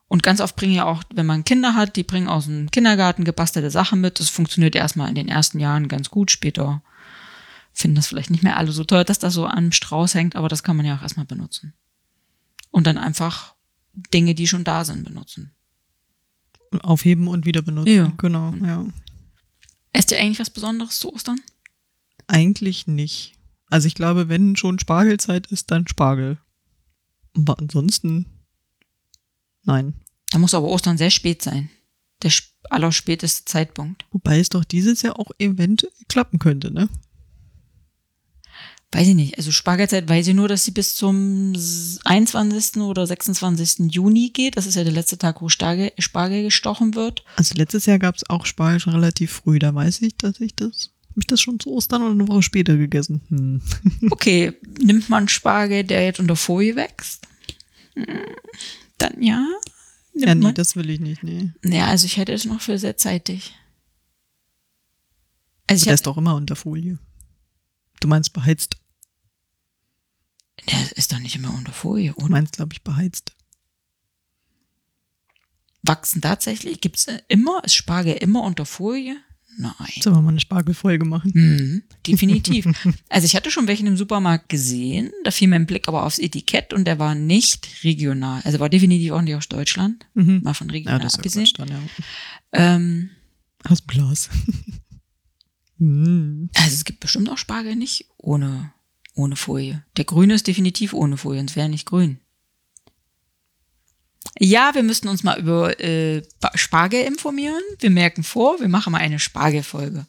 Und 0.07 0.23
ganz 0.23 0.41
oft 0.41 0.57
bringen 0.57 0.73
ja 0.73 0.85
auch, 0.85 1.03
wenn 1.13 1.25
man 1.25 1.45
Kinder 1.45 1.73
hat, 1.73 1.95
die 1.95 2.03
bringen 2.03 2.27
aus 2.27 2.45
dem 2.45 2.69
Kindergarten 2.69 3.23
gebastelte 3.23 3.71
Sachen 3.71 4.01
mit. 4.01 4.19
Das 4.19 4.27
funktioniert 4.27 4.75
erstmal 4.75 5.07
in 5.07 5.15
den 5.15 5.29
ersten 5.29 5.57
Jahren 5.57 5.87
ganz 5.87 6.09
gut. 6.09 6.31
Später 6.31 6.81
finden 7.71 7.95
das 7.95 8.07
vielleicht 8.07 8.29
nicht 8.29 8.43
mehr 8.43 8.57
alle 8.57 8.73
so 8.73 8.83
toll, 8.83 9.05
dass 9.05 9.19
das 9.19 9.33
so 9.33 9.47
am 9.47 9.71
Strauß 9.71 10.15
hängt, 10.15 10.35
aber 10.35 10.49
das 10.49 10.63
kann 10.63 10.75
man 10.75 10.85
ja 10.85 10.97
auch 10.97 11.01
erstmal 11.01 11.25
benutzen. 11.25 11.73
Und 12.71 12.87
dann 12.87 12.97
einfach 12.97 13.55
Dinge, 14.13 14.35
die 14.35 14.47
schon 14.47 14.65
da 14.65 14.83
sind, 14.83 15.05
benutzen. 15.05 15.53
Aufheben 16.81 17.27
und 17.27 17.45
wieder 17.45 17.61
benutzen. 17.61 17.95
Ja. 17.95 18.11
Genau, 18.17 18.53
ja. 18.63 18.85
Esst 19.93 20.11
ihr 20.11 20.19
eigentlich 20.19 20.39
was 20.39 20.49
Besonderes 20.49 20.99
zu 20.99 21.13
Ostern? 21.13 21.39
Eigentlich 22.31 22.87
nicht. 22.87 23.33
Also 23.69 23.87
ich 23.87 23.95
glaube, 23.95 24.29
wenn 24.29 24.55
schon 24.55 24.79
Spargelzeit 24.79 25.47
ist, 25.47 25.69
dann 25.71 25.87
Spargel. 25.87 26.37
Aber 27.35 27.59
ansonsten, 27.59 28.25
nein. 29.63 29.93
Da 30.29 30.37
muss 30.39 30.53
aber 30.53 30.67
Ostern 30.69 30.97
sehr 30.97 31.09
spät 31.11 31.41
sein. 31.41 31.69
Der 32.23 32.29
sp- 32.31 32.51
allerspäteste 32.69 33.43
Zeitpunkt. 33.45 34.05
Wobei 34.11 34.39
es 34.39 34.49
doch 34.49 34.63
dieses 34.63 35.01
Jahr 35.01 35.19
auch 35.19 35.31
eventuell 35.39 35.91
klappen 36.07 36.39
könnte, 36.39 36.71
ne? 36.71 36.87
Weiß 38.93 39.07
ich 39.07 39.15
nicht. 39.15 39.37
Also 39.37 39.51
Spargelzeit 39.51 40.07
weiß 40.09 40.27
ich 40.27 40.33
nur, 40.35 40.49
dass 40.49 40.65
sie 40.65 40.71
bis 40.71 40.95
zum 40.95 41.53
s- 41.55 41.99
21. 42.03 42.81
oder 42.81 43.07
26. 43.07 43.91
Juni 43.93 44.29
geht. 44.33 44.57
Das 44.57 44.65
ist 44.65 44.75
ja 44.75 44.83
der 44.83 44.91
letzte 44.93 45.17
Tag, 45.17 45.41
wo 45.41 45.47
Spargel, 45.49 45.91
Spargel 45.97 46.43
gestochen 46.43 46.95
wird. 46.95 47.23
Also 47.37 47.55
letztes 47.55 47.85
Jahr 47.85 47.99
gab 47.99 48.15
es 48.15 48.29
auch 48.29 48.45
Spargel 48.45 48.79
schon 48.81 48.93
relativ 48.93 49.31
früh. 49.31 49.59
Da 49.59 49.73
weiß 49.73 50.01
ich, 50.01 50.15
dass 50.17 50.39
ich 50.41 50.55
das. 50.55 50.91
Hab 51.11 51.17
ich 51.17 51.27
das 51.27 51.41
schon 51.41 51.59
zu 51.59 51.69
Ostern 51.71 52.01
oder 52.03 52.11
eine 52.11 52.27
Woche 52.27 52.41
später 52.41 52.77
gegessen? 52.77 53.21
Hm. 53.29 53.61
Okay, 54.11 54.53
nimmt 54.79 55.09
man 55.09 55.27
Spargel, 55.27 55.83
der 55.83 56.05
jetzt 56.05 56.19
unter 56.19 56.35
Folie 56.35 56.75
wächst? 56.75 57.27
Hm, 57.95 58.05
Dann 58.97 59.21
ja. 59.21 59.45
Nimmt 60.13 60.27
Ja, 60.27 60.35
nee, 60.35 60.41
man. 60.43 60.53
das 60.55 60.75
will 60.75 60.89
ich 60.89 60.99
nicht, 60.99 61.23
nee. 61.23 61.51
Ja, 61.65 61.87
also 61.87 62.05
ich 62.05 62.17
hätte 62.17 62.31
es 62.33 62.45
noch 62.45 62.61
für 62.61 62.77
sehr 62.77 62.97
zeitig. 62.97 63.53
Also 65.67 65.85
Der 65.85 65.93
ist 65.93 66.05
doch 66.07 66.17
immer 66.17 66.35
unter 66.35 66.55
Folie. 66.55 66.97
Du 67.99 68.07
meinst 68.07 68.33
beheizt. 68.33 68.75
der 70.69 70.97
ist 70.97 71.11
doch 71.11 71.19
nicht 71.19 71.35
immer 71.35 71.53
unter 71.53 71.71
Folie, 71.71 72.11
Du 72.13 72.17
oder? 72.25 72.29
meinst, 72.29 72.53
glaube 72.53 72.73
ich, 72.73 72.81
beheizt. 72.83 73.33
Wachsen 75.83 76.21
tatsächlich? 76.21 76.79
Gibt's 76.81 77.05
äh, 77.07 77.21
immer, 77.27 77.63
ist 77.63 77.75
Spargel 77.75 78.13
immer 78.15 78.43
unter 78.43 78.65
Folie? 78.65 79.17
Nein. 79.57 79.73
Sollen 80.01 80.15
wir 80.15 80.21
mal 80.21 80.29
eine 80.29 80.39
Spargelfolge 80.39 81.05
machen? 81.05 81.31
Mhm, 81.35 81.83
definitiv. 82.07 82.65
also 83.09 83.25
ich 83.25 83.35
hatte 83.35 83.51
schon 83.51 83.67
welchen 83.67 83.85
im 83.87 83.97
Supermarkt 83.97 84.49
gesehen, 84.49 85.11
da 85.23 85.31
fiel 85.31 85.47
mein 85.49 85.65
Blick 85.65 85.87
aber 85.87 86.03
aufs 86.05 86.19
Etikett 86.19 86.73
und 86.73 86.85
der 86.85 86.99
war 86.99 87.15
nicht 87.15 87.83
regional. 87.83 88.41
Also 88.43 88.59
war 88.59 88.69
definitiv 88.69 89.11
auch 89.11 89.21
nicht 89.21 89.35
aus 89.35 89.49
Deutschland, 89.49 90.05
Mhm. 90.13 90.41
mal 90.43 90.53
von 90.53 90.67
Ja, 90.69 90.73
regional 90.73 90.99
das 90.99 91.13
ist 91.13 91.17
ja 91.17 91.19
abgesehen. 91.19 91.45
Quatsch 91.45 91.59
dann, 91.59 91.69
ja. 91.69 91.79
Ähm, 92.53 93.09
Aus 93.67 93.85
Glas. 93.85 94.29
Hm. 95.77 96.49
also 96.55 96.73
es 96.75 96.85
gibt 96.85 96.99
bestimmt 96.99 97.27
auch 97.29 97.39
Spargel 97.39 97.75
nicht 97.75 98.05
ohne, 98.17 98.71
ohne 99.15 99.35
Folie. 99.35 99.83
Der 99.97 100.05
grüne 100.05 100.35
ist 100.35 100.45
definitiv 100.45 100.93
ohne 100.93 101.17
Folie, 101.17 101.39
sonst 101.39 101.55
wäre 101.55 101.65
er 101.65 101.69
nicht 101.69 101.87
grün. 101.87 102.19
Ja, 104.39 104.73
wir 104.73 104.83
müssten 104.83 105.07
uns 105.07 105.23
mal 105.23 105.39
über 105.39 105.79
äh, 105.79 106.23
Spargel 106.55 107.03
informieren. 107.03 107.61
Wir 107.79 107.89
merken 107.89 108.23
vor, 108.23 108.59
wir 108.59 108.69
machen 108.69 108.91
mal 108.91 108.99
eine 108.99 109.19
Spargelfolge. 109.19 110.05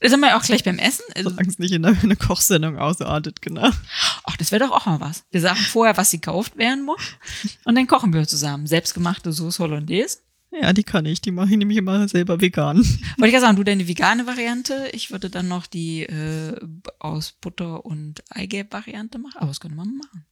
Da 0.00 0.08
sind 0.08 0.20
wir 0.20 0.36
auch 0.36 0.42
gleich 0.42 0.64
beim 0.64 0.78
Essen. 0.78 1.04
Also, 1.14 1.30
Solange 1.30 1.48
es 1.48 1.58
nicht 1.60 1.72
in 1.72 1.84
eine 1.84 2.16
Kochsendung 2.16 2.76
ausartet, 2.76 3.40
genau. 3.40 3.70
ach, 4.24 4.36
das 4.36 4.50
wäre 4.50 4.64
doch 4.64 4.72
auch 4.72 4.86
mal 4.86 5.00
was. 5.00 5.24
Wir 5.30 5.40
sagen 5.40 5.60
vorher, 5.60 5.96
was 5.96 6.10
gekauft 6.10 6.56
werden 6.56 6.84
muss. 6.84 7.00
Und 7.64 7.76
dann 7.76 7.86
kochen 7.86 8.12
wir 8.12 8.26
zusammen. 8.26 8.66
Selbstgemachte 8.66 9.32
Sauce 9.32 9.60
Hollandaise. 9.60 10.18
Ja, 10.50 10.72
die 10.72 10.82
kann 10.82 11.06
ich. 11.06 11.20
Die 11.20 11.30
mache 11.30 11.50
ich 11.52 11.56
nämlich 11.56 11.78
immer 11.78 12.08
selber 12.08 12.40
vegan. 12.40 12.78
Wollte 12.78 13.26
ich 13.26 13.30
gerade 13.30 13.40
sagen, 13.40 13.56
du 13.56 13.62
deine 13.62 13.86
vegane 13.86 14.26
Variante. 14.26 14.90
Ich 14.92 15.10
würde 15.10 15.30
dann 15.30 15.48
noch 15.48 15.66
die 15.66 16.02
äh, 16.02 16.60
aus 16.98 17.32
Butter 17.32 17.84
und 17.86 18.22
Eigelb-Variante 18.28 19.18
machen. 19.18 19.38
Aber 19.38 19.48
das 19.48 19.60
könnte 19.60 19.76
man 19.76 19.96
machen. 19.96 20.26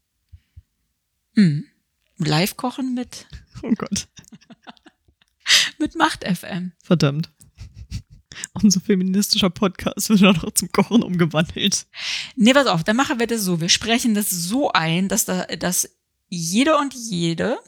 Hm. 1.36 1.64
Live 2.26 2.56
kochen 2.56 2.94
mit, 2.94 3.26
Oh 3.62 3.72
Gott. 3.76 4.08
mit 5.78 5.94
Macht 5.96 6.24
FM. 6.24 6.72
Verdammt. 6.82 7.30
Unser 8.62 8.80
feministischer 8.80 9.50
Podcast 9.50 10.08
wird 10.08 10.24
auch 10.24 10.42
noch 10.42 10.52
zum 10.52 10.70
Kochen 10.72 11.02
umgewandelt. 11.02 11.86
Nee, 12.36 12.52
pass 12.54 12.66
auf, 12.66 12.84
dann 12.84 12.96
machen 12.96 13.18
wir 13.18 13.26
das 13.26 13.42
so. 13.42 13.60
Wir 13.60 13.68
sprechen 13.68 14.14
das 14.14 14.30
so 14.30 14.72
ein, 14.72 15.08
dass 15.08 15.24
da, 15.24 15.44
dass 15.44 15.90
jeder 16.28 16.78
und 16.78 16.94
jede 16.94 17.58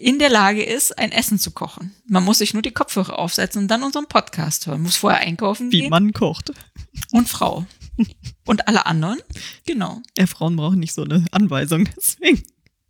in 0.00 0.18
der 0.18 0.30
Lage 0.30 0.64
ist, 0.64 0.98
ein 0.98 1.12
Essen 1.12 1.38
zu 1.38 1.50
kochen. 1.52 1.94
Man 2.06 2.24
muss 2.24 2.38
sich 2.38 2.52
nur 2.52 2.62
die 2.62 2.72
Kopfhörer 2.72 3.18
aufsetzen 3.18 3.62
und 3.62 3.68
dann 3.68 3.82
unseren 3.82 4.06
Podcast 4.06 4.66
hören. 4.66 4.82
Muss 4.82 4.96
vorher 4.96 5.20
einkaufen 5.20 5.70
Wie 5.70 5.82
gehen. 5.82 5.90
man 5.90 6.12
kocht. 6.12 6.52
Und 7.12 7.28
Frau. 7.28 7.64
Und 8.46 8.66
alle 8.66 8.86
anderen. 8.86 9.18
Genau. 9.66 10.00
Ja, 10.16 10.26
Frauen 10.26 10.56
brauchen 10.56 10.80
nicht 10.80 10.94
so 10.94 11.02
eine 11.04 11.24
Anweisung, 11.30 11.88
deswegen. 11.96 12.42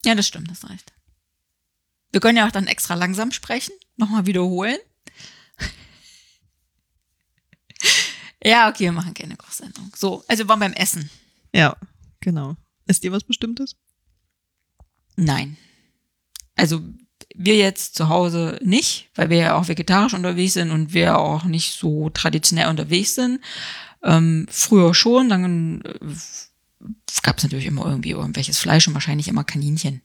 Ja, 0.05 0.15
das 0.15 0.27
stimmt, 0.27 0.51
das 0.51 0.69
reicht. 0.69 0.93
Wir 2.11 2.21
können 2.21 2.39
ja 2.39 2.47
auch 2.47 2.53
dann 2.53 2.67
extra 2.67 2.95
langsam 2.95 3.33
sprechen, 3.33 3.73
nochmal 3.97 4.27
wiederholen. 4.27 4.79
ja, 8.43 8.69
okay, 8.69 8.85
wir 8.85 8.93
machen 8.93 9.15
keine 9.15 9.37
Kochsendung. 9.37 9.93
So, 9.95 10.25
also 10.29 10.45
wir 10.45 10.49
waren 10.49 10.61
beim 10.61 10.73
Essen. 10.73 11.11
Ja, 11.53 11.77
genau. 12.21 12.57
Ist 12.87 13.05
dir 13.05 13.13
was 13.13 13.25
Bestimmtes? 13.25 13.77
Nein. 15.17 15.57
Also 16.55 16.83
wir 17.35 17.57
jetzt 17.57 17.95
zu 17.95 18.09
Hause 18.09 18.59
nicht, 18.63 19.11
weil 19.15 19.31
wir 19.31 19.37
ja 19.37 19.55
auch 19.55 19.69
vegetarisch 19.69 20.15
unterwegs 20.15 20.55
sind 20.55 20.71
und 20.71 20.95
wir 20.95 21.19
auch 21.19 21.45
nicht 21.45 21.73
so 21.73 22.11
traditionell 22.11 22.69
unterwegs 22.69 23.15
sind. 23.15 23.41
Ähm, 24.03 24.47
früher 24.51 24.95
schon, 24.95 25.29
dann 25.29 25.83
äh, 25.83 25.99
gab 27.23 27.39
es 27.39 27.45
natürlich 27.45 27.67
immer 27.67 27.85
irgendwie 27.87 28.11
irgendwelches 28.11 28.59
Fleisch 28.59 28.89
und 28.89 28.95
wahrscheinlich 28.95 29.29
immer 29.29 29.45
Kaninchen. 29.45 30.01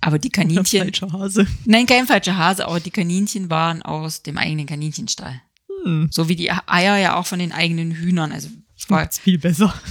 Aber 0.00 0.18
die 0.18 0.30
Kaninchen, 0.30 0.82
Falscher 0.82 1.12
Hase. 1.12 1.46
nein, 1.64 1.86
kein 1.86 2.06
falscher 2.06 2.36
Hase, 2.36 2.66
aber 2.66 2.80
die 2.80 2.90
Kaninchen 2.90 3.50
waren 3.50 3.82
aus 3.82 4.22
dem 4.22 4.38
eigenen 4.38 4.66
Kaninchenstall. 4.66 5.42
Hm. 5.84 6.08
So 6.12 6.28
wie 6.28 6.36
die 6.36 6.50
Eier 6.50 6.96
ja 6.96 7.16
auch 7.16 7.26
von 7.26 7.38
den 7.38 7.52
eigenen 7.52 7.92
Hühnern. 7.92 8.32
Also 8.32 8.48
es 8.76 8.88
war, 8.88 9.00
Macht's 9.00 9.18
viel 9.18 9.38
besser. 9.38 9.74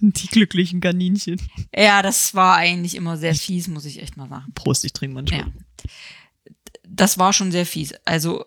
Die 0.00 0.28
glücklichen 0.28 0.80
Kaninchen. 0.80 1.40
ja, 1.74 2.02
das 2.02 2.34
war 2.34 2.56
eigentlich 2.56 2.94
immer 2.94 3.16
sehr 3.16 3.34
fies, 3.34 3.66
muss 3.66 3.84
ich 3.84 4.00
echt 4.00 4.16
mal 4.16 4.28
sagen. 4.28 4.52
Prost, 4.54 4.84
ich 4.84 4.92
trinke 4.92 5.14
manchmal. 5.14 5.40
Ja. 5.40 5.46
Das 6.86 7.18
war 7.18 7.32
schon 7.32 7.50
sehr 7.50 7.66
fies. 7.66 7.94
Also 8.04 8.44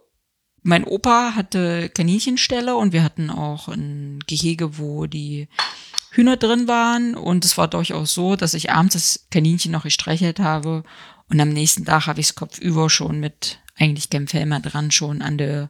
mein 0.63 0.83
Opa 0.83 1.33
hatte 1.35 1.89
Kaninchenställe 1.89 2.75
und 2.75 2.93
wir 2.93 3.03
hatten 3.03 3.29
auch 3.29 3.67
ein 3.67 4.19
Gehege, 4.27 4.77
wo 4.77 5.07
die 5.07 5.47
Hühner 6.11 6.37
drin 6.37 6.67
waren. 6.67 7.15
Und 7.15 7.45
es 7.45 7.57
war 7.57 7.67
durchaus 7.67 8.13
so, 8.13 8.35
dass 8.35 8.53
ich 8.53 8.71
abends 8.71 8.93
das 8.93 9.27
Kaninchen 9.31 9.71
noch 9.71 9.83
gestreichelt 9.83 10.39
habe. 10.39 10.83
Und 11.29 11.39
am 11.39 11.49
nächsten 11.49 11.85
Tag 11.85 12.07
habe 12.07 12.19
ich 12.19 12.27
es 12.27 12.35
kopfüber 12.35 12.89
schon 12.89 13.19
mit 13.19 13.59
eigentlich 13.77 14.09
mehr 14.11 14.59
dran 14.59 14.91
schon 14.91 15.21
an 15.21 15.37
der 15.37 15.69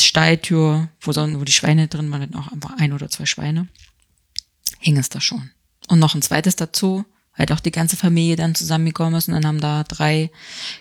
Stalltür, 0.00 0.88
wo, 1.00 1.12
so, 1.12 1.20
wo 1.38 1.44
die 1.44 1.52
Schweine 1.52 1.88
drin 1.88 2.10
waren, 2.10 2.34
auch 2.34 2.50
einfach 2.50 2.78
ein 2.78 2.92
oder 2.92 3.08
zwei 3.10 3.26
Schweine, 3.26 3.68
hing 4.78 4.96
es 4.96 5.10
da 5.10 5.20
schon. 5.20 5.50
Und 5.88 5.98
noch 5.98 6.14
ein 6.14 6.22
zweites 6.22 6.56
dazu, 6.56 7.04
weil 7.38 7.50
auch 7.52 7.60
die 7.60 7.70
ganze 7.70 7.96
Familie 7.96 8.36
dann 8.36 8.54
zusammengekommen 8.54 9.14
ist 9.14 9.28
und 9.28 9.34
dann 9.34 9.46
haben 9.46 9.60
da 9.60 9.84
drei 9.84 10.30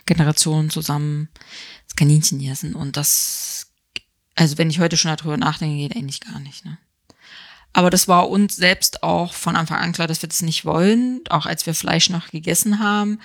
Generationen 0.06 0.70
zusammen 0.70 1.30
das 1.86 1.96
Kaninchen 1.96 2.40
gegessen. 2.40 2.76
Und 2.76 2.98
das, 2.98 3.72
also 4.36 4.58
wenn 4.58 4.70
ich 4.70 4.80
heute 4.80 4.98
schon 4.98 5.16
darüber 5.16 5.38
nachdenke, 5.38 5.78
geht 5.78 5.96
eigentlich 5.96 6.20
gar 6.20 6.40
nicht. 6.40 6.66
Ne? 6.66 6.78
Aber 7.74 7.90
das 7.92 8.08
war 8.08 8.30
uns 8.30 8.56
selbst 8.56 9.04
auch 9.04 9.34
von 9.34 9.56
Anfang 9.56 9.78
an 9.78 9.92
klar, 9.94 10.08
dass 10.08 10.24
wir 10.24 10.30
das 10.30 10.42
nicht 10.42 10.66
wollen, 10.66 11.22
auch 11.30 11.46
als 11.46 11.66
wir 11.68 11.76
Fleisch 11.76 12.10
noch 12.10 12.30
gegessen 12.30 12.80
haben. 12.80 13.20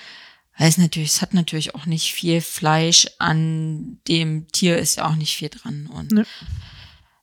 Weil 0.58 0.68
es 0.68 0.76
natürlich, 0.76 1.08
es 1.08 1.22
hat 1.22 1.32
natürlich 1.32 1.74
auch 1.74 1.86
nicht 1.86 2.12
viel 2.12 2.42
Fleisch 2.42 3.06
an 3.18 3.98
dem 4.06 4.46
Tier 4.52 4.76
ist 4.76 4.96
ja 4.96 5.08
auch 5.08 5.14
nicht 5.14 5.34
viel 5.34 5.48
dran. 5.48 5.86
Und 5.86 6.12
Ne. 6.12 6.26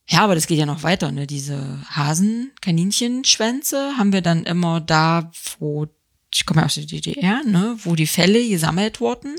ja, 0.07 0.21
aber 0.21 0.33
das 0.33 0.47
geht 0.47 0.57
ja 0.57 0.65
noch 0.65 0.81
weiter, 0.81 1.11
ne? 1.11 1.27
Diese 1.27 1.85
Hasen, 1.91 2.51
Kaninchenschwänze 2.61 3.97
haben 3.97 4.11
wir 4.11 4.21
dann 4.21 4.45
immer 4.45 4.81
da, 4.81 5.31
wo, 5.59 5.87
ich 6.33 6.45
komme 6.45 6.61
ja 6.61 6.65
aus 6.65 6.75
der 6.75 6.85
DDR, 6.85 7.43
ne, 7.43 7.77
wo 7.83 7.95
die 7.95 8.07
Felle 8.07 8.47
gesammelt 8.47 8.99
wurden, 8.99 9.35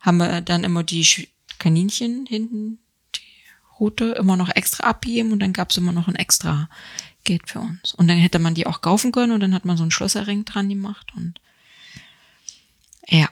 haben 0.00 0.18
wir 0.18 0.40
dann 0.40 0.64
immer 0.64 0.82
die 0.82 1.28
Kaninchen 1.58 2.26
hinten, 2.26 2.78
die 3.14 3.20
Rute, 3.78 4.12
immer 4.12 4.36
noch 4.36 4.48
extra 4.48 4.84
abgegeben 4.84 5.32
und 5.32 5.40
dann 5.40 5.52
gab's 5.52 5.76
immer 5.76 5.92
noch 5.92 6.08
ein 6.08 6.16
extra 6.16 6.68
Geld 7.24 7.48
für 7.48 7.60
uns. 7.60 7.94
Und 7.94 8.08
dann 8.08 8.18
hätte 8.18 8.38
man 8.38 8.54
die 8.54 8.66
auch 8.66 8.80
kaufen 8.80 9.12
können 9.12 9.32
und 9.32 9.40
dann 9.40 9.54
hat 9.54 9.64
man 9.64 9.76
so 9.76 9.82
einen 9.82 9.90
Schlösserring 9.90 10.44
dran 10.44 10.68
gemacht 10.68 11.12
und 11.16 11.40
ja, 13.08 13.28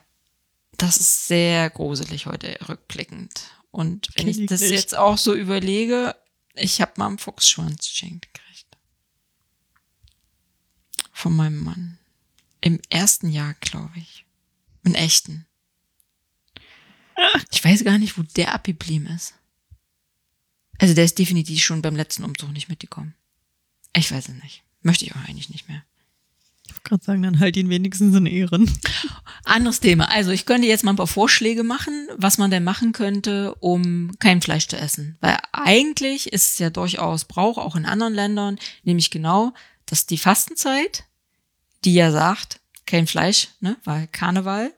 das 0.76 0.96
ist 0.98 1.28
sehr 1.28 1.70
gruselig 1.70 2.26
heute 2.26 2.58
rückblickend. 2.68 3.50
Und 3.70 4.08
wenn 4.16 4.28
ich 4.28 4.46
das 4.46 4.60
jetzt 4.60 4.96
auch 4.96 5.18
so 5.18 5.34
überlege, 5.34 6.16
ich 6.54 6.80
habe 6.80 6.92
mal 6.96 7.06
einen 7.06 7.18
Fuchsschwanz 7.18 7.88
geschenkt 7.88 8.28
gekriegt. 8.32 8.76
Von 11.12 11.36
meinem 11.36 11.62
Mann. 11.62 11.98
Im 12.60 12.80
ersten 12.90 13.30
Jahr, 13.30 13.54
glaube 13.60 13.92
ich. 13.96 14.24
Einen 14.84 14.94
echten. 14.94 15.46
Ich 17.50 17.64
weiß 17.64 17.84
gar 17.84 17.98
nicht, 17.98 18.16
wo 18.18 18.22
der 18.22 18.54
abgeblieben 18.54 19.06
ist. 19.08 19.34
Also 20.78 20.94
der 20.94 21.04
ist 21.04 21.18
definitiv 21.18 21.62
schon 21.62 21.82
beim 21.82 21.96
letzten 21.96 22.24
Umzug 22.24 22.52
nicht 22.52 22.68
mitgekommen. 22.68 23.14
Ich 23.94 24.12
weiß 24.12 24.28
es 24.28 24.42
nicht. 24.42 24.62
Möchte 24.82 25.04
ich 25.04 25.12
auch 25.12 25.28
eigentlich 25.28 25.50
nicht 25.50 25.68
mehr. 25.68 25.82
Ich 26.66 26.74
wollte 26.74 26.82
gerade 26.88 27.04
sagen, 27.04 27.22
dann 27.22 27.40
halt 27.40 27.56
ihn 27.56 27.70
wenigstens 27.70 28.14
in 28.14 28.26
Ehren. 28.26 28.70
Anderes 29.44 29.80
Thema. 29.80 30.10
Also 30.10 30.30
ich 30.30 30.46
könnte 30.46 30.68
jetzt 30.68 30.84
mal 30.84 30.92
ein 30.92 30.96
paar 30.96 31.06
Vorschläge 31.06 31.64
machen, 31.64 32.08
was 32.16 32.38
man 32.38 32.50
denn 32.50 32.62
machen 32.62 32.92
könnte, 32.92 33.54
um 33.56 34.12
kein 34.18 34.42
Fleisch 34.42 34.68
zu 34.68 34.76
essen. 34.76 35.16
Weil 35.20 35.38
eigentlich 35.52 36.32
ist 36.32 36.52
es 36.52 36.58
ja 36.58 36.70
durchaus 36.70 37.24
Brauch, 37.24 37.58
auch 37.58 37.74
in 37.74 37.86
anderen 37.86 38.14
Ländern, 38.14 38.58
nämlich 38.84 39.10
genau, 39.10 39.54
dass 39.86 40.06
die 40.06 40.18
Fastenzeit, 40.18 41.04
die 41.84 41.94
ja 41.94 42.10
sagt, 42.10 42.60
kein 42.86 43.06
Fleisch, 43.06 43.48
ne, 43.60 43.76
weil 43.84 44.06
Karneval, 44.08 44.72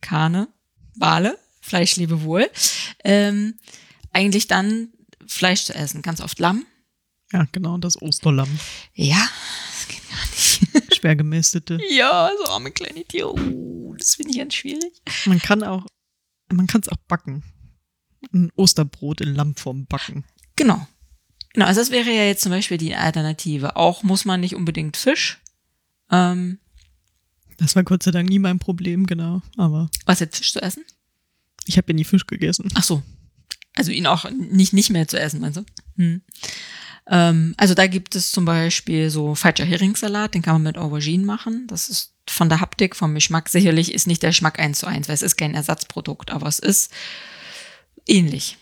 Karne, 0.00 0.48
Wale, 0.96 1.38
Fleisch 1.60 1.96
lebe 1.96 2.22
wohl, 2.22 2.50
ähm, 3.04 3.58
eigentlich 4.12 4.48
dann 4.48 4.88
Fleisch 5.26 5.64
zu 5.64 5.74
essen. 5.74 6.02
Ganz 6.02 6.20
oft 6.20 6.38
Lamm. 6.38 6.66
Ja, 7.32 7.46
genau, 7.52 7.78
das 7.78 8.00
Osterlamm. 8.00 8.58
Ja, 8.94 9.26
das 9.70 9.88
geht 9.88 10.10
gar 10.10 10.80
nicht. 10.80 10.94
Schwer 10.96 11.16
gemästete. 11.16 11.78
ja, 11.90 12.30
so 12.38 12.52
arme 12.52 12.70
kleine 12.70 13.04
Tiere. 13.04 13.32
Uh, 13.32 13.94
das 13.96 14.16
finde 14.16 14.32
ich 14.32 14.38
ganz 14.38 14.54
schwierig. 14.54 14.92
Man 15.24 15.40
kann 15.40 15.62
auch, 15.62 15.86
man 16.52 16.66
kann 16.66 16.82
es 16.82 16.88
auch 16.88 16.98
backen. 17.08 17.42
Ein 18.32 18.52
Osterbrot 18.54 19.20
in 19.20 19.34
Lammform 19.34 19.86
backen. 19.86 20.24
Genau. 20.56 20.86
Genau, 21.54 21.66
also 21.66 21.80
das 21.80 21.90
wäre 21.90 22.10
ja 22.10 22.24
jetzt 22.24 22.42
zum 22.42 22.52
Beispiel 22.52 22.78
die 22.78 22.94
Alternative. 22.94 23.76
Auch 23.76 24.02
muss 24.02 24.24
man 24.24 24.40
nicht 24.40 24.54
unbedingt 24.54 24.96
Fisch. 24.96 25.41
Ähm, 26.10 26.58
Das 27.58 27.76
war 27.76 27.82
Gott 27.84 28.02
sei 28.02 28.10
Dank 28.10 28.28
nie 28.28 28.38
mein 28.38 28.58
Problem, 28.58 29.06
genau. 29.06 29.42
Aber 29.56 29.90
was 30.06 30.20
jetzt 30.20 30.36
Fisch 30.38 30.52
zu 30.52 30.62
essen? 30.62 30.84
ich 31.66 31.76
habe 31.76 31.92
ja 31.92 31.94
nie 31.94 32.04
Fisch 32.04 32.26
gegessen. 32.26 32.68
Ach 32.74 32.82
so. 32.82 33.02
Also 33.76 33.92
ihn 33.92 34.06
auch 34.06 34.28
nicht, 34.30 34.72
nicht 34.72 34.90
mehr 34.90 35.06
zu 35.06 35.18
essen, 35.18 35.40
meinst 35.40 35.58
du? 35.58 35.64
Hm. 35.96 36.22
Ähm, 37.06 37.54
also 37.56 37.74
da 37.74 37.86
gibt 37.86 38.16
es 38.16 38.32
zum 38.32 38.44
Beispiel 38.44 39.10
so 39.10 39.34
falscher 39.34 39.64
Heringssalat, 39.64 40.34
den 40.34 40.42
kann 40.42 40.54
man 40.54 40.62
mit 40.64 40.76
Auberginen 40.78 41.24
machen. 41.24 41.66
Das 41.68 41.88
ist 41.88 42.14
von 42.28 42.48
der 42.48 42.60
Haptik, 42.60 42.96
vom 42.96 43.14
Geschmack 43.14 43.48
sicherlich 43.48 43.92
ist 43.94 44.06
nicht 44.06 44.22
der 44.22 44.30
Geschmack 44.30 44.58
eins 44.58 44.80
zu 44.80 44.86
eins, 44.86 45.08
weil 45.08 45.14
es 45.14 45.22
ist 45.22 45.36
kein 45.36 45.54
Ersatzprodukt, 45.54 46.30
aber 46.30 46.48
es 46.48 46.58
ist 46.58 46.92
ähnlich. 48.06 48.58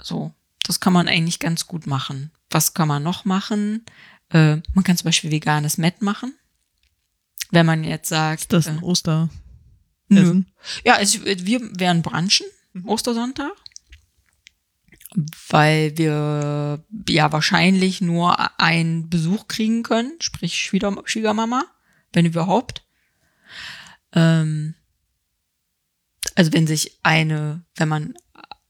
So, 0.00 0.32
das 0.64 0.80
kann 0.80 0.92
man 0.92 1.08
eigentlich 1.08 1.40
ganz 1.40 1.66
gut 1.66 1.86
machen. 1.86 2.30
Was 2.50 2.72
kann 2.72 2.88
man 2.88 3.02
noch 3.02 3.24
machen? 3.24 3.84
Äh, 4.30 4.56
man 4.74 4.84
kann 4.84 4.96
zum 4.96 5.06
Beispiel 5.06 5.30
veganes 5.30 5.76
Met 5.76 6.02
machen. 6.02 6.34
Wenn 7.50 7.66
man 7.66 7.84
jetzt 7.84 8.08
sagt, 8.08 8.42
Ist 8.42 8.52
das 8.52 8.66
äh, 8.66 8.70
ein 8.70 8.82
Oster? 8.82 9.30
Essen? 10.10 10.52
Ja, 10.84 10.94
also 10.94 11.24
wir 11.24 11.60
werden 11.78 12.02
branchen, 12.02 12.46
Ostersonntag. 12.84 13.52
Weil 15.48 15.96
wir 15.96 16.84
ja 17.08 17.32
wahrscheinlich 17.32 18.00
nur 18.00 18.60
einen 18.60 19.08
Besuch 19.08 19.48
kriegen 19.48 19.82
können, 19.82 20.12
sprich 20.20 20.58
Schwieger 20.58 20.94
Schwiegermama, 21.04 21.64
wenn 22.12 22.26
überhaupt. 22.26 22.84
Ähm, 24.12 24.74
also 26.34 26.52
wenn 26.52 26.66
sich 26.66 26.98
eine, 27.02 27.64
wenn 27.76 27.88
man 27.88 28.14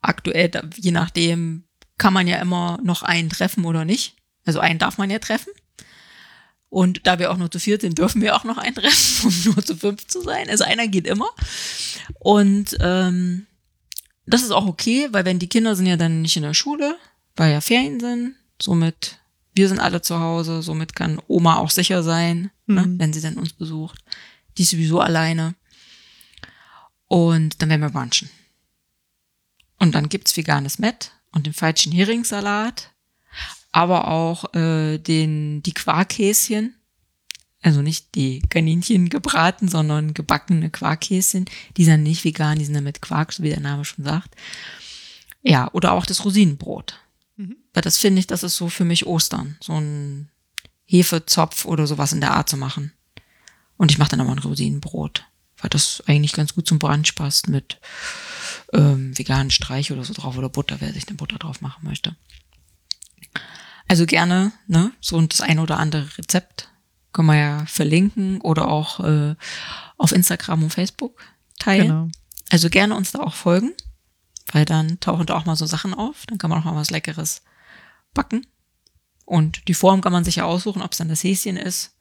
aktuell, 0.00 0.50
je 0.76 0.92
nachdem, 0.92 1.64
kann 1.98 2.12
man 2.12 2.28
ja 2.28 2.38
immer 2.38 2.78
noch 2.82 3.02
einen 3.02 3.28
treffen 3.28 3.64
oder 3.64 3.84
nicht. 3.84 4.16
Also 4.46 4.60
einen 4.60 4.78
darf 4.78 4.96
man 4.96 5.10
ja 5.10 5.18
treffen. 5.18 5.52
Und 6.70 7.06
da 7.06 7.18
wir 7.18 7.30
auch 7.30 7.38
nur 7.38 7.50
zu 7.50 7.58
viert 7.58 7.80
sind, 7.80 7.96
dürfen 7.98 8.20
wir 8.20 8.36
auch 8.36 8.44
noch 8.44 8.58
einen 8.58 8.74
treffen, 8.74 9.26
um 9.46 9.54
nur 9.54 9.64
zu 9.64 9.76
fünf 9.76 10.06
zu 10.06 10.20
sein. 10.20 10.48
Also 10.50 10.64
einer 10.64 10.86
geht 10.88 11.06
immer. 11.06 11.30
Und 12.18 12.76
ähm, 12.80 13.46
das 14.26 14.42
ist 14.42 14.50
auch 14.50 14.66
okay, 14.66 15.08
weil 15.12 15.24
wenn 15.24 15.38
die 15.38 15.48
Kinder 15.48 15.74
sind 15.74 15.86
ja 15.86 15.96
dann 15.96 16.20
nicht 16.22 16.36
in 16.36 16.42
der 16.42 16.54
Schule, 16.54 16.96
weil 17.36 17.52
ja 17.52 17.60
Ferien 17.60 18.00
sind, 18.00 18.34
somit 18.60 19.18
wir 19.54 19.68
sind 19.68 19.80
alle 19.80 20.02
zu 20.02 20.20
Hause, 20.20 20.62
somit 20.62 20.94
kann 20.94 21.20
Oma 21.26 21.56
auch 21.56 21.70
sicher 21.70 22.02
sein, 22.04 22.50
ne, 22.66 22.82
Mhm. 22.86 22.98
wenn 23.00 23.12
sie 23.12 23.20
dann 23.20 23.38
uns 23.38 23.52
besucht. 23.52 23.98
Die 24.56 24.62
ist 24.62 24.70
sowieso 24.70 25.00
alleine. 25.00 25.54
Und 27.08 27.60
dann 27.60 27.68
werden 27.70 27.80
wir 27.80 27.90
brunchen. 27.90 28.30
Und 29.78 29.94
dann 29.94 30.08
gibt's 30.08 30.36
veganes 30.36 30.78
Met 30.78 31.12
und 31.32 31.46
den 31.46 31.54
falschen 31.54 31.90
Heringssalat, 31.92 32.90
aber 33.72 34.08
auch 34.08 34.54
äh, 34.54 34.98
den 34.98 35.62
die 35.62 35.74
Quarkhäschen, 35.74 36.74
also 37.60 37.82
nicht 37.82 38.14
die 38.14 38.40
Kaninchen 38.40 39.08
gebraten, 39.08 39.68
sondern 39.68 40.14
gebackene 40.14 40.70
Quarkhäschen. 40.70 41.46
Die 41.76 41.84
sind 41.84 42.02
nicht 42.02 42.24
vegan, 42.24 42.58
die 42.58 42.64
sind 42.64 42.74
dann 42.74 42.84
mit 42.84 43.02
Quark, 43.02 43.32
so 43.32 43.42
wie 43.42 43.50
der 43.50 43.60
Name 43.60 43.84
schon 43.84 44.04
sagt. 44.04 44.34
Ja, 45.42 45.68
oder 45.72 45.92
auch 45.92 46.06
das 46.06 46.24
Rosinenbrot. 46.24 47.00
Mhm. 47.36 47.56
Weil 47.72 47.82
das 47.82 47.98
finde 47.98 48.20
ich, 48.20 48.26
das 48.26 48.42
ist 48.42 48.56
so 48.56 48.68
für 48.68 48.84
mich 48.84 49.06
Ostern. 49.06 49.56
So 49.60 49.78
ein 49.78 50.30
Hefezopf 50.84 51.64
oder 51.64 51.86
sowas 51.86 52.12
in 52.12 52.20
der 52.20 52.32
Art 52.32 52.48
zu 52.48 52.56
machen. 52.56 52.92
Und 53.76 53.90
ich 53.90 53.98
mache 53.98 54.10
dann 54.10 54.20
aber 54.20 54.32
ein 54.32 54.38
Rosinenbrot, 54.38 55.24
weil 55.58 55.70
das 55.70 56.02
eigentlich 56.06 56.32
ganz 56.32 56.54
gut 56.54 56.66
zum 56.66 56.78
Brunch 56.78 57.14
passt 57.14 57.48
mit 57.48 57.78
ähm, 58.72 59.16
veganen 59.16 59.50
Streich 59.50 59.92
oder 59.92 60.04
so 60.04 60.12
drauf 60.14 60.36
oder 60.36 60.48
Butter, 60.48 60.76
wer 60.80 60.92
sich 60.92 61.06
eine 61.08 61.16
Butter 61.16 61.38
drauf 61.38 61.60
machen 61.60 61.84
möchte. 61.84 62.16
Also 63.88 64.06
gerne, 64.06 64.52
ne, 64.66 64.92
so 65.00 65.20
das 65.20 65.40
ein 65.40 65.58
oder 65.58 65.78
andere 65.78 66.06
Rezept 66.18 66.70
können 67.12 67.28
wir 67.28 67.36
ja 67.36 67.66
verlinken 67.66 68.40
oder 68.42 68.68
auch 68.68 69.00
äh, 69.00 69.34
auf 69.96 70.12
Instagram 70.12 70.62
und 70.64 70.70
Facebook 70.70 71.20
teilen. 71.58 71.88
Genau. 71.88 72.08
Also 72.50 72.68
gerne 72.68 72.94
uns 72.94 73.12
da 73.12 73.20
auch 73.20 73.34
folgen, 73.34 73.72
weil 74.52 74.64
dann 74.64 75.00
tauchen 75.00 75.26
da 75.26 75.36
auch 75.36 75.46
mal 75.46 75.56
so 75.56 75.66
Sachen 75.66 75.94
auf. 75.94 76.26
Dann 76.26 76.38
kann 76.38 76.50
man 76.50 76.60
auch 76.60 76.64
mal 76.64 76.76
was 76.76 76.90
Leckeres 76.90 77.42
backen. 78.14 78.46
Und 79.24 79.68
die 79.68 79.74
Form 79.74 80.00
kann 80.00 80.12
man 80.12 80.24
sich 80.24 80.36
ja 80.36 80.44
aussuchen, 80.44 80.82
ob 80.82 80.92
es 80.92 80.98
dann 80.98 81.08
das 81.08 81.24
Häschen 81.24 81.56
ist 81.56 81.94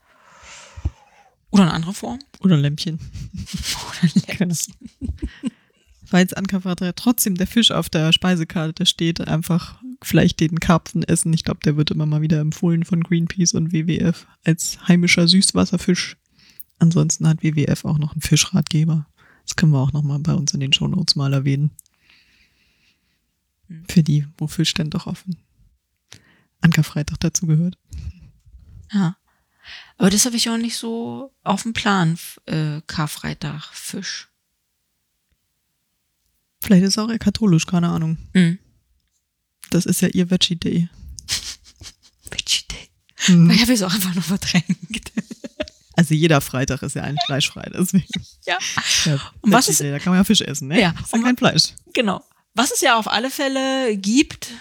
oder 1.50 1.63
eine 1.63 1.73
andere 1.73 1.93
Form. 1.93 2.19
Oder 2.39 2.58
Lämpchen. 2.58 3.00
Oder 3.89 4.04
ein 4.04 4.38
Genau. 4.38 4.56
Weil 6.10 6.22
jetzt 6.22 6.38
an 6.38 6.48
Karfreitag 6.48 6.96
trotzdem 6.96 7.36
der 7.36 7.48
Fisch 7.48 7.72
auf 7.72 7.89
der 7.89 8.13
Speisekarte 8.13 8.86
steht, 8.86 9.22
einfach 9.22 9.82
vielleicht 10.02 10.39
den 10.39 10.60
Karpfen 10.60 11.04
essen. 11.04 11.34
Ich 11.34 11.43
glaube, 11.43 11.60
der 11.65 11.76
wird 11.76 11.91
immer 11.91 12.06
mal 12.06 12.22
wieder 12.22 12.39
empfohlen 12.39 12.86
von 12.86 13.04
Greenpeace 13.04 13.54
und 13.54 13.74
WWF 13.74 14.28
als 14.46 14.78
heimischer 14.88 15.28
Süßwasserfisch. 15.28 16.17
Ansonsten 16.80 17.27
hat 17.27 17.44
WWF 17.44 17.86
auch 17.86 17.98
noch 17.98 18.13
einen 18.13 18.21
Fischratgeber. 18.21 19.08
Das 19.44 19.56
können 19.56 19.71
wir 19.71 19.79
auch 19.79 19.94
noch 19.94 20.04
mal 20.04 20.19
bei 20.19 20.34
uns 20.34 20.54
in 20.54 20.60
den 20.60 20.73
Shownotes 20.73 21.15
mal 21.15 21.34
erwähnen. 21.34 21.71
Hm. 23.67 23.84
Für 23.90 24.04
die, 24.04 24.27
wo 24.38 24.48
Fisch 24.48 24.73
denn 24.73 24.90
doch 24.90 25.08
offen 25.08 25.38
an 26.62 26.71
Karfreitag 26.71 27.19
dazu 27.19 27.48
gehört. 27.48 27.77
Ja. 28.92 29.17
Aber 29.98 30.10
das 30.10 30.25
habe 30.25 30.38
ich 30.38 30.50
auch 30.50 30.58
nicht 30.58 30.77
so 30.77 31.34
auf 31.44 31.63
dem 31.63 31.73
Plan, 31.73 32.17
äh, 32.46 32.81
Karfreitag, 32.88 33.65
Fisch. 33.73 34.29
Vielleicht 36.62 36.83
ist 36.83 36.97
er 36.97 37.05
auch 37.05 37.10
eher 37.10 37.19
katholisch, 37.19 37.65
keine 37.65 37.89
Ahnung. 37.89 38.17
Mhm. 38.33 38.60
Das 39.69 39.85
ist 39.85 40.01
ja 40.01 40.08
ihr 40.10 40.29
Veggie 40.29 40.55
Day. 40.55 40.89
Veggie 42.31 42.63
Day. 42.69 42.89
Hm. 43.25 43.49
Ich 43.51 43.62
habe 43.62 43.73
es 43.73 43.83
auch 43.83 43.93
einfach 43.93 44.13
nur 44.13 44.23
verdrängt. 44.23 45.12
Also 45.99 46.13
jeder 46.13 46.41
Freitag 46.41 46.83
ist 46.83 46.93
ja 46.95 47.01
ein 47.01 47.17
fleischfrei, 47.25 47.71
deswegen. 47.73 48.05
Ja. 48.45 48.60
Ja, 49.05 49.19
Und 49.41 49.51
was 49.51 49.67
ist- 49.67 49.79
Day, 49.81 49.89
da 49.89 49.97
kann 49.97 50.12
man 50.12 50.19
ja 50.19 50.23
Fisch 50.23 50.41
essen, 50.41 50.67
ne? 50.67 50.79
Ja. 50.79 50.93
Ist 51.03 51.12
ja 51.12 51.19
kein 51.23 51.35
Fleisch. 51.35 51.73
Genau. 51.91 52.23
Was 52.53 52.69
es 52.71 52.81
ja 52.81 52.99
auf 52.99 53.08
alle 53.08 53.31
Fälle 53.31 53.97
gibt, 53.97 54.51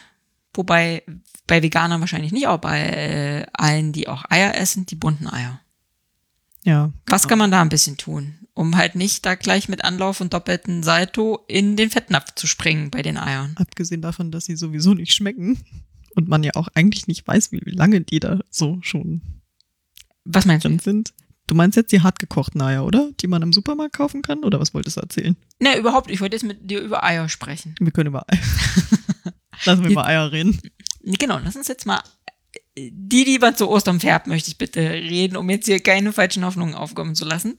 wobei 0.54 1.02
bei 1.46 1.62
Veganern 1.62 2.00
wahrscheinlich 2.00 2.32
nicht, 2.32 2.46
aber 2.48 2.56
bei 2.56 2.80
äh, 2.80 3.46
allen, 3.52 3.92
die 3.92 4.08
auch 4.08 4.24
Eier 4.30 4.54
essen, 4.54 4.86
die 4.86 4.94
bunten 4.94 5.26
Eier. 5.28 5.60
Ja. 6.66 6.92
Was 7.06 7.28
kann 7.28 7.38
man 7.38 7.50
da 7.52 7.62
ein 7.62 7.68
bisschen 7.68 7.96
tun, 7.96 8.34
um 8.52 8.76
halt 8.76 8.96
nicht 8.96 9.24
da 9.24 9.36
gleich 9.36 9.68
mit 9.68 9.84
Anlauf 9.84 10.20
und 10.20 10.34
doppelten 10.34 10.82
Salto 10.82 11.44
in 11.46 11.76
den 11.76 11.90
Fettnapf 11.90 12.34
zu 12.34 12.46
springen 12.46 12.90
bei 12.90 13.02
den 13.02 13.16
Eiern? 13.16 13.54
Abgesehen 13.56 14.02
davon, 14.02 14.30
dass 14.32 14.46
sie 14.46 14.56
sowieso 14.56 14.92
nicht 14.94 15.12
schmecken 15.14 15.58
und 16.16 16.28
man 16.28 16.42
ja 16.42 16.52
auch 16.56 16.68
eigentlich 16.74 17.06
nicht 17.06 17.26
weiß, 17.26 17.52
wie 17.52 17.60
lange 17.70 18.00
die 18.00 18.18
da 18.18 18.40
so 18.50 18.78
schon 18.82 19.20
Was 20.24 20.44
meinst 20.44 20.64
du? 20.64 20.68
drin 20.70 20.80
sind. 20.80 21.14
Du 21.46 21.54
meinst 21.54 21.76
jetzt 21.76 21.92
die 21.92 22.00
hartgekochten 22.00 22.60
Eier, 22.60 22.84
oder? 22.84 23.10
Die 23.20 23.28
man 23.28 23.42
im 23.42 23.52
Supermarkt 23.52 23.94
kaufen 23.96 24.20
kann? 24.22 24.42
Oder 24.42 24.58
was 24.58 24.74
wolltest 24.74 24.96
du 24.96 25.02
erzählen? 25.02 25.36
Ne, 25.60 25.78
überhaupt, 25.78 26.10
ich 26.10 26.20
wollte 26.20 26.34
jetzt 26.34 26.42
mit 26.42 26.68
dir 26.68 26.80
über 26.80 27.04
Eier 27.04 27.28
sprechen. 27.28 27.76
Wir 27.78 27.92
können 27.92 28.08
über 28.08 28.24
Eier. 28.28 28.40
Lassen 29.64 29.82
wir 29.82 29.88
Die- 29.88 29.92
über 29.92 30.06
Eier 30.06 30.32
reden. 30.32 30.58
Genau, 31.04 31.38
lass 31.44 31.54
uns 31.54 31.68
jetzt 31.68 31.86
mal 31.86 32.02
die, 32.76 33.24
die 33.24 33.38
man 33.38 33.56
zu 33.56 33.68
Ostern 33.68 34.00
färbt, 34.00 34.26
möchte 34.26 34.50
ich 34.50 34.58
bitte 34.58 34.80
reden, 34.80 35.36
um 35.36 35.48
jetzt 35.48 35.66
hier 35.66 35.80
keine 35.80 36.12
falschen 36.12 36.44
Hoffnungen 36.44 36.74
aufkommen 36.74 37.14
zu 37.14 37.24
lassen. 37.24 37.58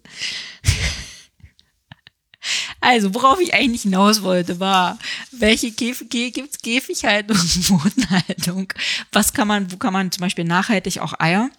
Also, 2.79 3.13
worauf 3.13 3.41
ich 3.41 3.53
eigentlich 3.53 3.81
hinaus 3.81 4.21
wollte, 4.21 4.61
war, 4.61 4.97
welche 5.31 5.73
Käfig, 5.73 6.09
gibt 6.09 6.51
es 6.51 6.61
Käfighaltung, 6.61 7.35
Bodenhaltung? 7.67 8.71
Was 9.11 9.33
kann 9.33 9.49
man, 9.49 9.69
wo 9.71 9.75
kann 9.75 9.91
man 9.91 10.13
zum 10.13 10.21
Beispiel 10.21 10.45
nachhaltig 10.45 10.99
auch 10.99 11.19
Eier 11.19 11.49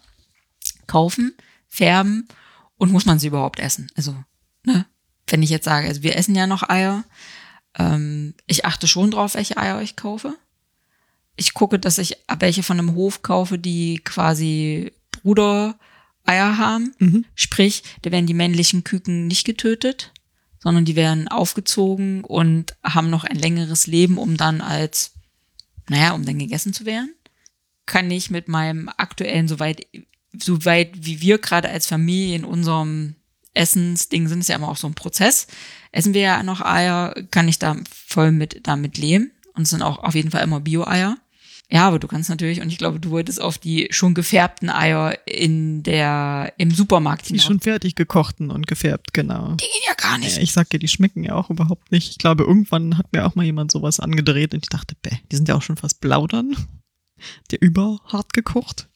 kaufen, 0.87 1.35
färben 1.67 2.27
und 2.77 2.91
muss 2.91 3.05
man 3.05 3.19
sie 3.19 3.27
überhaupt 3.27 3.59
essen? 3.59 3.91
Also, 3.95 4.15
ne, 4.63 4.87
wenn 5.27 5.43
ich 5.43 5.51
jetzt 5.51 5.65
sage, 5.65 5.87
also 5.87 6.01
wir 6.01 6.15
essen 6.15 6.33
ja 6.33 6.47
noch 6.47 6.67
Eier, 6.67 7.03
ähm, 7.77 8.33
ich 8.47 8.65
achte 8.65 8.87
schon 8.87 9.11
drauf, 9.11 9.35
welche 9.35 9.57
Eier 9.57 9.81
ich 9.83 9.95
kaufe 9.95 10.35
ich 11.39 11.53
gucke, 11.53 11.79
dass 11.79 11.97
ich 11.97 12.17
welche 12.39 12.63
von 12.63 12.77
einem 12.77 12.93
Hof 12.95 13.21
kaufe, 13.21 13.57
die 13.57 14.01
quasi 14.03 14.91
Brudereier 15.11 15.77
haben. 16.57 16.93
Mhm. 16.99 17.25
Sprich, 17.33 17.83
da 18.01 18.11
werden 18.11 18.27
die 18.27 18.33
männlichen 18.33 18.83
Küken 18.83 19.27
nicht 19.27 19.45
getötet, 19.45 20.11
sondern 20.59 20.85
die 20.85 20.95
werden 20.95 21.27
aufgezogen 21.29 22.23
und 22.23 22.75
haben 22.83 23.09
noch 23.09 23.23
ein 23.23 23.37
längeres 23.37 23.87
Leben, 23.87 24.17
um 24.17 24.35
dann 24.37 24.61
als, 24.61 25.13
naja, 25.87 26.11
um 26.11 26.25
dann 26.25 26.39
gegessen 26.39 26.73
zu 26.73 26.85
werden. 26.85 27.15
Kann 27.85 28.11
ich 28.11 28.29
mit 28.29 28.47
meinem 28.49 28.89
aktuellen, 28.97 29.47
soweit, 29.47 29.87
soweit 30.37 30.91
wie 30.93 31.21
wir 31.21 31.37
gerade 31.37 31.69
als 31.69 31.87
Familie 31.87 32.35
in 32.35 32.45
unserem 32.45 33.15
Essensding 33.53 34.27
sind, 34.27 34.41
ist 34.41 34.49
ja 34.49 34.57
immer 34.57 34.69
auch 34.69 34.77
so 34.77 34.87
ein 34.87 34.93
Prozess. 34.93 35.47
Essen 35.91 36.13
wir 36.13 36.21
ja 36.21 36.43
noch 36.43 36.61
Eier, 36.61 37.15
kann 37.31 37.47
ich 37.47 37.59
da 37.59 37.77
voll 37.89 38.31
mit 38.31 38.67
damit 38.67 38.97
leben. 38.97 39.31
Und 39.53 39.63
es 39.63 39.71
sind 39.71 39.81
auch 39.81 39.99
auf 39.99 40.15
jeden 40.15 40.31
Fall 40.31 40.43
immer 40.43 40.59
Bio-Eier. 40.59 41.17
Ja, 41.71 41.87
aber 41.87 41.99
du 41.99 42.07
kannst 42.07 42.29
natürlich, 42.31 42.61
und 42.61 42.69
ich 42.69 42.79
glaube, 42.79 42.99
du 42.99 43.11
wolltest 43.11 43.39
auf 43.39 43.59
die 43.59 43.87
schon 43.91 44.15
gefärbten 44.15 44.71
Eier 44.71 45.15
in 45.27 45.83
der, 45.83 46.51
im 46.57 46.71
Supermarkt 46.71 47.25
Die 47.25 47.33
hinaus. 47.33 47.45
schon 47.45 47.59
fertig 47.59 47.93
gekochten 47.93 48.49
und 48.49 48.65
gefärbt, 48.65 49.13
genau. 49.13 49.49
Die 49.53 49.65
gehen 49.65 49.81
ja 49.87 49.93
gar 49.93 50.17
nicht. 50.17 50.37
Ja, 50.37 50.41
ich 50.41 50.51
sag 50.51 50.69
dir, 50.71 50.79
die 50.79 50.87
schmecken 50.87 51.23
ja 51.23 51.35
auch 51.35 51.51
überhaupt 51.51 51.91
nicht. 51.91 52.09
Ich 52.09 52.17
glaube, 52.17 52.43
irgendwann 52.43 52.97
hat 52.97 53.13
mir 53.13 53.23
auch 53.27 53.35
mal 53.35 53.45
jemand 53.45 53.71
sowas 53.71 53.99
angedreht 53.99 54.55
und 54.55 54.65
ich 54.65 54.69
dachte, 54.69 54.95
bäh, 55.01 55.17
die 55.31 55.35
sind 55.35 55.47
ja 55.47 55.55
auch 55.55 55.61
schon 55.61 55.77
fast 55.77 56.01
blau 56.01 56.25
dann. 56.25 56.55
Der 57.51 57.61
überhart 57.61 58.33
gekocht. 58.33 58.87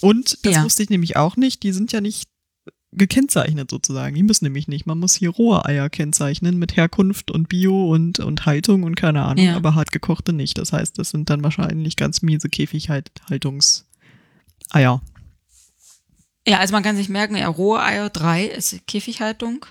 Und 0.00 0.44
das 0.44 0.54
Ja. 0.56 0.64
wusste 0.64 0.82
ich 0.82 0.90
nämlich 0.90 1.16
auch 1.16 1.36
nicht, 1.36 1.62
die 1.62 1.72
sind 1.72 1.92
ja 1.92 2.00
nicht 2.00 2.28
gekennzeichnet 2.92 3.70
sozusagen. 3.70 4.14
Die 4.14 4.22
müssen 4.22 4.44
nämlich 4.44 4.66
nicht. 4.68 4.86
Man 4.86 4.98
muss 4.98 5.14
hier 5.14 5.30
rohe 5.30 5.64
Eier 5.66 5.90
kennzeichnen 5.90 6.58
mit 6.58 6.76
Herkunft 6.76 7.30
und 7.30 7.48
Bio 7.48 7.92
und, 7.92 8.18
und 8.18 8.46
Haltung 8.46 8.82
und 8.82 8.94
keine 8.94 9.24
Ahnung, 9.24 9.44
Ja. 9.44 9.56
aber 9.56 9.74
hart 9.74 9.92
gekochte 9.92 10.32
nicht. 10.32 10.56
Das 10.58 10.72
heißt, 10.72 10.98
das 10.98 11.10
sind 11.10 11.28
dann 11.30 11.42
wahrscheinlich 11.44 11.96
ganz 11.96 12.22
miese 12.22 12.48
Käfighaltungseier. 12.48 13.84
Ja, 16.46 16.58
also 16.60 16.72
man 16.72 16.82
kann 16.82 16.96
sich 16.96 17.08
merken, 17.10 17.36
ja, 17.36 17.46
rohe 17.48 17.82
Eier, 17.82 18.08
drei 18.08 18.46
ist 18.46 18.86
Käfighaltung, 18.86 19.66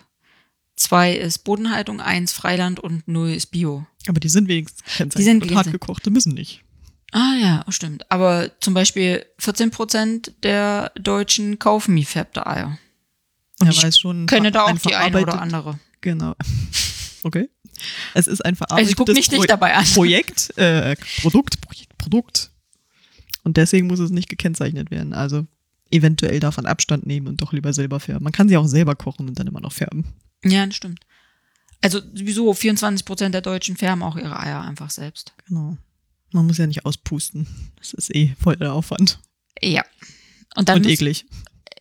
zwei 0.75 1.13
ist 1.15 1.39
Bodenhaltung, 1.39 2.01
eins 2.01 2.33
Freiland 2.33 2.79
und 2.79 3.07
null 3.07 3.29
ist 3.31 3.47
Bio. 3.47 3.87
Aber 4.07 4.19
die 4.19 4.29
sind 4.29 4.47
wenigstens 4.47 4.83
gekennzeichnet. 4.83 5.19
Die 5.19 5.23
sind 5.23 5.35
und 5.37 5.41
hart 5.41 5.65
gekennzeichnet. 5.65 5.81
gekochte 5.81 6.09
müssen 6.11 6.33
nicht. 6.35 6.63
Ah 7.13 7.33
ja, 7.41 7.63
oh, 7.67 7.71
stimmt. 7.71 8.09
Aber 8.11 8.51
zum 8.59 8.73
Beispiel 8.75 9.25
14 9.39 9.71
Prozent 9.71 10.33
der 10.43 10.91
Deutschen 10.99 11.57
kaufen 11.57 11.95
gefärbte 11.95 12.45
Eier. 12.45 12.77
Und 13.59 13.67
Ja, 13.67 13.73
ich 13.73 13.81
weil 13.81 13.89
es 13.89 13.99
schon 13.99 14.25
kenne 14.27 14.51
da 14.51 14.65
auch 14.65 14.77
die 14.77 14.95
eine 14.95 15.21
oder 15.21 15.41
andere. 15.41 15.79
Genau. 16.01 16.35
Okay. 17.23 17.49
Es 18.13 18.27
ist 18.27 18.45
ein 18.45 18.53
Also 18.53 18.57
verarbeitetes 18.59 18.89
ich 18.91 18.95
gucke 18.95 19.13
mich 19.13 19.27
Pro 19.27 19.35
nicht 19.37 19.49
dabei 19.49 19.75
an. 19.75 19.85
Projekt, 19.85 20.57
äh, 20.57 20.95
Produkt, 21.21 21.59
Projekt, 21.61 21.97
Produkt. 21.97 22.51
Und 23.43 23.57
deswegen 23.57 23.87
muss 23.87 23.99
es 23.99 24.11
nicht 24.11 24.29
gekennzeichnet 24.29 24.91
werden. 24.91 25.13
Also 25.13 25.45
eventuell 25.91 26.39
davon 26.39 26.65
Abstand 26.65 27.05
nehmen 27.05 27.27
und 27.27 27.41
doch 27.41 27.53
lieber 27.53 27.73
selber 27.73 27.99
färben. 27.99 28.23
Man 28.23 28.33
kann 28.33 28.47
sie 28.47 28.55
auch 28.55 28.67
selber 28.67 28.95
kochen 28.95 29.27
und 29.27 29.39
dann 29.39 29.47
immer 29.47 29.59
noch 29.59 29.73
färben. 29.73 30.05
Ja, 30.43 30.65
das 30.65 30.75
stimmt. 30.75 30.99
Also 31.81 31.99
sowieso 31.99 32.53
24 32.53 33.05
Prozent 33.05 33.33
der 33.33 33.41
Deutschen 33.41 33.77
färben 33.77 34.03
auch 34.03 34.15
ihre 34.15 34.39
Eier 34.39 34.61
einfach 34.61 34.89
selbst. 34.89 35.33
Genau. 35.47 35.77
Man 36.31 36.47
muss 36.47 36.57
ja 36.57 36.67
nicht 36.67 36.85
auspusten. 36.85 37.47
Das 37.77 37.93
ist 37.93 38.13
eh 38.15 38.35
voll 38.39 38.57
der 38.57 38.73
Aufwand. 38.73 39.19
Ja. 39.61 39.83
Und 40.55 40.69
dann 40.69 40.77
und 40.77 40.87
eklig. 40.87 41.25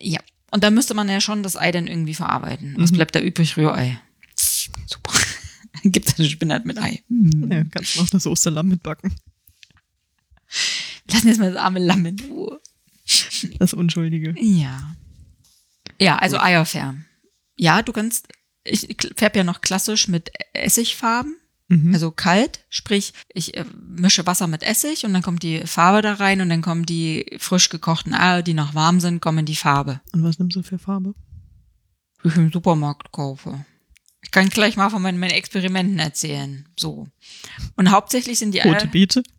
Ja. 0.01 0.21
Und 0.51 0.63
dann 0.65 0.75
müsste 0.75 0.95
man 0.95 1.09
ja 1.09 1.21
schon 1.21 1.43
das 1.43 1.57
Ei 1.57 1.73
dann 1.73 1.87
irgendwie 1.87 2.15
verarbeiten. 2.15 2.75
Was 2.79 2.91
Mhm. 2.93 2.97
bleibt 2.97 3.15
da 3.15 3.21
übrig? 3.21 3.57
Rührei. 3.57 4.01
Super. 4.37 5.13
Gibt's 5.83 6.19
eine 6.19 6.29
Spinat 6.29 6.65
mit 6.65 6.79
Ei. 6.79 7.03
Hm. 7.09 7.51
Ja, 7.51 7.65
kannst 7.65 7.97
noch 7.97 8.09
das 8.09 8.27
Osterlamm 8.27 8.69
mitbacken. 8.69 9.15
Lass 11.11 11.25
jetzt 11.25 11.39
mal 11.39 11.53
das 11.53 11.61
arme 11.63 11.79
Lamm 11.81 12.07
in 12.07 12.19
Ruhe. 12.21 12.61
Das 13.59 13.75
Unschuldige. 13.75 14.35
Ja. 14.41 14.97
Ja, 16.01 16.17
also 16.19 16.39
Eier 16.39 16.65
färben. 16.65 17.07
Ja, 17.57 17.83
du 17.83 17.93
kannst, 17.93 18.29
ich 18.65 18.89
färbe 19.17 19.39
ja 19.39 19.45
noch 19.45 19.61
klassisch 19.61 20.09
mit 20.09 20.31
Essigfarben. 20.53 21.37
Mhm. 21.69 21.93
Also 21.95 22.11
kalt, 22.13 22.65
sprich, 22.69 23.13
ich 23.33 23.57
äh, 23.57 23.65
mische 23.75 24.27
Wasser 24.27 24.47
mit 24.47 24.63
Essig 24.63 25.05
und 25.05 25.13
dann 25.13 25.23
kommt 25.23 25.43
die 25.43 25.67
Farbe 25.67 26.03
da 26.03 26.15
rein 26.15 26.41
und 26.41 26.49
dann 26.49 26.63
kommen 26.63 26.87
die 26.87 27.37
frisch 27.39 27.69
gekochten 27.71 28.15
Eier, 28.15 28.43
die 28.43 28.55
noch 28.55 28.75
warm 28.75 29.01
sind, 29.01 29.21
kommen 29.21 29.39
in 29.39 29.47
die 29.47 29.57
Farbe. 29.57 30.01
und 30.13 30.23
was 30.23 30.39
nimmst 30.39 30.57
du 30.57 30.63
für 30.63 30.79
Farbe? 30.79 31.15
die 32.27 32.29
ich 32.29 32.37
im 32.37 32.53
Supermarkt 32.53 33.13
kaufe. 33.13 33.65
Ich 34.23 34.31
kann 34.33 34.49
gleich 34.49 34.77
mal 34.77 34.91
von 34.91 35.01
meinen, 35.01 35.19
meinen 35.19 35.31
Experimenten 35.31 35.99
erzählen. 35.99 36.69
So. 36.77 37.07
Und 37.77 37.91
hauptsächlich 37.93 38.39
sind 38.39 38.53
die 38.53 38.63
Eier. 38.63 38.73
Rote 38.73 38.89
Beete? 38.89 39.23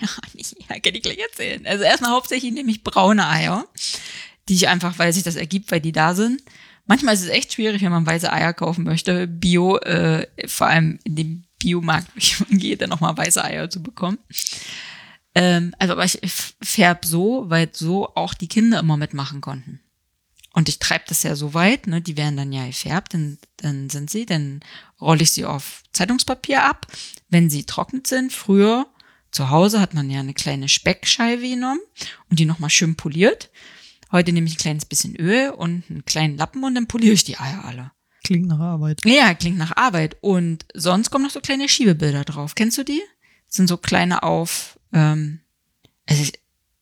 Ja, 0.00 0.08
nicht, 0.34 0.54
ja, 0.68 0.78
kann 0.78 0.94
ich 0.94 1.02
gleich 1.02 1.18
erzählen. 1.18 1.66
Also 1.66 1.82
erstmal 1.82 2.10
hauptsächlich 2.10 2.52
nehme 2.52 2.70
ich 2.70 2.84
braune 2.84 3.26
Eier, 3.26 3.66
die 4.48 4.54
ich 4.54 4.68
einfach, 4.68 4.98
weil 4.98 5.12
sich 5.12 5.22
das 5.22 5.36
ergibt, 5.36 5.70
weil 5.70 5.80
die 5.80 5.92
da 5.92 6.14
sind. 6.14 6.42
Manchmal 6.86 7.14
ist 7.14 7.22
es 7.22 7.28
echt 7.28 7.54
schwierig, 7.54 7.82
wenn 7.82 7.90
man 7.90 8.06
weiße 8.06 8.30
Eier 8.30 8.52
kaufen 8.52 8.84
möchte, 8.84 9.26
Bio, 9.26 9.78
äh, 9.78 10.26
vor 10.46 10.66
allem 10.66 10.98
in 11.04 11.16
dem 11.16 11.45
Biomarkt, 11.58 12.08
gehe, 12.50 12.76
dann 12.76 12.90
nochmal 12.90 13.16
weiße 13.16 13.42
Eier 13.42 13.70
zu 13.70 13.82
bekommen. 13.82 14.18
Ähm, 15.34 15.74
also, 15.78 15.92
aber 15.92 16.04
ich 16.04 16.18
färb 16.62 17.04
so, 17.04 17.44
weil 17.48 17.68
so 17.72 18.14
auch 18.14 18.34
die 18.34 18.48
Kinder 18.48 18.80
immer 18.80 18.96
mitmachen 18.96 19.40
konnten. 19.40 19.80
Und 20.54 20.70
ich 20.70 20.78
treibe 20.78 21.04
das 21.08 21.22
ja 21.22 21.36
so 21.36 21.52
weit, 21.52 21.86
ne, 21.86 22.00
die 22.00 22.16
werden 22.16 22.38
dann 22.38 22.50
ja 22.50 22.64
gefärbt, 22.64 23.12
dann, 23.12 23.36
dann 23.58 23.90
sind 23.90 24.08
sie, 24.08 24.24
dann 24.24 24.60
rolle 24.98 25.22
ich 25.22 25.32
sie 25.32 25.44
auf 25.44 25.82
Zeitungspapier 25.92 26.64
ab. 26.64 26.86
Wenn 27.28 27.50
sie 27.50 27.64
trocken 27.64 28.02
sind, 28.06 28.32
früher 28.32 28.86
zu 29.30 29.50
Hause 29.50 29.82
hat 29.82 29.92
man 29.92 30.08
ja 30.08 30.20
eine 30.20 30.32
kleine 30.32 30.70
Speckscheibe 30.70 31.46
genommen 31.46 31.80
und 32.30 32.38
die 32.38 32.46
nochmal 32.46 32.70
schön 32.70 32.96
poliert. 32.96 33.50
Heute 34.10 34.32
nehme 34.32 34.46
ich 34.46 34.54
ein 34.54 34.60
kleines 34.60 34.86
bisschen 34.86 35.14
Öl 35.16 35.50
und 35.50 35.84
einen 35.90 36.06
kleinen 36.06 36.38
Lappen 36.38 36.64
und 36.64 36.74
dann 36.74 36.86
poliere 36.86 37.12
ich 37.12 37.24
die 37.24 37.38
Eier 37.38 37.66
alle. 37.66 37.92
Klingt 38.26 38.48
nach 38.48 38.58
Arbeit. 38.58 39.02
Ja, 39.04 39.34
klingt 39.34 39.56
nach 39.56 39.76
Arbeit. 39.76 40.16
Und 40.20 40.64
sonst 40.74 41.10
kommen 41.10 41.24
noch 41.24 41.30
so 41.30 41.40
kleine 41.40 41.68
Schiebebilder 41.68 42.24
drauf. 42.24 42.56
Kennst 42.56 42.76
du 42.76 42.82
die? 42.82 43.00
Das 43.46 43.56
sind 43.56 43.68
so 43.68 43.76
kleine 43.76 44.24
auf, 44.24 44.80
ähm, 44.92 45.38
also 46.08 46.22
es, 46.24 46.32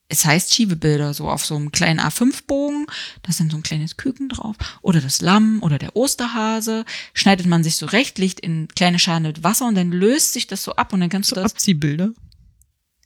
es 0.09 0.25
heißt 0.25 0.55
Schiebebilder, 0.55 1.13
so 1.13 1.29
auf 1.29 1.45
so 1.45 1.55
einem 1.55 1.71
kleinen 1.71 1.99
A5-Bogen. 1.99 2.87
Da 3.21 3.31
sind 3.31 3.51
so 3.51 3.57
ein 3.57 3.63
kleines 3.63 3.95
Küken 3.95 4.27
drauf. 4.27 4.55
Oder 4.81 5.01
das 5.01 5.21
Lamm 5.21 5.61
oder 5.61 5.77
der 5.77 5.95
Osterhase. 5.95 6.83
Schneidet 7.13 7.45
man 7.45 7.63
sich 7.63 7.75
so 7.75 7.85
recht, 7.85 8.17
legt 8.17 8.39
in 8.39 8.67
kleine 8.69 8.97
Schalen 8.97 9.21
mit 9.23 9.43
Wasser 9.43 9.67
und 9.67 9.75
dann 9.75 9.91
löst 9.91 10.33
sich 10.33 10.47
das 10.47 10.63
so 10.63 10.75
ab 10.75 10.93
und 10.93 10.99
dann 10.99 11.09
kannst 11.09 11.29
So 11.29 11.35
du 11.35 11.41
das. 11.43 11.51
Abziehbilder. 11.51 12.09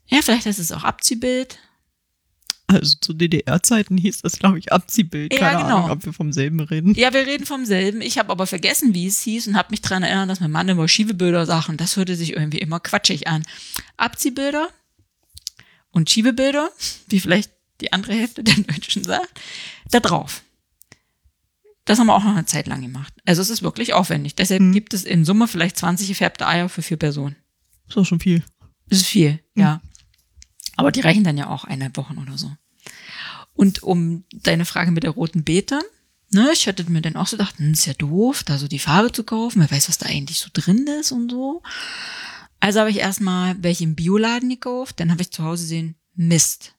Ja, 0.07 0.19
vielleicht 0.21 0.45
ist 0.45 0.59
es 0.59 0.71
auch 0.71 0.85
Abziehbild. 0.85 1.59
Also 2.71 2.97
zu 3.01 3.13
DDR-Zeiten 3.13 3.97
hieß 3.97 4.21
das, 4.21 4.37
glaube 4.37 4.59
ich, 4.59 4.71
Abziehbild. 4.71 5.33
Ja, 5.33 5.39
Keine 5.39 5.63
genau. 5.63 5.77
Ahnung, 5.77 5.89
ob 5.91 6.05
wir 6.05 6.13
vom 6.13 6.31
selben 6.31 6.59
reden. 6.59 6.93
Ja, 6.93 7.11
wir 7.13 7.25
reden 7.25 7.45
vom 7.47 7.65
selben. 7.65 7.99
Ich 8.01 8.19
habe 8.19 8.29
aber 8.29 8.45
vergessen, 8.45 8.93
wie 8.93 9.07
es 9.07 9.19
hieß 9.21 9.47
und 9.47 9.57
habe 9.57 9.71
mich 9.71 9.81
dran 9.81 10.03
erinnert, 10.03 10.29
dass 10.29 10.39
mein 10.39 10.51
Mann 10.51 10.69
immer 10.69 10.87
Schiebebilder 10.87 11.47
sagt 11.47 11.69
und 11.69 11.81
das 11.81 11.97
hörte 11.97 12.15
sich 12.15 12.33
irgendwie 12.33 12.59
immer 12.59 12.79
quatschig 12.79 13.27
an. 13.27 13.43
Abziehbilder 13.97 14.69
und 15.91 16.09
Schiebebilder, 16.11 16.69
wie 17.07 17.19
vielleicht 17.19 17.51
die 17.81 17.91
andere 17.91 18.13
Hälfte 18.13 18.43
der 18.43 18.55
Deutschen 18.55 19.03
sagt, 19.03 19.39
da 19.89 19.99
drauf. 19.99 20.43
Das 21.85 21.97
haben 21.97 22.05
wir 22.07 22.13
auch 22.15 22.23
noch 22.23 22.35
eine 22.35 22.45
Zeit 22.45 22.67
lang 22.67 22.81
gemacht. 22.83 23.11
Also 23.25 23.41
es 23.41 23.49
ist 23.49 23.63
wirklich 23.63 23.93
aufwendig. 23.93 24.35
Deshalb 24.35 24.61
Mhm. 24.61 24.73
gibt 24.73 24.93
es 24.93 25.05
in 25.05 25.25
Summe 25.25 25.47
vielleicht 25.47 25.75
20 25.77 26.07
gefärbte 26.07 26.45
Eier 26.45 26.69
für 26.69 26.83
vier 26.83 26.97
Personen. 26.97 27.35
Ist 27.87 27.97
auch 27.97 28.05
schon 28.05 28.19
viel. 28.19 28.43
Das 28.89 28.99
ist 28.99 29.07
viel, 29.07 29.39
ja. 29.55 29.81
Aber 30.79 30.91
die 30.91 31.01
reichen 31.01 31.23
dann 31.23 31.37
ja 31.37 31.49
auch 31.49 31.63
eineinhalb 31.63 31.97
Wochen 31.97 32.17
oder 32.17 32.37
so. 32.37 32.51
Und 33.53 33.83
um 33.83 34.23
deine 34.31 34.65
Frage 34.65 34.91
mit 34.91 35.03
der 35.03 35.11
roten 35.11 35.43
Beete, 35.43 35.79
ne, 36.31 36.49
ich 36.53 36.67
hatte 36.67 36.89
mir 36.89 37.01
dann 37.01 37.15
auch 37.15 37.27
so 37.27 37.37
gedacht, 37.37 37.57
hm, 37.57 37.73
ist 37.73 37.85
ja 37.85 37.93
doof, 37.93 38.43
da 38.43 38.57
so 38.57 38.67
die 38.67 38.79
Farbe 38.79 39.11
zu 39.11 39.23
kaufen, 39.23 39.61
wer 39.61 39.71
weiß, 39.71 39.89
was 39.89 39.97
da 39.97 40.07
eigentlich 40.07 40.39
so 40.39 40.49
drin 40.53 40.87
ist 40.99 41.11
und 41.11 41.29
so. 41.29 41.61
Also 42.59 42.79
habe 42.79 42.89
ich 42.89 42.97
erstmal 42.97 43.55
welche 43.61 43.83
im 43.83 43.95
Bioladen 43.95 44.49
gekauft, 44.49 44.99
dann 44.99 45.11
habe 45.11 45.21
ich 45.21 45.31
zu 45.31 45.43
Hause 45.43 45.63
gesehen, 45.63 45.95
Mist. 46.15 46.73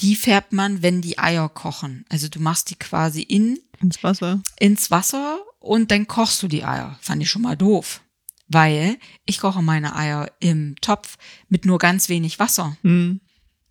Die 0.00 0.14
färbt 0.14 0.52
man, 0.52 0.82
wenn 0.82 1.00
die 1.00 1.18
Eier 1.18 1.48
kochen. 1.48 2.04
Also 2.08 2.28
du 2.28 2.40
machst 2.40 2.70
die 2.70 2.76
quasi 2.76 3.22
in, 3.22 3.58
Ins 3.80 4.02
Wasser. 4.02 4.40
ins 4.58 4.90
Wasser 4.90 5.40
und 5.60 5.90
dann 5.90 6.06
kochst 6.06 6.42
du 6.42 6.48
die 6.48 6.64
Eier. 6.64 6.98
Fand 7.00 7.22
ich 7.22 7.30
schon 7.30 7.42
mal 7.42 7.56
doof. 7.56 8.00
Weil 8.48 8.96
ich 9.26 9.40
koche 9.40 9.62
meine 9.62 9.94
Eier 9.94 10.30
im 10.40 10.76
Topf 10.80 11.18
mit 11.48 11.66
nur 11.66 11.78
ganz 11.78 12.08
wenig 12.08 12.38
Wasser. 12.38 12.76
Hm. 12.82 13.20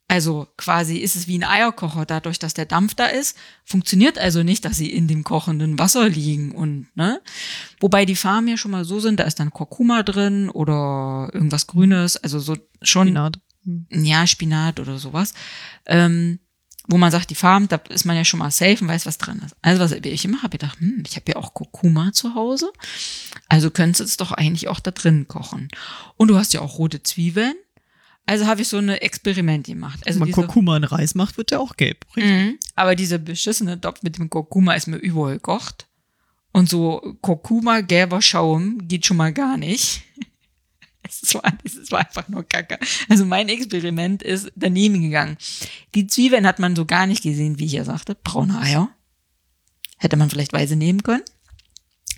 Also 0.09 0.47
quasi 0.55 0.97
ist 0.99 1.17
es 1.17 1.27
wie 1.27 1.37
ein 1.37 1.43
Eierkocher, 1.43 2.05
dadurch, 2.05 2.39
dass 2.39 2.53
der 2.53 2.65
Dampf 2.65 2.95
da 2.95 3.07
ist, 3.07 3.37
funktioniert 3.65 4.17
also 4.17 4.41
nicht, 4.41 4.63
dass 4.63 4.77
sie 4.77 4.89
in 4.89 5.09
dem 5.09 5.25
kochenden 5.25 5.77
Wasser 5.79 6.07
liegen 6.07 6.53
und 6.53 6.87
ne. 6.95 7.21
Wobei 7.81 8.05
die 8.05 8.15
Farben 8.15 8.47
ja 8.47 8.55
schon 8.55 8.71
mal 8.71 8.85
so 8.85 9.01
sind, 9.01 9.19
da 9.19 9.25
ist 9.25 9.39
dann 9.41 9.51
Kurkuma 9.51 10.03
drin 10.03 10.49
oder 10.49 11.29
irgendwas 11.33 11.67
Grünes, 11.67 12.15
also 12.15 12.39
so 12.39 12.55
schon 12.81 13.07
Spinat. 13.07 13.39
Hm. 13.65 13.87
ja 13.91 14.25
Spinat 14.25 14.79
oder 14.79 14.97
sowas, 14.97 15.33
ähm, 15.85 16.39
wo 16.87 16.97
man 16.97 17.11
sagt, 17.11 17.29
die 17.29 17.35
Farben, 17.35 17.67
da 17.67 17.75
ist 17.89 18.05
man 18.05 18.15
ja 18.15 18.23
schon 18.25 18.39
mal 18.39 18.49
safe 18.51 18.77
und 18.81 18.87
weiß, 18.87 19.05
was 19.05 19.17
drin 19.17 19.41
ist. 19.45 19.55
Also 19.61 19.81
was 19.81 19.91
ich 19.91 20.25
immer 20.25 20.41
habe 20.41 20.57
gedacht, 20.57 20.79
hm, 20.79 21.03
ich 21.05 21.15
habe 21.15 21.25
ja 21.31 21.35
auch 21.35 21.53
Kurkuma 21.53 22.13
zu 22.13 22.33
Hause, 22.35 22.71
also 23.49 23.69
könntest 23.71 23.99
du 23.99 24.03
es 24.05 24.17
doch 24.17 24.31
eigentlich 24.31 24.67
auch 24.69 24.79
da 24.79 24.91
drin 24.91 25.27
kochen. 25.27 25.67
Und 26.15 26.29
du 26.29 26.37
hast 26.37 26.53
ja 26.53 26.61
auch 26.61 26.77
rote 26.79 27.03
Zwiebeln. 27.03 27.53
Also 28.29 28.45
habe 28.45 28.61
ich 28.61 28.67
so 28.67 28.77
ein 28.77 28.89
Experiment 28.89 29.67
gemacht. 29.67 29.99
Also 30.05 30.15
Wenn 30.15 30.19
man 30.19 30.27
diese- 30.27 30.35
Kurkuma 30.41 30.75
in 30.77 30.83
Reis 30.83 31.15
macht, 31.15 31.37
wird 31.37 31.51
der 31.51 31.61
auch 31.61 31.77
gelb. 31.77 32.05
Richtig. 32.15 32.31
Mhm. 32.31 32.59
Aber 32.75 32.93
dieser 32.95 33.19
beschissene 33.19 33.79
Topf 33.79 34.03
mit 34.03 34.17
dem 34.17 34.29
Kurkuma 34.29 34.73
ist 34.73 34.87
mir 34.87 34.97
überall 34.97 35.35
gekocht. 35.35 35.87
Und 36.51 36.69
so 36.69 37.15
Kurkuma, 37.21 37.81
gelber 37.81 38.21
Schaum 38.21 38.85
geht 38.87 39.05
schon 39.05 39.15
mal 39.17 39.31
gar 39.31 39.57
nicht. 39.57 40.01
Es 41.09 41.33
war, 41.35 41.43
es 41.63 41.91
war 41.91 41.99
einfach 41.99 42.27
nur 42.27 42.43
Kacke. 42.43 42.77
Also 43.07 43.25
mein 43.25 43.47
Experiment 43.47 44.23
ist 44.23 44.51
daneben 44.55 45.01
gegangen. 45.01 45.37
Die 45.95 46.05
Zwiebeln 46.05 46.45
hat 46.45 46.59
man 46.59 46.75
so 46.75 46.85
gar 46.85 47.07
nicht 47.07 47.23
gesehen, 47.23 47.59
wie 47.59 47.65
ich 47.65 47.71
ja 47.73 47.85
sagte. 47.85 48.15
Braune 48.15 48.59
Eier. 48.59 48.89
Hätte 49.97 50.17
man 50.17 50.29
vielleicht 50.29 50.51
Weise 50.51 50.75
nehmen 50.75 51.03
können. 51.03 51.23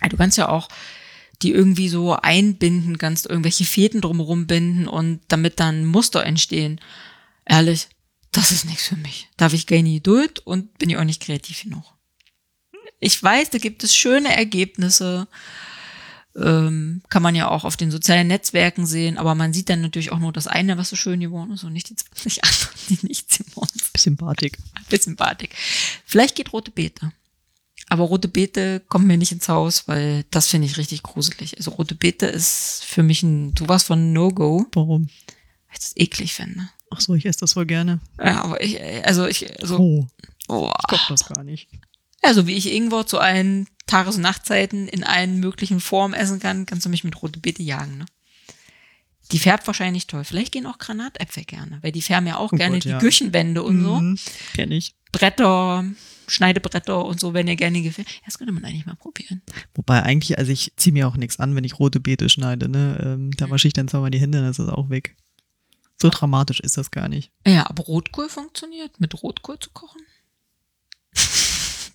Du 0.08 0.16
kannst 0.16 0.38
ja 0.38 0.48
auch 0.48 0.68
die 1.42 1.52
irgendwie 1.52 1.88
so 1.88 2.14
einbinden, 2.14 2.98
kannst 2.98 3.26
irgendwelche 3.26 3.64
Fäden 3.64 4.00
drumherum 4.00 4.46
binden 4.46 4.86
und 4.86 5.20
damit 5.28 5.58
dann 5.58 5.86
Muster 5.86 6.24
entstehen. 6.24 6.80
Ehrlich, 7.46 7.88
das 8.32 8.50
ist 8.50 8.66
nichts 8.66 8.88
für 8.88 8.96
mich. 8.96 9.28
Da 9.36 9.46
habe 9.46 9.56
ich 9.56 9.66
keine 9.66 9.92
Geduld 9.92 10.40
und 10.40 10.76
bin 10.78 10.90
ich 10.90 10.98
auch 10.98 11.04
nicht 11.04 11.22
kreativ 11.22 11.62
genug. 11.62 11.84
Ich 12.98 13.22
weiß, 13.22 13.50
da 13.50 13.58
gibt 13.58 13.82
es 13.82 13.96
schöne 13.96 14.36
Ergebnisse. 14.36 15.26
Ähm, 16.36 17.02
kann 17.08 17.22
man 17.22 17.34
ja 17.34 17.48
auch 17.48 17.64
auf 17.64 17.76
den 17.76 17.90
sozialen 17.90 18.28
Netzwerken 18.28 18.86
sehen, 18.86 19.18
aber 19.18 19.34
man 19.34 19.52
sieht 19.52 19.68
dann 19.68 19.80
natürlich 19.80 20.12
auch 20.12 20.20
nur 20.20 20.32
das 20.32 20.46
eine, 20.46 20.78
was 20.78 20.90
so 20.90 20.96
schön 20.96 21.18
geworden 21.18 21.50
ist 21.52 21.64
und 21.64 21.72
nicht 21.72 21.90
die 21.90 21.96
20 21.96 22.44
anderen, 22.44 22.74
die 22.88 23.06
nichts 23.08 23.38
geworden 23.38 23.70
sind. 23.74 23.92
Bisschen 23.92 24.16
Batik. 24.16 24.58
Bisschen 24.88 25.16
badig. 25.16 25.54
Vielleicht 26.06 26.36
geht 26.36 26.52
rote 26.52 26.70
Beete. 26.70 27.12
Aber 27.88 28.04
rote 28.04 28.28
Beete 28.28 28.78
kommen 28.88 29.08
mir 29.08 29.18
nicht 29.18 29.32
ins 29.32 29.48
Haus, 29.48 29.88
weil 29.88 30.24
das 30.30 30.46
finde 30.46 30.68
ich 30.68 30.76
richtig 30.76 31.02
gruselig. 31.02 31.56
Also 31.56 31.72
rote 31.72 31.96
Beete 31.96 32.26
ist 32.26 32.84
für 32.84 33.02
mich 33.02 33.24
ein 33.24 33.52
sowas 33.58 33.82
von 33.82 34.12
No-Go, 34.12 34.66
Warum? 34.74 35.06
weil 35.06 35.72
ich 35.72 35.80
das 35.80 35.96
eklig 35.96 36.34
finde. 36.34 36.68
Ach 36.90 37.00
so, 37.00 37.14
ich 37.14 37.26
esse 37.26 37.40
das 37.40 37.54
voll 37.54 37.66
gerne. 37.66 37.98
Ja, 38.18 38.44
aber 38.44 38.60
ich, 38.62 38.80
also 39.04 39.26
ich, 39.26 39.52
so, 39.62 39.78
Oh, 39.78 40.06
oh, 40.48 40.72
ich 40.78 40.88
koch 40.88 41.08
das 41.08 41.24
gar 41.28 41.42
nicht. 41.42 41.68
Ja, 42.22 42.34
so 42.34 42.46
wie 42.46 42.54
ich 42.56 42.72
Ingwer 42.72 43.06
zu 43.06 43.18
allen 43.18 43.66
Tages- 43.86 44.16
und 44.16 44.22
Nachtzeiten 44.22 44.88
in 44.88 45.04
allen 45.04 45.40
möglichen 45.40 45.80
Formen 45.80 46.14
essen 46.14 46.38
kann, 46.40 46.66
kannst 46.66 46.84
du 46.86 46.90
mich 46.90 47.04
mit 47.04 47.20
rote 47.22 47.40
Beete 47.40 47.62
jagen, 47.62 47.98
ne? 47.98 48.06
Die 49.32 49.38
färbt 49.38 49.66
wahrscheinlich 49.68 50.08
toll. 50.08 50.24
Vielleicht 50.24 50.50
gehen 50.50 50.66
auch 50.66 50.78
Granatäpfel 50.78 51.44
gerne, 51.44 51.78
weil 51.82 51.92
die 51.92 52.02
färben 52.02 52.26
ja 52.26 52.36
auch 52.36 52.52
Oh 52.52 52.56
gerne 52.56 52.76
Gott, 52.76 52.84
die 52.84 52.88
ja. 52.88 52.98
Küchenwände 52.98 53.62
und 53.62 53.80
so. 53.82 54.00
Mhm, 54.00 54.18
Kenn 54.54 54.72
ich. 54.72 54.96
Bretter, 55.12 55.84
Schneidebretter 56.26 57.04
und 57.04 57.20
so, 57.20 57.32
wenn 57.32 57.46
ihr 57.46 57.54
gerne 57.56 57.80
gefällt. 57.82 58.08
Ja, 58.08 58.16
Das 58.26 58.38
könnte 58.38 58.52
man 58.52 58.64
eigentlich 58.64 58.86
mal 58.86 58.96
probieren. 58.96 59.42
Wobei 59.74 60.02
eigentlich, 60.02 60.36
also 60.38 60.50
ich 60.50 60.72
ziehe 60.76 60.92
mir 60.92 61.06
auch 61.06 61.16
nichts 61.16 61.38
an, 61.38 61.54
wenn 61.54 61.62
ich 61.64 61.78
rote 61.78 62.00
Beete 62.00 62.28
schneide, 62.28 62.68
ne? 62.68 63.00
Ähm, 63.04 63.30
da 63.36 63.48
wasche 63.50 63.68
ich 63.68 63.74
dann 63.74 63.86
zwar 63.88 64.00
mal 64.00 64.10
die 64.10 64.20
Hände, 64.20 64.38
dann 64.40 64.50
ist 64.50 64.58
das 64.58 64.68
auch 64.68 64.90
weg. 64.90 65.16
So 66.00 66.08
dramatisch 66.08 66.58
ist 66.60 66.76
das 66.76 66.90
gar 66.90 67.08
nicht. 67.08 67.30
Ja, 67.46 67.68
aber 67.70 67.84
Rotkohl 67.84 68.28
funktioniert, 68.28 68.98
mit 69.00 69.22
Rotkohl 69.22 69.58
zu 69.60 69.70
kochen. 69.70 70.00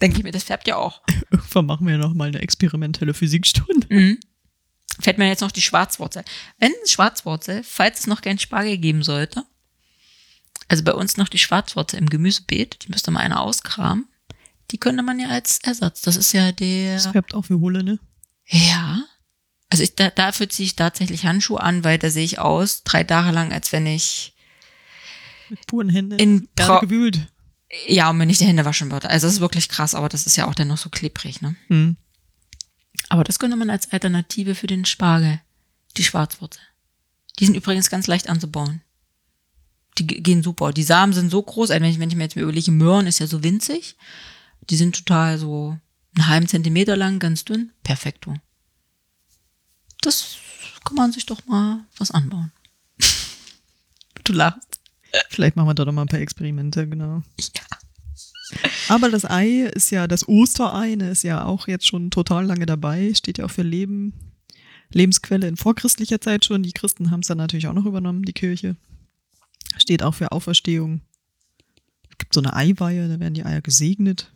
Denke 0.05 0.19
ich 0.19 0.23
mir, 0.23 0.31
das 0.31 0.43
färbt 0.43 0.67
ja 0.67 0.75
auch. 0.75 1.01
Irgendwann 1.31 1.65
machen 1.65 1.87
wir 1.87 1.97
noch 1.97 2.13
mal 2.13 2.27
eine 2.27 2.37
experimentelle 2.37 3.15
Physikstunde. 3.15 3.87
Mhm. 3.89 4.19
Fällt 4.99 5.17
mir 5.17 5.27
jetzt 5.27 5.41
noch 5.41 5.51
die 5.51 5.63
Schwarzwurzel. 5.63 6.23
Wenn 6.59 6.73
Schwarzwurzel, 6.85 7.63
falls 7.63 8.01
es 8.01 8.07
noch 8.07 8.21
kein 8.21 8.37
Spargel 8.37 8.77
geben 8.77 9.01
sollte, 9.01 9.43
also 10.67 10.83
bei 10.83 10.93
uns 10.93 11.17
noch 11.17 11.27
die 11.27 11.39
Schwarzwurzel 11.39 11.97
im 11.97 12.07
Gemüsebeet, 12.07 12.83
die 12.83 12.89
müsste 12.89 13.09
mal 13.09 13.21
einer 13.21 13.41
auskramen. 13.41 14.07
Die 14.69 14.77
könnte 14.77 15.01
man 15.01 15.19
ja 15.19 15.29
als 15.29 15.57
Ersatz. 15.63 16.01
Das 16.01 16.17
ist 16.17 16.33
ja 16.33 16.51
der. 16.51 16.97
Das 16.97 17.07
färbt 17.07 17.33
auch 17.33 17.49
wie 17.49 17.55
Hulle, 17.55 17.83
ne? 17.83 17.97
Ja. 18.45 19.03
Also 19.71 19.81
ich, 19.83 19.95
da, 19.95 20.11
dafür 20.11 20.47
ziehe 20.49 20.67
ich 20.67 20.75
tatsächlich 20.75 21.25
Handschuhe 21.25 21.61
an, 21.61 21.83
weil 21.83 21.97
da 21.97 22.11
sehe 22.11 22.25
ich 22.25 22.37
aus, 22.37 22.83
drei 22.83 23.03
Tage 23.03 23.31
lang, 23.31 23.51
als 23.51 23.71
wenn 23.71 23.87
ich, 23.87 24.35
Mit 25.49 25.65
puren 25.65 25.89
Händen. 25.89 26.19
In 26.19 26.47
Erde 26.55 26.85
gewühlt. 26.85 27.27
Ja, 27.87 28.09
und 28.09 28.17
mir 28.17 28.25
nicht 28.25 28.39
die 28.41 28.45
Hände 28.45 28.65
waschen 28.65 28.91
würde. 28.91 29.09
Also 29.09 29.27
das 29.27 29.35
ist 29.35 29.39
wirklich 29.41 29.69
krass, 29.69 29.95
aber 29.95 30.09
das 30.09 30.25
ist 30.25 30.35
ja 30.35 30.47
auch 30.47 30.55
dann 30.55 30.67
noch 30.67 30.77
so 30.77 30.89
klebrig, 30.89 31.41
ne? 31.41 31.55
Hm. 31.67 31.97
Aber 33.09 33.23
das 33.23 33.39
könnte 33.39 33.57
man 33.57 33.69
als 33.69 33.91
Alternative 33.91 34.55
für 34.55 34.67
den 34.67 34.85
Spargel, 34.85 35.39
die 35.97 36.03
Schwarzwurzel. 36.03 36.61
Die 37.39 37.45
sind 37.45 37.55
übrigens 37.55 37.89
ganz 37.89 38.07
leicht 38.07 38.29
anzubauen. 38.29 38.81
Die 39.97 40.07
ge- 40.07 40.21
gehen 40.21 40.43
super. 40.43 40.71
Die 40.73 40.83
Samen 40.83 41.13
sind 41.13 41.29
so 41.29 41.41
groß, 41.41 41.71
also 41.71 41.81
wenn 41.83 41.91
ich, 41.91 41.99
wenn 41.99 42.09
ich 42.09 42.15
mir 42.15 42.23
jetzt 42.23 42.35
mal 42.35 42.41
überlege, 42.43 42.71
Möhren 42.71 43.07
ist 43.07 43.19
ja 43.19 43.27
so 43.27 43.43
winzig. 43.43 43.95
Die 44.69 44.77
sind 44.77 44.95
total 44.95 45.37
so 45.37 45.77
einen 46.15 46.27
halben 46.27 46.47
Zentimeter 46.47 46.95
lang, 46.95 47.19
ganz 47.19 47.45
dünn. 47.45 47.71
Perfekto. 47.83 48.33
Das 50.01 50.37
kann 50.83 50.95
man 50.95 51.11
sich 51.11 51.25
doch 51.25 51.45
mal 51.45 51.85
was 51.97 52.11
anbauen. 52.11 52.51
du 54.23 54.33
lachst. 54.33 54.74
Vielleicht 55.29 55.55
machen 55.55 55.67
wir 55.67 55.73
da 55.73 55.85
doch 55.85 55.91
mal 55.91 56.03
ein 56.03 56.07
paar 56.07 56.19
Experimente, 56.19 56.87
genau. 56.87 57.21
Ja. 57.39 57.77
Aber 58.89 59.09
das 59.09 59.25
Ei 59.25 59.63
ist 59.73 59.89
ja, 59.91 60.07
das 60.07 60.27
Osterei, 60.27 60.95
ne, 60.95 61.09
ist 61.09 61.23
ja 61.23 61.45
auch 61.45 61.67
jetzt 61.67 61.87
schon 61.87 62.11
total 62.11 62.45
lange 62.45 62.65
dabei, 62.65 63.13
steht 63.13 63.39
ja 63.39 63.45
auch 63.45 63.51
für 63.51 63.63
Leben, 63.63 64.13
Lebensquelle 64.91 65.47
in 65.47 65.57
vorchristlicher 65.57 66.21
Zeit 66.21 66.45
schon. 66.45 66.63
Die 66.63 66.71
Christen 66.71 67.11
haben 67.11 67.21
es 67.21 67.27
dann 67.27 67.37
natürlich 67.37 67.67
auch 67.67 67.73
noch 67.73 67.85
übernommen, 67.85 68.23
die 68.23 68.33
Kirche. 68.33 68.75
Steht 69.77 70.03
auch 70.03 70.13
für 70.13 70.31
Auferstehung. 70.31 71.01
Es 72.11 72.17
gibt 72.19 72.33
so 72.33 72.39
eine 72.39 72.55
Eiweihe, 72.55 73.09
da 73.09 73.19
werden 73.19 73.33
die 73.33 73.45
Eier 73.45 73.61
gesegnet. 73.61 74.31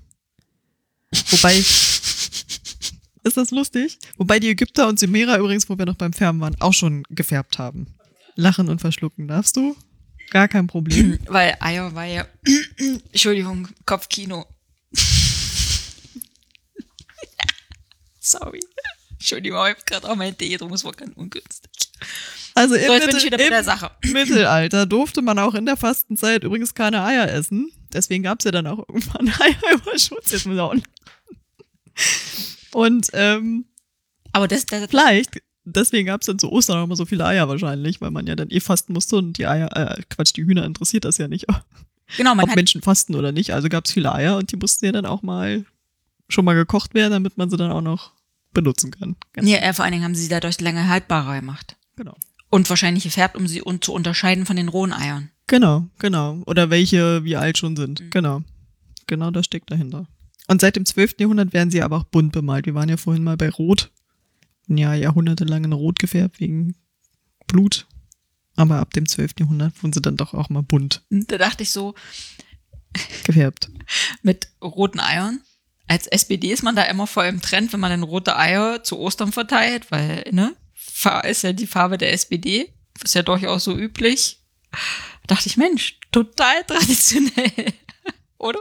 Wobei, 1.30 1.56
ist 1.58 3.38
das 3.38 3.52
lustig? 3.52 4.00
Wobei 4.18 4.40
die 4.40 4.50
Ägypter 4.50 4.88
und 4.88 5.00
Sumerer 5.00 5.38
übrigens, 5.38 5.70
wo 5.70 5.78
wir 5.78 5.86
noch 5.86 5.96
beim 5.96 6.14
Färben 6.14 6.42
waren, 6.42 6.60
auch 6.60 6.74
schon 6.74 7.04
gefärbt 7.10 7.58
haben. 7.58 7.88
Lachen 8.36 8.70
und 8.70 8.82
verschlucken 8.82 9.28
darfst 9.28 9.56
du? 9.56 9.76
Gar 10.30 10.48
kein 10.48 10.68
Problem. 10.68 11.20
Weil 11.28 11.56
Eier 11.60 11.94
war 11.96 12.06
ja, 12.06 12.26
Entschuldigung, 13.12 13.68
Kopfkino. 13.86 14.46
Sorry. 18.20 18.60
Entschuldigung, 19.14 19.60
ich 19.66 19.72
hab 19.78 19.86
gerade 19.86 20.10
auch 20.10 20.16
mein 20.16 20.38
Tee 20.38 20.56
drum, 20.58 20.72
es 20.74 20.84
war 20.84 20.92
ganz 20.94 21.16
ungünstig. 21.16 21.70
Also 22.56 22.76
im, 22.76 22.86
So, 22.88 22.94
jetzt 22.94 23.08
bin 23.08 23.18
ich 23.18 23.24
Mittel- 23.24 23.26
wieder 23.26 23.38
bei 23.38 23.44
im 23.46 23.50
der 23.52 23.64
Sache. 23.64 23.92
Mittelalter 24.06 24.86
durfte 24.86 25.22
man 25.22 25.40
auch 25.40 25.56
in 25.56 25.66
der 25.66 25.78
Fastenzeit 25.78 26.44
übrigens 26.44 26.74
keine 26.74 27.04
Eier 27.04 27.28
essen. 27.30 27.72
Deswegen 27.94 28.24
gab 28.24 28.40
es 28.40 28.46
ja 28.46 28.52
dann 28.52 28.68
auch 28.68 28.80
irgendwann 28.88 29.30
Eierüberschuss. 29.40 30.32
Jetzt 30.32 30.46
muss 30.46 30.56
ich 30.56 30.62
auch 30.62 30.76
Und 32.72 33.10
ähm, 33.14 33.66
Aber 34.32 34.48
das, 34.48 34.66
das, 34.66 34.88
vielleicht, 34.90 35.42
deswegen 35.76 36.08
gab 36.08 36.22
es 36.22 36.28
dann 36.28 36.40
zu 36.40 36.52
Ostern 36.52 36.78
auch 36.78 36.84
immer 36.84 36.96
so 36.96 37.06
viele 37.06 37.26
Eier 37.26 37.48
wahrscheinlich, 37.50 38.02
weil 38.02 38.12
man 38.12 38.28
ja 38.28 38.36
dann 38.36 38.50
eh 38.50 38.60
fasten 38.60 38.94
musste 38.94 39.18
und 39.18 39.38
die 39.38 39.48
Eier, 39.48 39.76
äh, 39.76 40.02
Quatsch, 40.10 40.34
die 40.36 40.46
Hühner 40.46 40.66
interessiert 40.66 41.06
das 41.06 41.18
ja 41.18 41.28
nicht, 41.28 41.46
genau, 42.18 42.36
man 42.36 42.50
ob 42.50 42.56
Menschen 42.56 42.82
fasten 42.82 43.16
oder 43.16 43.32
nicht. 43.32 43.54
Also 43.54 43.70
gab 43.70 43.86
es 43.86 43.92
viele 43.92 44.14
Eier 44.14 44.38
und 44.38 44.52
die 44.52 44.58
mussten 44.58 44.86
ja 44.86 44.92
dann 44.92 45.06
auch 45.06 45.22
mal 45.22 45.66
schon 46.28 46.46
mal 46.46 46.54
gekocht 46.54 46.94
werden, 46.94 47.12
damit 47.12 47.38
man 47.38 47.50
sie 47.50 47.58
dann 47.58 47.72
auch 47.72 47.82
noch 47.82 48.12
benutzen 48.54 48.92
kann. 48.92 49.16
Ganz 49.34 49.48
ja, 49.48 49.58
äh, 49.58 49.74
vor 49.74 49.84
allen 49.86 49.92
Dingen 49.94 50.04
haben 50.04 50.16
sie 50.16 50.24
sie 50.24 50.30
dadurch 50.30 50.60
lange 50.62 50.88
haltbarer 50.88 51.40
gemacht. 51.40 51.76
genau. 51.96 52.16
Und 52.52 52.68
wahrscheinlich 52.68 53.04
gefärbt, 53.04 53.38
um 53.38 53.48
sie 53.48 53.62
un 53.62 53.80
zu 53.80 53.94
unterscheiden 53.94 54.48
von 54.48 54.56
den 54.56 54.70
rohen 54.70 54.92
Eiern. 54.92 55.30
Genau, 55.46 55.88
genau. 56.00 56.42
Oder 56.48 56.72
welche 56.72 57.24
wie 57.24 57.36
alt 57.36 57.60
schon 57.60 57.76
sind. 57.76 58.00
Mhm. 58.00 58.10
Genau. 58.10 58.42
Genau 59.06 59.30
das 59.30 59.46
steckt 59.46 59.70
dahinter. 59.72 60.08
Und 60.48 60.62
seit 60.62 60.76
dem 60.76 60.86
12. 60.86 61.16
Jahrhundert 61.20 61.54
werden 61.54 61.70
sie 61.70 61.84
aber 61.84 61.98
auch 61.98 62.04
bunt 62.06 62.32
bemalt. 62.32 62.66
Wir 62.66 62.74
waren 62.74 62.90
ja 62.90 62.98
vorhin 62.98 63.24
mal 63.24 63.38
bei 63.38 63.50
Rot. 63.50 63.92
Ja, 64.70 64.94
jahrhundertelang 64.94 65.64
in 65.66 65.74
Rot 65.74 66.00
gefärbt 66.00 66.40
wegen 66.40 66.76
Blut. 67.48 67.88
Aber 68.56 68.78
ab 68.78 68.94
dem 68.94 69.08
12. 69.08 69.34
Jahrhundert 69.40 69.82
wurden 69.82 69.94
sie 69.94 70.02
dann 70.02 70.18
doch 70.18 70.34
auch 70.34 70.50
mal 70.50 70.64
bunt 70.64 71.04
Da 71.10 71.38
dachte 71.38 71.64
ich 71.64 71.72
so, 71.72 71.96
gefärbt. 73.24 73.72
mit 74.22 74.50
roten 74.62 75.00
Eiern. 75.00 75.42
Als 75.88 76.06
SPD 76.06 76.52
ist 76.52 76.64
man 76.64 76.76
da 76.76 76.84
immer 76.84 77.08
voll 77.08 77.26
im 77.26 77.42
Trend, 77.42 77.74
wenn 77.74 77.80
man 77.80 77.90
dann 77.90 78.04
rote 78.04 78.38
Eier 78.38 78.84
zu 78.84 79.00
Ostern 79.00 79.32
verteilt, 79.32 79.90
weil, 79.92 80.24
ne, 80.32 80.56
ist 81.24 81.42
ja 81.42 81.54
die 81.54 81.68
Farbe 81.68 81.98
der 81.98 82.14
SPD, 82.14 82.72
ist 83.04 83.16
ja 83.16 83.24
durchaus 83.24 83.64
so 83.64 83.76
üblich. 83.76 84.40
Da 84.72 85.36
dachte 85.36 85.48
ich, 85.48 85.58
Mensch, 85.58 85.98
total 86.12 86.64
traditionell. 86.66 87.74
Oder? 88.38 88.60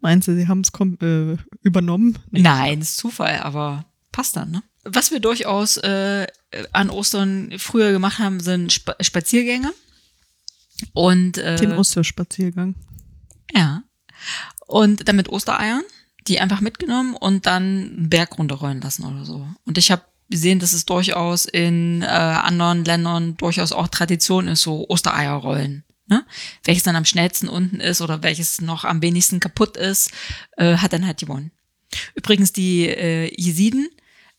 Meinst 0.00 0.26
du, 0.26 0.34
sie 0.34 0.48
haben 0.48 0.62
es 0.62 0.72
äh, 1.02 1.36
übernommen? 1.62 2.18
Nein, 2.30 2.80
ist 2.80 2.96
Zufall, 2.96 3.38
aber 3.40 3.84
passt 4.12 4.36
dann, 4.36 4.50
ne? 4.50 4.62
Was 4.84 5.10
wir 5.10 5.20
durchaus 5.20 5.76
äh, 5.78 6.26
an 6.72 6.90
Ostern 6.90 7.52
früher 7.58 7.92
gemacht 7.92 8.18
haben, 8.18 8.40
sind 8.40 8.72
Spa 8.72 8.96
Spaziergänge. 9.00 9.72
Und 10.94 11.36
äh, 11.36 11.56
Den 11.56 11.72
Osterspaziergang. 11.72 12.74
Ja. 13.54 13.82
Und 14.66 15.06
dann 15.06 15.16
mit 15.16 15.28
Ostereiern, 15.28 15.82
die 16.26 16.40
einfach 16.40 16.60
mitgenommen 16.60 17.14
und 17.14 17.44
dann 17.46 17.62
einen 17.62 18.08
Berg 18.08 18.38
runterrollen 18.38 18.80
lassen 18.80 19.04
oder 19.04 19.24
so. 19.24 19.46
Und 19.66 19.76
ich 19.76 19.90
habe 19.90 20.02
gesehen, 20.30 20.60
dass 20.60 20.72
es 20.72 20.86
durchaus 20.86 21.44
in 21.44 22.02
äh, 22.02 22.06
anderen 22.06 22.84
Ländern 22.84 23.36
durchaus 23.36 23.72
auch 23.72 23.88
Tradition 23.88 24.48
ist, 24.48 24.62
so 24.62 24.88
Ostereierrollen. 24.88 25.84
Ne? 26.06 26.24
Welches 26.64 26.84
dann 26.84 26.96
am 26.96 27.04
schnellsten 27.04 27.48
unten 27.48 27.80
ist 27.80 28.00
oder 28.00 28.22
welches 28.22 28.60
noch 28.60 28.84
am 28.84 29.02
wenigsten 29.02 29.40
kaputt 29.40 29.76
ist, 29.76 30.10
äh, 30.56 30.76
hat 30.76 30.92
dann 30.92 31.06
halt 31.06 31.18
gewonnen. 31.18 31.50
Übrigens 32.14 32.52
die 32.52 32.86
äh, 32.86 33.32
Jesiden, 33.36 33.88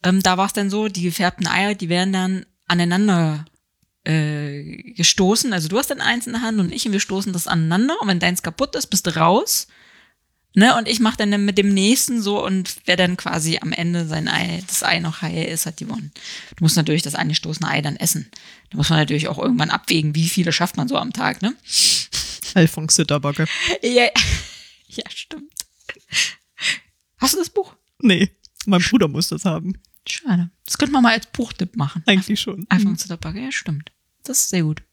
ähm, 0.03 0.21
da 0.21 0.37
war 0.37 0.47
es 0.47 0.53
dann 0.53 0.69
so, 0.69 0.87
die 0.87 1.03
gefärbten 1.03 1.47
Eier, 1.47 1.75
die 1.75 1.89
werden 1.89 2.13
dann 2.13 2.45
aneinander 2.67 3.45
äh, 4.03 4.93
gestoßen. 4.93 5.53
Also 5.53 5.67
du 5.67 5.77
hast 5.77 5.91
dann 5.91 6.01
eins 6.01 6.25
in 6.25 6.33
der 6.33 6.41
Hand 6.41 6.59
und 6.59 6.71
ich 6.71 6.85
und 6.85 6.91
wir 6.91 6.99
stoßen 6.99 7.33
das 7.33 7.47
aneinander 7.47 7.95
und 8.01 8.07
wenn 8.07 8.19
deins 8.19 8.41
kaputt 8.41 8.75
ist, 8.75 8.87
bist 8.87 9.07
du 9.07 9.15
raus. 9.15 9.67
Ne, 10.53 10.75
und 10.75 10.89
ich 10.89 10.99
mache 10.99 11.15
dann 11.15 11.45
mit 11.45 11.57
dem 11.57 11.73
nächsten 11.73 12.21
so 12.21 12.45
und 12.45 12.75
wer 12.83 12.97
dann 12.97 13.15
quasi 13.15 13.59
am 13.61 13.71
Ende 13.71 14.05
sein 14.05 14.27
Ei, 14.27 14.61
das 14.67 14.83
Ei 14.83 14.99
noch 14.99 15.21
heil 15.21 15.45
ist, 15.45 15.65
hat 15.65 15.77
gewonnen. 15.77 16.11
Du 16.57 16.65
musst 16.65 16.75
natürlich 16.75 17.03
das 17.03 17.15
angestoßene 17.15 17.69
Ei 17.69 17.81
dann 17.81 17.95
essen. 17.95 18.29
Da 18.69 18.75
muss 18.75 18.89
man 18.89 18.99
natürlich 18.99 19.29
auch 19.29 19.39
irgendwann 19.39 19.69
abwägen, 19.69 20.13
wie 20.13 20.27
viele 20.27 20.51
schafft 20.51 20.75
man 20.75 20.89
so 20.89 20.97
am 20.97 21.13
Tag, 21.13 21.41
ne? 21.41 21.55
Zitterbacke. 22.89 23.45
Ja, 23.81 24.09
ja, 24.87 25.09
stimmt. 25.09 25.53
Hast 27.17 27.33
du 27.33 27.37
das 27.37 27.49
Buch? 27.49 27.73
Nee, 27.99 28.29
mein 28.65 28.81
Bruder 28.81 29.07
muss 29.07 29.29
das 29.29 29.45
haben. 29.45 29.79
Schade. 30.07 30.49
Das 30.65 30.77
könnte 30.77 30.93
man 30.93 31.03
mal 31.03 31.13
als 31.13 31.27
Buchtipp 31.27 31.75
machen. 31.75 32.03
Eigentlich 32.05 32.39
schon. 32.39 32.65
iPhone 32.69 32.97
zu 32.97 33.07
der 33.07 33.17
Backe, 33.17 33.39
ja, 33.39 33.51
stimmt. 33.51 33.91
Das 34.23 34.39
ist 34.39 34.49
sehr 34.49 34.63
gut. 34.63 34.83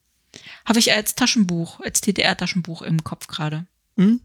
Habe 0.65 0.79
ich 0.79 0.93
als 0.93 1.15
Taschenbuch, 1.15 1.81
als 1.81 2.01
TTR-Taschenbuch 2.01 2.83
im 2.83 3.03
Kopf 3.03 3.27
gerade. 3.27 3.67
Hm? 3.97 4.21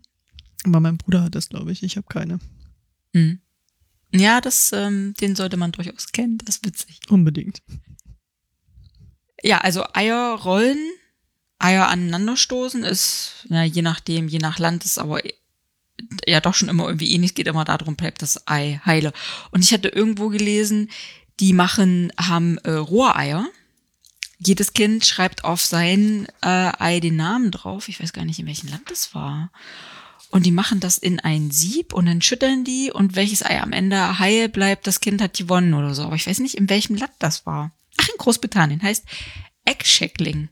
Aber 0.65 0.79
mein 0.79 0.97
Bruder 0.97 1.23
hat 1.23 1.35
das, 1.35 1.49
glaube 1.49 1.71
ich. 1.71 1.83
Ich 1.83 1.97
habe 1.97 2.07
keine. 2.07 2.39
Mhm. 3.13 3.39
Ja, 4.11 4.41
das, 4.41 4.71
ähm, 4.73 5.13
den 5.19 5.35
sollte 5.35 5.57
man 5.57 5.71
durchaus 5.71 6.11
kennen. 6.11 6.37
Das 6.39 6.57
ist 6.57 6.65
witzig. 6.65 6.99
Unbedingt. 7.09 7.61
Ja, 9.41 9.59
also 9.59 9.83
Eier 9.93 10.35
rollen, 10.35 10.77
Eier 11.57 11.87
aneinanderstoßen 11.87 12.83
ist, 12.83 13.45
na, 13.49 13.63
je 13.63 13.81
nachdem, 13.81 14.27
je 14.27 14.39
nach 14.39 14.59
Land 14.59 14.85
ist 14.85 14.99
aber 14.99 15.21
ja 16.27 16.39
doch 16.39 16.53
schon 16.53 16.69
immer 16.69 16.85
irgendwie 16.85 17.13
ähnlich. 17.13 17.35
Geht 17.35 17.47
immer 17.47 17.65
darum, 17.65 17.95
bleibt 17.95 18.21
das 18.21 18.47
Ei 18.47 18.81
heile. 18.85 19.13
Und 19.51 19.63
ich 19.63 19.73
hatte 19.73 19.89
irgendwo 19.89 20.29
gelesen, 20.29 20.89
die 21.39 21.53
machen, 21.53 22.11
haben 22.17 22.57
äh, 22.59 22.71
Rohreier. 22.71 23.45
Jedes 24.39 24.73
Kind 24.73 25.05
schreibt 25.05 25.43
auf 25.43 25.61
sein 25.61 26.27
äh, 26.41 26.71
Ei 26.77 26.99
den 26.99 27.15
Namen 27.15 27.51
drauf. 27.51 27.87
Ich 27.89 28.01
weiß 28.01 28.13
gar 28.13 28.25
nicht, 28.25 28.39
in 28.39 28.47
welchem 28.47 28.69
Land 28.69 28.89
das 28.89 29.15
war. 29.15 29.51
Und 30.29 30.47
die 30.47 30.51
machen 30.51 30.79
das 30.79 30.97
in 30.97 31.19
ein 31.19 31.51
Sieb 31.51 31.93
und 31.93 32.07
dann 32.07 32.21
schütteln 32.21 32.63
die 32.63 32.91
und 32.91 33.15
welches 33.15 33.45
Ei 33.45 33.61
am 33.61 33.71
Ende 33.71 34.17
heil 34.17 34.49
bleibt, 34.49 34.87
das 34.87 34.99
Kind 34.99 35.21
hat 35.21 35.37
gewonnen 35.37 35.75
oder 35.75 35.93
so. 35.93 36.03
Aber 36.03 36.15
ich 36.15 36.25
weiß 36.25 36.39
nicht, 36.39 36.55
in 36.55 36.69
welchem 36.69 36.95
Land 36.95 37.13
das 37.19 37.45
war. 37.45 37.71
Ach, 38.01 38.09
in 38.09 38.17
Großbritannien. 38.17 38.81
Heißt 38.81 39.05
Eggshackling. 39.65 40.49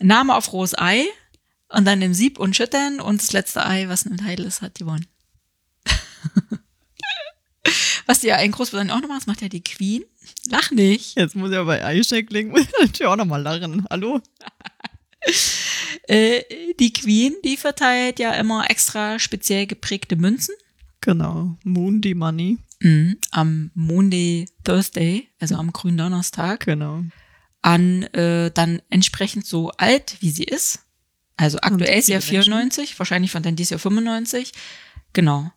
Name 0.00 0.34
auf 0.34 0.52
rohes 0.52 0.76
Ei 0.76 1.04
und 1.74 1.84
dann 1.84 2.02
im 2.02 2.14
Sieb 2.14 2.38
und 2.38 2.56
schütteln 2.56 3.00
und 3.00 3.20
das 3.22 3.32
letzte 3.32 3.66
Ei, 3.66 3.88
was 3.88 4.06
nicht 4.06 4.22
heil 4.22 4.40
ist, 4.40 4.62
hat 4.62 4.76
gewonnen. 4.76 5.06
was 8.06 8.20
die 8.20 8.28
ja 8.28 8.36
in 8.36 8.52
Großbritannien 8.52 8.94
auch 8.94 9.00
noch 9.00 9.08
machen, 9.08 9.20
das 9.20 9.26
macht 9.26 9.42
ja 9.42 9.48
die 9.48 9.64
Queen. 9.64 10.04
Lach 10.48 10.70
nicht. 10.70 11.16
Jetzt 11.16 11.36
muss 11.36 11.50
ich 11.50 11.56
aber 11.56 11.78
bei 11.78 11.94
ich 11.96 12.08
natürlich 12.10 13.06
auch 13.06 13.16
nochmal 13.16 13.42
lachen. 13.42 13.86
Hallo? 13.90 14.20
Äh, 16.06 16.42
die 16.78 16.92
Queen, 16.92 17.34
die 17.44 17.56
verteilt 17.56 18.18
ja 18.18 18.32
immer 18.34 18.68
extra 18.68 19.18
speziell 19.18 19.66
geprägte 19.66 20.16
Münzen. 20.16 20.54
Genau. 21.00 21.56
Moondy 21.64 22.14
Money. 22.14 22.58
Mhm. 22.80 23.16
Am 23.30 23.70
Monday 23.74 24.46
Thursday, 24.64 25.28
also 25.40 25.54
am 25.54 25.72
grünen 25.72 25.96
Donnerstag, 25.96 26.66
Genau. 26.66 27.04
an 27.62 28.02
äh, 28.12 28.50
dann 28.50 28.82
entsprechend 28.90 29.46
so 29.46 29.70
alt, 29.70 30.16
wie 30.20 30.30
sie 30.30 30.44
ist. 30.44 30.83
Also 31.36 31.58
aktuell 31.60 31.98
ist 31.98 32.06
sie 32.06 32.12
ja 32.12 32.20
viele 32.20 32.38
Menschen. 32.38 32.52
94, 32.52 32.98
wahrscheinlich 32.98 33.30
von 33.30 33.42
dann 33.42 33.56
dies 33.56 33.70
Jahr 33.70 33.80
95. 33.80 34.52
Genau. 35.12 35.50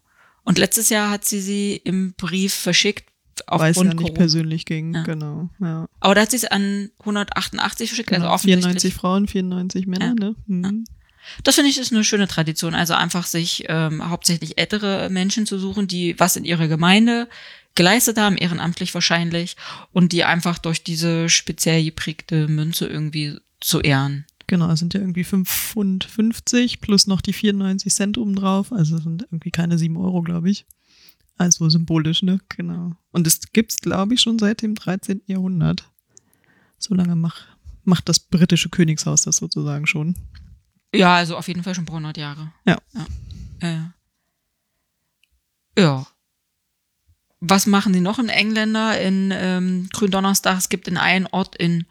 Und 0.44 0.58
letztes 0.58 0.90
Jahr 0.90 1.12
hat 1.12 1.26
sie 1.26 1.42
sie 1.42 1.82
im 1.84 2.14
Brief 2.14 2.54
verschickt 2.54 3.10
Weil 3.48 3.72
es 3.72 3.78
ja 3.78 3.84
aufgrund 3.84 4.00
nicht 4.00 4.16
persönlich 4.16 4.66
ging. 4.66 4.94
Ja. 4.96 5.04
Genau. 5.04 5.50
Ja. 5.60 5.88
Aber 6.00 6.16
da 6.16 6.22
hat 6.22 6.32
sie 6.32 6.38
es 6.38 6.46
an 6.46 6.90
188 7.00 7.90
verschickt, 7.90 8.12
also 8.12 8.24
genau. 8.24 8.34
offensichtlich. 8.34 8.64
94 8.64 8.94
Frauen, 8.94 9.28
94 9.28 9.88
Männer, 9.88 10.08
Ja. 10.08 10.14
ne? 10.14 10.36
Mhm. 10.48 10.86
Das 11.44 11.56
finde 11.56 11.70
ich 11.70 11.78
ist 11.78 11.92
eine 11.92 12.04
schöne 12.06 12.28
Tradition. 12.28 12.74
Also 12.74 12.94
einfach 12.94 13.26
sich 13.26 13.66
ähm, 13.68 14.10
hauptsächlich 14.10 14.58
ältere 14.58 15.10
Menschen 15.10 15.46
zu 15.46 15.60
suchen, 15.60 15.88
die 15.88 16.18
was 16.20 16.38
in 16.38 16.46
ihrer 16.46 16.68
Gemeinde 16.68 17.28
geleistet 17.76 18.18
haben, 18.18 18.38
ehrenamtlich 18.38 18.94
wahrscheinlich, 18.94 19.56
und 19.92 20.12
die 20.14 20.24
einfach 20.24 20.58
durch 20.58 20.84
diese 20.84 21.30
speziell 21.30 21.84
geprägte 21.84 22.48
Münze 22.48 22.88
irgendwie 22.88 23.38
zu 23.60 23.82
ehren. 23.82 24.26
Genau, 24.48 24.72
es 24.72 24.80
sind 24.80 24.94
ja 24.94 25.02
irgendwie 25.02 25.26
5 25.26 25.50
Pfund 25.50 26.06
50 26.06 26.80
plus 26.80 27.06
noch 27.06 27.20
die 27.20 27.34
94 27.34 27.94
Cent 27.94 28.18
obendrauf. 28.18 28.72
Also 28.72 28.96
es 28.96 29.04
sind 29.04 29.24
irgendwie 29.24 29.52
keine 29.52 29.78
7 29.78 29.98
Euro, 29.98 30.22
glaube 30.22 30.50
ich. 30.50 30.66
Also 31.38 31.70
symbolisch, 31.70 32.24
ne? 32.24 32.40
Genau. 32.50 32.96
Und 33.12 33.28
es 33.28 33.42
gibt's, 33.52 33.78
glaube 33.82 34.14
ich, 34.14 34.22
schon 34.22 34.40
seit 34.40 34.62
dem 34.62 34.74
13. 34.74 35.22
Jahrhundert. 35.28 35.90
So 36.80 36.96
lange 36.96 37.16
mach, 37.16 37.46
macht 37.84 38.08
das 38.08 38.20
britische 38.20 38.70
Königshaus 38.70 39.22
das 39.24 39.38
sozusagen 39.38 39.86
schon. 39.86 40.16
Ja, 40.96 41.16
also 41.16 41.38
auf 41.38 41.48
jeden 41.48 41.64
Fall 41.64 41.76
schon 41.76 41.84
ein 41.84 41.88
paar 41.88 41.98
hundert 41.98 42.18
Jahre. 42.18 42.52
Ja. 42.66 42.78
Ja. 42.94 43.06
Ja. 43.62 43.94
ja. 45.78 46.08
Was 47.40 47.68
machen 47.68 47.94
die 47.94 48.00
noch 48.00 48.18
in 48.18 48.30
Engländer 48.30 49.00
in 49.00 49.32
ähm, 49.36 49.90
Gründonnerstag? 49.92 50.58
Es 50.58 50.70
gibt 50.70 50.88
in 50.88 50.98
einem 50.98 51.28
Ort 51.32 51.56
in 51.56 51.86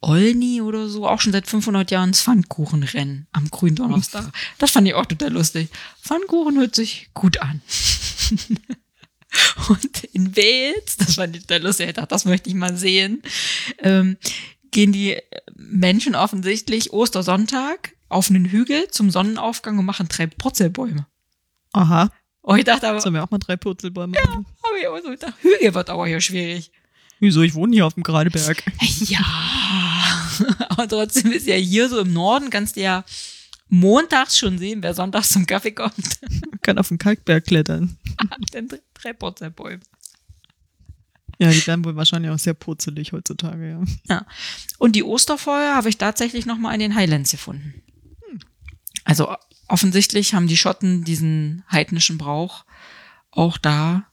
Olney 0.00 0.60
oder 0.60 0.88
so 0.88 1.06
auch 1.06 1.20
schon 1.20 1.32
seit 1.32 1.46
500 1.46 1.90
Jahren 1.90 2.12
das 2.12 2.22
Pfannkuchenrennen 2.22 3.26
am 3.32 3.50
Gründonnerstag. 3.50 4.30
Das 4.58 4.70
fand 4.70 4.86
ich 4.86 4.94
auch 4.94 5.06
total 5.06 5.32
lustig. 5.32 5.68
Pfannkuchen 6.02 6.56
hört 6.58 6.74
sich 6.74 7.08
gut 7.14 7.40
an. 7.40 7.60
Und 9.68 10.04
in 10.12 10.36
Wales, 10.36 10.96
das 10.96 11.16
fand 11.16 11.36
ich 11.36 11.42
total 11.42 11.62
lustig, 11.62 11.88
ich 11.88 11.94
dachte, 11.94 12.08
das 12.08 12.24
möchte 12.24 12.48
ich 12.48 12.54
mal 12.54 12.76
sehen, 12.76 13.22
ähm, 13.78 14.16
gehen 14.70 14.92
die 14.92 15.16
Menschen 15.54 16.14
offensichtlich 16.14 16.92
Ostersonntag 16.92 17.94
auf 18.08 18.30
einen 18.30 18.46
Hügel 18.46 18.88
zum 18.90 19.10
Sonnenaufgang 19.10 19.78
und 19.78 19.84
machen 19.84 20.08
drei 20.08 20.26
Purzelbäume. 20.26 21.06
Aha. 21.72 22.10
Oh, 22.42 22.54
ich 22.54 22.64
dachte 22.64 22.88
aber, 22.88 23.00
Sollen 23.00 23.14
wir 23.14 23.24
auch 23.24 23.30
mal 23.30 23.38
drei 23.38 23.56
Purzelbäume 23.56 24.14
machen? 24.14 24.46
habe 24.64 24.78
ich 24.80 24.86
aber 24.86 25.02
so 25.02 25.10
gedacht, 25.10 25.34
Hügel 25.42 25.74
wird 25.74 25.90
aber 25.90 26.06
hier 26.06 26.20
schwierig. 26.20 26.70
Wieso? 27.20 27.42
Ich 27.42 27.54
wohne 27.54 27.74
hier 27.74 27.86
auf 27.86 27.94
dem 27.94 28.04
Gradeberg. 28.04 28.62
Ja, 29.00 29.18
aber 30.68 30.88
trotzdem 30.88 31.32
ist 31.32 31.46
ja 31.46 31.56
hier 31.56 31.88
so 31.88 32.00
im 32.00 32.12
Norden, 32.12 32.50
kannst 32.50 32.76
du 32.76 32.80
ja 32.80 33.04
montags 33.68 34.38
schon 34.38 34.58
sehen, 34.58 34.82
wer 34.82 34.94
sonntags 34.94 35.30
zum 35.30 35.46
Kaffee 35.46 35.72
kommt. 35.72 36.20
Man 36.22 36.60
kann 36.62 36.78
auf 36.78 36.88
den 36.88 36.98
Kalkberg 36.98 37.44
klettern. 37.44 37.98
Dann 38.52 38.68
drei 38.94 39.12
Purzelbäume. 39.12 39.80
Ja, 41.40 41.50
die 41.50 41.64
werden 41.66 41.84
wohl 41.84 41.94
wahrscheinlich 41.94 42.32
auch 42.32 42.38
sehr 42.38 42.54
purzelig 42.54 43.12
heutzutage, 43.12 43.68
ja. 43.68 43.84
Ja. 44.08 44.26
Und 44.78 44.96
die 44.96 45.04
Osterfeuer 45.04 45.76
habe 45.76 45.88
ich 45.88 45.96
tatsächlich 45.96 46.46
nochmal 46.46 46.74
in 46.74 46.80
den 46.80 46.94
Highlands 46.96 47.30
gefunden. 47.30 47.82
Also 49.04 49.36
offensichtlich 49.68 50.34
haben 50.34 50.48
die 50.48 50.56
Schotten 50.56 51.04
diesen 51.04 51.62
heidnischen 51.70 52.18
Brauch 52.18 52.64
auch 53.30 53.56
da, 53.56 54.06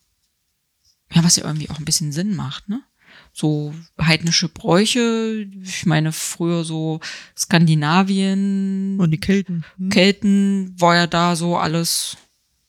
ja, 1.12 1.24
was 1.24 1.38
ja 1.38 1.46
irgendwie 1.46 1.70
auch 1.70 1.80
ein 1.80 1.86
bisschen 1.86 2.12
Sinn 2.12 2.36
macht, 2.36 2.70
ne? 2.70 2.84
So 3.34 3.74
heidnische 4.00 4.50
Bräuche, 4.50 5.48
ich 5.64 5.86
meine 5.86 6.12
früher 6.12 6.64
so 6.64 7.00
Skandinavien, 7.38 8.98
Und 9.00 9.12
die 9.12 9.20
Kelten. 9.20 9.66
Hm? 9.78 9.90
Kelten 9.90 10.76
war 10.80 10.96
ja 10.96 11.08
da 11.08 11.36
so 11.36 11.58
alles, 11.58 12.18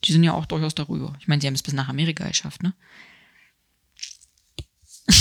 die 0.04 0.12
sind 0.12 0.24
ja 0.24 0.32
auch 0.32 0.46
durchaus 0.46 0.74
darüber. 0.74 1.14
Ich 1.20 1.28
meine, 1.28 1.40
sie 1.40 1.46
haben 1.46 1.54
es 1.54 1.62
bis 1.62 1.74
nach 1.74 1.88
Amerika 1.88 2.26
geschafft, 2.26 2.62
ne? 2.62 2.74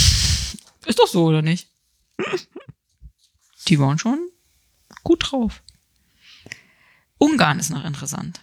Ist 0.86 0.98
doch 0.98 1.08
so, 1.08 1.24
oder 1.24 1.42
nicht? 1.42 1.68
Die 3.68 3.78
waren 3.78 3.98
schon 3.98 4.18
gut 5.02 5.30
drauf. 5.30 5.62
Ungarn 7.18 7.58
ist 7.58 7.70
noch 7.70 7.84
interessant. 7.84 8.40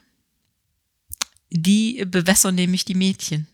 Die 1.49 2.03
bewässern 2.05 2.55
nämlich 2.55 2.86
die 2.86 2.95
Mädchen. 2.95 3.47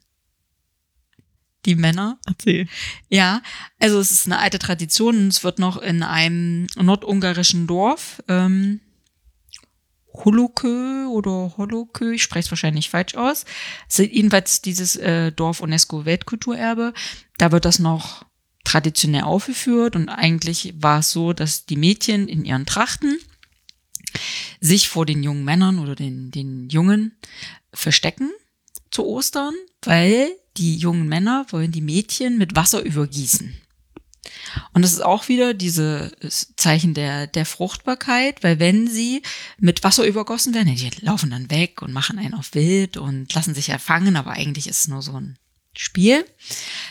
Die 1.65 1.75
Männer. 1.75 2.17
Erzähl. 2.25 2.67
Ja, 3.09 3.41
also 3.79 3.99
es 3.99 4.11
ist 4.11 4.25
eine 4.25 4.39
alte 4.39 4.59
Tradition. 4.59 5.27
Es 5.27 5.43
wird 5.43 5.59
noch 5.59 5.77
in 5.81 6.03
einem 6.03 6.67
nordungarischen 6.77 7.67
Dorf, 7.67 8.23
ähm, 8.27 8.79
Holokö 10.13 11.07
oder 11.07 11.53
Holokö, 11.57 12.13
ich 12.13 12.23
spreche 12.23 12.45
es 12.45 12.51
wahrscheinlich 12.51 12.89
falsch 12.89 13.15
aus. 13.15 13.45
Ist 13.87 13.99
jedenfalls 13.99 14.61
dieses 14.61 14.95
äh, 14.95 15.31
Dorf 15.31 15.61
UNESCO-Weltkulturerbe. 15.61 16.93
Da 17.37 17.51
wird 17.51 17.65
das 17.65 17.79
noch 17.79 18.25
traditionell 18.63 19.23
aufgeführt 19.23 19.95
und 19.95 20.09
eigentlich 20.09 20.73
war 20.77 20.99
es 20.99 21.11
so, 21.11 21.33
dass 21.33 21.65
die 21.65 21.77
Mädchen 21.77 22.27
in 22.27 22.45
ihren 22.45 22.65
Trachten 22.65 23.17
sich 24.59 24.89
vor 24.89 25.05
den 25.05 25.23
jungen 25.23 25.43
Männern 25.43 25.79
oder 25.79 25.95
den, 25.95 26.31
den 26.31 26.69
Jungen 26.69 27.17
verstecken 27.73 28.29
zu 28.91 29.05
Ostern, 29.05 29.53
weil 29.83 30.29
die 30.59 30.77
jungen 30.77 31.07
Männer 31.07 31.45
wollen 31.49 31.71
die 31.71 31.81
Mädchen 31.81 32.37
mit 32.37 32.55
Wasser 32.55 32.83
übergießen. 32.83 33.55
Und 34.73 34.81
das 34.81 34.91
ist 34.91 35.03
auch 35.03 35.29
wieder 35.29 35.53
dieses 35.53 36.53
Zeichen 36.57 36.93
der, 36.93 37.27
der 37.27 37.45
Fruchtbarkeit, 37.45 38.43
weil 38.43 38.59
wenn 38.59 38.87
sie 38.87 39.21
mit 39.57 39.83
Wasser 39.83 40.05
übergossen 40.05 40.53
werden, 40.53 40.75
die 40.75 40.89
laufen 41.01 41.29
dann 41.29 41.49
weg 41.49 41.81
und 41.81 41.93
machen 41.93 42.19
einen 42.19 42.33
auf 42.33 42.53
wild 42.53 42.97
und 42.97 43.33
lassen 43.33 43.55
sich 43.55 43.69
erfangen, 43.69 44.17
aber 44.17 44.31
eigentlich 44.31 44.67
ist 44.67 44.81
es 44.81 44.87
nur 44.87 45.01
so 45.01 45.13
ein 45.13 45.37
Spiel. 45.75 46.25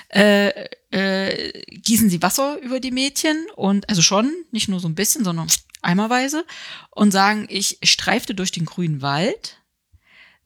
Äh, 0.08 0.68
äh, 0.90 1.62
gießen 1.68 2.08
sie 2.08 2.22
Wasser 2.22 2.58
über 2.62 2.80
die 2.80 2.90
Mädchen 2.90 3.46
und 3.54 3.88
also 3.88 4.00
schon, 4.00 4.32
nicht 4.50 4.68
nur 4.68 4.80
so 4.80 4.88
ein 4.88 4.94
bisschen, 4.94 5.24
sondern 5.24 5.48
eimerweise 5.82 6.46
und 6.90 7.10
sagen, 7.10 7.46
ich 7.50 7.78
streifte 7.82 8.34
durch 8.34 8.50
den 8.50 8.64
grünen 8.64 9.02
Wald, 9.02 9.58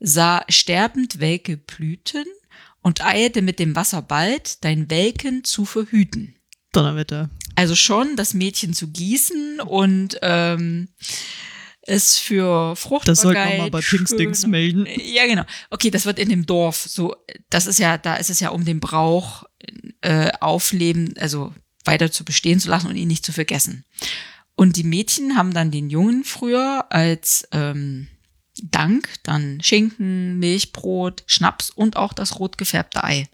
sah 0.01 0.45
sterbend 0.49 1.21
welke 1.21 1.57
Blüten 1.57 2.25
und 2.83 3.05
eilte 3.05 3.43
mit 3.43 3.59
dem 3.59 3.75
Wasser 3.77 4.03
bald, 4.03 4.65
dein 4.65 4.91
Welken 4.91 5.45
zu 5.45 5.65
verhüten. 5.65 6.37
Donnerwetter. 6.73 7.31
Also 7.55 7.75
schon 7.75 8.17
das 8.17 8.35
Mädchen 8.35 8.75
zu 8.75 8.89
gießen 8.89 9.61
und 9.61 10.19
ähm, 10.23 10.89
es 11.83 12.19
für 12.19 12.77
Fruchtbarkeit. 12.77 13.09
Das 13.09 13.21
sollten 13.23 13.51
wir 13.51 13.59
mal 13.59 13.71
bei 13.71 13.81
Pinkstings 13.81 14.47
melden. 14.47 14.87
Ja, 14.87 15.27
genau. 15.27 15.45
Okay, 15.71 15.91
das 15.91 16.07
wird 16.07 16.19
in 16.19 16.29
dem 16.29 16.47
Dorf 16.47 16.77
so, 16.77 17.15
das 17.51 17.67
ist 17.67 17.79
ja, 17.79 17.99
da 17.99 18.17
ist 18.17 18.31
es 18.31 18.41
ja 18.41 18.51
um 18.51 18.65
den 18.65 18.81
Brauch 18.81 19.45
äh, 20.01 20.31
aufleben, 20.41 21.15
also 21.19 21.53
weiter 21.85 22.11
zu 22.11 22.25
bestehen 22.25 22.61
zu 22.61 22.71
lassen 22.71 22.89
und 22.89 22.97
ihn 22.97 23.09
nicht 23.09 23.27
zu 23.27 23.33
vergessen. 23.33 23.85
Und 24.55 24.77
die 24.77 24.85
Mädchen 24.85 25.37
haben 25.37 25.55
dann 25.55 25.71
den 25.71 25.91
Jungen 25.91 26.25
früher 26.25 26.87
als 26.91 27.49
ähm, 27.53 28.09
Dank 28.63 29.09
dann 29.23 29.61
Schinken, 29.61 30.39
Milchbrot, 30.39 31.25
Schnaps 31.27 31.71
und 31.71 31.97
auch 31.97 32.13
das 32.13 32.39
rot 32.39 32.59
gefärbte 32.59 33.05
Ei 33.05 33.29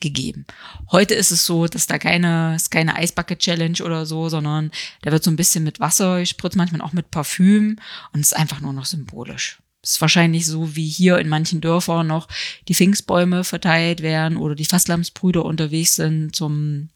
gegeben. 0.00 0.46
Heute 0.92 1.14
ist 1.14 1.30
es 1.30 1.44
so, 1.44 1.66
dass 1.66 1.86
da 1.86 1.98
keine, 1.98 2.54
ist 2.54 2.70
keine 2.70 2.96
Eisbucket 2.96 3.38
Challenge 3.40 3.82
oder 3.82 4.06
so, 4.06 4.28
sondern 4.28 4.70
da 5.02 5.12
wird 5.12 5.24
so 5.24 5.30
ein 5.30 5.36
bisschen 5.36 5.64
mit 5.64 5.80
Wasser 5.80 6.20
gespritzt, 6.20 6.56
manchmal 6.56 6.82
auch 6.82 6.92
mit 6.92 7.10
Parfüm 7.10 7.78
und 8.12 8.20
ist 8.20 8.36
einfach 8.36 8.60
nur 8.60 8.72
noch 8.72 8.86
symbolisch. 8.86 9.58
Ist 9.82 10.00
wahrscheinlich 10.00 10.46
so, 10.46 10.74
wie 10.76 10.88
hier 10.88 11.18
in 11.18 11.28
manchen 11.28 11.60
Dörfern 11.60 12.06
noch 12.06 12.28
die 12.66 12.74
Pfingstbäume 12.74 13.44
verteilt 13.44 14.02
werden 14.02 14.36
oder 14.36 14.54
die 14.54 14.64
Fastlamsbrüder 14.64 15.44
unterwegs 15.44 15.96
sind 15.96 16.34
zum 16.34 16.90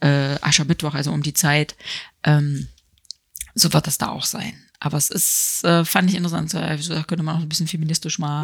äh, 0.00 0.36
Aschermittwoch, 0.40 0.94
also 0.94 1.12
um 1.12 1.22
die 1.22 1.34
Zeit. 1.34 1.76
Ähm, 2.24 2.68
so 3.54 3.72
wird 3.72 3.86
das 3.86 3.98
da 3.98 4.08
auch 4.10 4.24
sein. 4.24 4.54
Aber 4.82 4.96
es 4.96 5.10
ist, 5.10 5.62
äh, 5.62 5.84
fand 5.84 6.08
ich 6.08 6.16
interessant, 6.16 6.54
wieso, 6.54 6.94
da 6.94 7.02
könnte 7.02 7.22
man 7.22 7.36
auch 7.36 7.40
ein 7.40 7.48
bisschen 7.48 7.68
feministisch 7.68 8.18
mal 8.18 8.42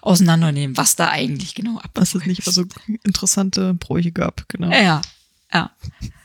auseinandernehmen, 0.00 0.76
was 0.76 0.94
da 0.94 1.08
eigentlich 1.08 1.56
genau 1.56 1.78
abläuft. 1.78 2.14
Was 2.14 2.14
es 2.14 2.26
nicht 2.26 2.44
so 2.44 2.64
interessante 3.02 3.74
Bräuche 3.74 4.12
gab, 4.12 4.48
genau. 4.48 4.70
Ja, 4.70 5.02
ja, 5.52 5.70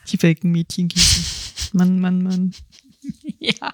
Die 0.08 0.22
welken 0.22 0.52
Mädchen 0.52 0.88
gießen. 0.90 1.26
Mann, 1.74 2.00
Mann, 2.00 2.22
Mann. 2.22 2.54
ja. 3.40 3.74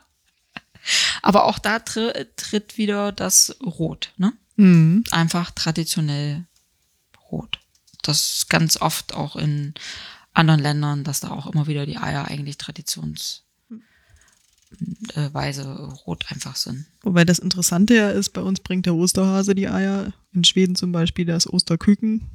Aber 1.21 1.45
auch 1.45 1.59
da 1.59 1.79
tr 1.79 2.13
tritt 2.37 2.77
wieder 2.77 3.11
das 3.11 3.57
Rot, 3.61 4.13
ne? 4.15 4.31
Mhm. 4.55 5.03
Einfach 5.11 5.51
traditionell 5.51 6.45
Rot. 7.29 7.59
Das 8.03 8.35
ist 8.35 8.49
ganz 8.49 8.77
oft 8.79 9.13
auch 9.13 9.35
in 9.35 9.73
anderen 10.33 10.61
Ländern, 10.61 11.03
dass 11.03 11.19
da 11.19 11.31
auch 11.31 11.47
immer 11.47 11.67
wieder 11.67 11.85
die 11.85 11.97
Eier 11.97 12.27
eigentlich 12.29 12.57
traditionsweise 14.75 15.63
rot 16.05 16.25
einfach 16.29 16.55
sind. 16.55 16.85
Wobei 17.01 17.25
das 17.25 17.39
Interessante 17.39 17.95
ja 17.95 18.09
ist, 18.09 18.29
bei 18.29 18.41
uns 18.41 18.59
bringt 18.59 18.85
der 18.85 18.95
Osterhase 18.95 19.55
die 19.55 19.67
Eier. 19.67 20.13
In 20.33 20.43
Schweden 20.43 20.75
zum 20.75 20.91
Beispiel 20.91 21.25
das 21.25 21.51
Osterküken. 21.51 22.29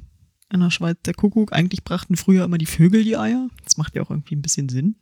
In 0.51 0.59
der 0.59 0.71
Schweiz 0.71 0.97
der 1.05 1.13
Kuckuck. 1.13 1.53
Eigentlich 1.53 1.83
brachten 1.83 2.15
früher 2.15 2.43
immer 2.45 2.57
die 2.57 2.65
Vögel 2.65 3.03
die 3.03 3.17
Eier. 3.17 3.49
Das 3.63 3.77
macht 3.77 3.95
ja 3.95 4.03
auch 4.03 4.09
irgendwie 4.09 4.35
ein 4.35 4.41
bisschen 4.41 4.69
Sinn. 4.69 4.95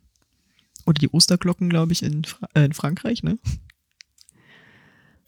Oder 0.86 0.98
die 0.98 1.10
Osterglocken, 1.10 1.68
glaube 1.68 1.92
ich, 1.92 2.02
in, 2.02 2.24
Fra 2.24 2.48
äh, 2.54 2.64
in 2.64 2.72
Frankreich, 2.72 3.22
ne? 3.22 3.38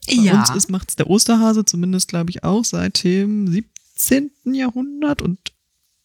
Bei 0.07 0.33
uns 0.33 0.51
ist, 0.51 0.69
macht's 0.69 0.95
der 0.95 1.09
Osterhase 1.09 1.65
zumindest, 1.65 2.09
glaube 2.09 2.29
ich, 2.29 2.43
auch 2.43 2.63
seit 2.63 3.03
dem 3.03 3.47
17. 3.47 4.31
Jahrhundert 4.53 5.23
und 5.23 5.39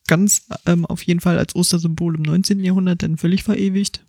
ganz 0.07 0.47
ähm, 0.65 0.87
auf 0.87 1.03
jeden 1.03 1.21
Fall 1.21 1.39
als 1.39 1.55
Ostersymbol 1.55 2.17
im 2.17 2.23
19. 2.23 2.61
Jahrhundert 2.61 3.03
dann 3.03 3.19
völlig 3.19 3.43
verewigt. 3.43 4.07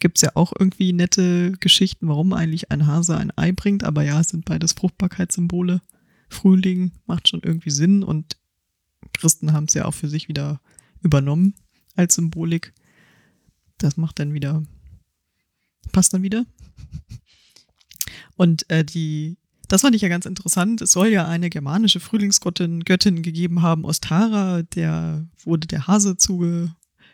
Gibt's 0.00 0.22
ja 0.22 0.30
auch 0.34 0.52
irgendwie 0.58 0.92
nette 0.92 1.52
Geschichten, 1.60 2.08
warum 2.08 2.32
eigentlich 2.32 2.70
ein 2.70 2.86
Hase 2.86 3.16
ein 3.16 3.32
Ei 3.36 3.52
bringt, 3.52 3.84
aber 3.84 4.02
ja, 4.02 4.20
es 4.20 4.28
sind 4.28 4.46
beides 4.46 4.72
Fruchtbarkeitssymbole. 4.72 5.82
Frühling 6.30 6.92
macht 7.06 7.28
schon 7.28 7.42
irgendwie 7.42 7.70
Sinn 7.70 8.02
und 8.02 8.36
Christen 9.12 9.52
haben 9.52 9.64
es 9.64 9.74
ja 9.74 9.84
auch 9.84 9.94
für 9.94 10.08
sich 10.08 10.28
wieder 10.28 10.60
übernommen 11.02 11.54
als 11.96 12.14
Symbolik. 12.14 12.72
Das 13.78 13.96
macht 13.96 14.18
dann 14.18 14.32
wieder, 14.32 14.62
passt 15.92 16.14
dann 16.14 16.22
wieder. 16.22 16.46
Und 18.36 18.68
äh, 18.70 18.84
die, 18.84 19.36
das 19.68 19.82
fand 19.82 19.94
ich 19.94 20.02
ja 20.02 20.08
ganz 20.08 20.24
interessant. 20.24 20.80
Es 20.80 20.92
soll 20.92 21.08
ja 21.08 21.28
eine 21.28 21.50
germanische 21.50 22.00
Frühlingsgöttin 22.00 22.84
Göttin 22.84 23.22
gegeben 23.22 23.60
haben, 23.60 23.84
Ostara, 23.84 24.62
der 24.62 25.26
wurde 25.44 25.66
der 25.66 25.86
Hase 25.86 26.16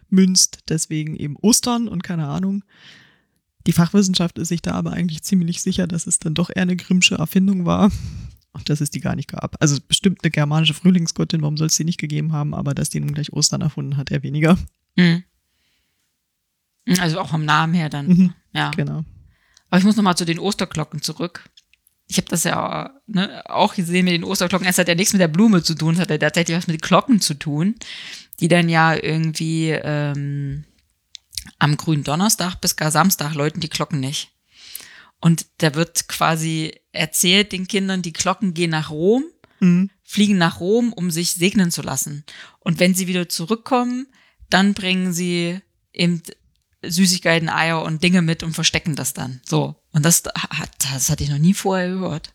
zugemünzt, 0.07 0.61
deswegen 0.69 1.17
eben 1.17 1.37
Ostern 1.37 1.89
und 1.89 2.03
keine 2.03 2.27
Ahnung. 2.27 2.65
Die 3.67 3.73
Fachwissenschaft 3.73 4.39
ist 4.39 4.49
sich 4.49 4.63
da 4.63 4.73
aber 4.73 4.93
eigentlich 4.93 5.23
ziemlich 5.23 5.61
sicher, 5.61 5.87
dass 5.87 6.07
es 6.07 6.19
dann 6.19 6.35
doch 6.35 6.51
eher 6.51 6.63
eine 6.63 6.77
Grimmsche 6.77 7.17
Erfindung 7.17 7.67
war 7.67 7.91
und 8.53 8.71
dass 8.71 8.81
es 8.81 8.91
die 8.91 9.01
gar 9.01 9.17
nicht 9.17 9.29
gab. 9.29 9.57
Also 9.61 9.79
bestimmt 9.87 10.23
eine 10.23 10.31
germanische 10.31 10.75
Frühlingsgöttin, 10.75 11.43
warum 11.43 11.57
soll 11.57 11.67
es 11.67 11.77
die 11.77 11.85
nicht 11.85 11.99
gegeben 11.99 12.33
haben, 12.33 12.55
aber 12.55 12.75
dass 12.75 12.91
die 12.91 13.01
nun 13.01 13.13
gleich 13.13 13.33
Ostern 13.33 13.63
erfunden 13.63 13.97
hat, 13.97 14.11
eher 14.11 14.23
weniger. 14.23 14.57
Mhm. 14.95 15.25
Also 16.99 17.19
auch 17.19 17.29
vom 17.29 17.45
Namen 17.45 17.75
her 17.75 17.89
dann. 17.89 18.07
Mhm. 18.07 18.35
Ja. 18.53 18.71
Genau. 18.71 19.05
Aber 19.69 19.79
ich 19.79 19.85
muss 19.85 19.97
nochmal 19.97 20.17
zu 20.17 20.25
den 20.25 20.39
Osterglocken 20.39 21.03
zurück. 21.03 21.51
Ich 22.07 22.19
habe 22.19 22.29
das 22.29 22.45
ja 22.45 22.95
ne, 23.09 23.43
auch 23.47 23.75
gesehen 23.75 24.05
mit 24.05 24.15
den 24.15 24.23
Osterglocken. 24.23 24.69
Es 24.69 24.79
hat 24.79 24.87
ja 24.87 24.95
nichts 24.95 25.13
mit 25.13 25.21
der 25.21 25.27
Blume 25.27 25.65
zu 25.65 25.75
tun, 25.75 25.95
es 25.95 26.01
hat 26.01 26.11
ja 26.11 26.19
tatsächlich 26.19 26.57
was 26.57 26.69
mit 26.69 26.81
Glocken 26.81 27.21
zu 27.21 27.35
tun, 27.35 27.75
die 28.41 28.49
dann 28.49 28.69
ja 28.69 28.95
irgendwie 28.95 29.71
ähm, 29.71 30.65
am 31.59 31.77
grünen 31.77 32.05
Donnerstag 32.05 32.57
bis 32.61 32.77
gar 32.77 32.91
Samstag 32.91 33.35
läuten 33.35 33.61
die 33.61 33.69
Glocken 33.71 34.01
nicht. 34.01 34.31
Und 35.21 35.47
da 35.59 35.75
wird 35.75 36.09
quasi 36.09 36.75
erzählt 36.93 37.53
den 37.53 37.67
Kindern, 37.67 38.03
die 38.03 38.13
Glocken 38.13 38.55
gehen 38.55 38.71
nach 38.71 38.91
Rom, 38.91 39.25
Mhm. 39.61 39.89
fliegen 40.05 40.37
nach 40.37 40.61
Rom, 40.61 40.93
um 40.93 41.11
sich 41.11 41.33
segnen 41.33 41.71
zu 41.71 41.81
lassen. 41.81 42.25
Und 42.61 42.79
wenn 42.79 42.95
sie 42.95 43.07
wieder 43.07 43.27
zurückkommen, 43.31 44.07
dann 44.51 44.75
bringen 44.75 45.15
sie 45.15 45.61
eben 45.95 46.21
Süßigkeiten, 46.85 47.49
Eier 47.49 47.83
und 47.83 48.03
Dinge 48.05 48.21
mit 48.21 48.43
und 48.43 48.53
verstecken 48.53 48.97
das 48.97 49.15
dann. 49.15 49.41
So. 49.49 49.75
Und 49.93 50.05
das, 50.05 50.25
hat- 50.37 50.73
das 50.93 51.09
hatte 51.09 51.25
ich 51.25 51.31
noch 51.31 51.39
nie 51.39 51.55
vorher 51.55 51.89
gehört. 51.89 52.35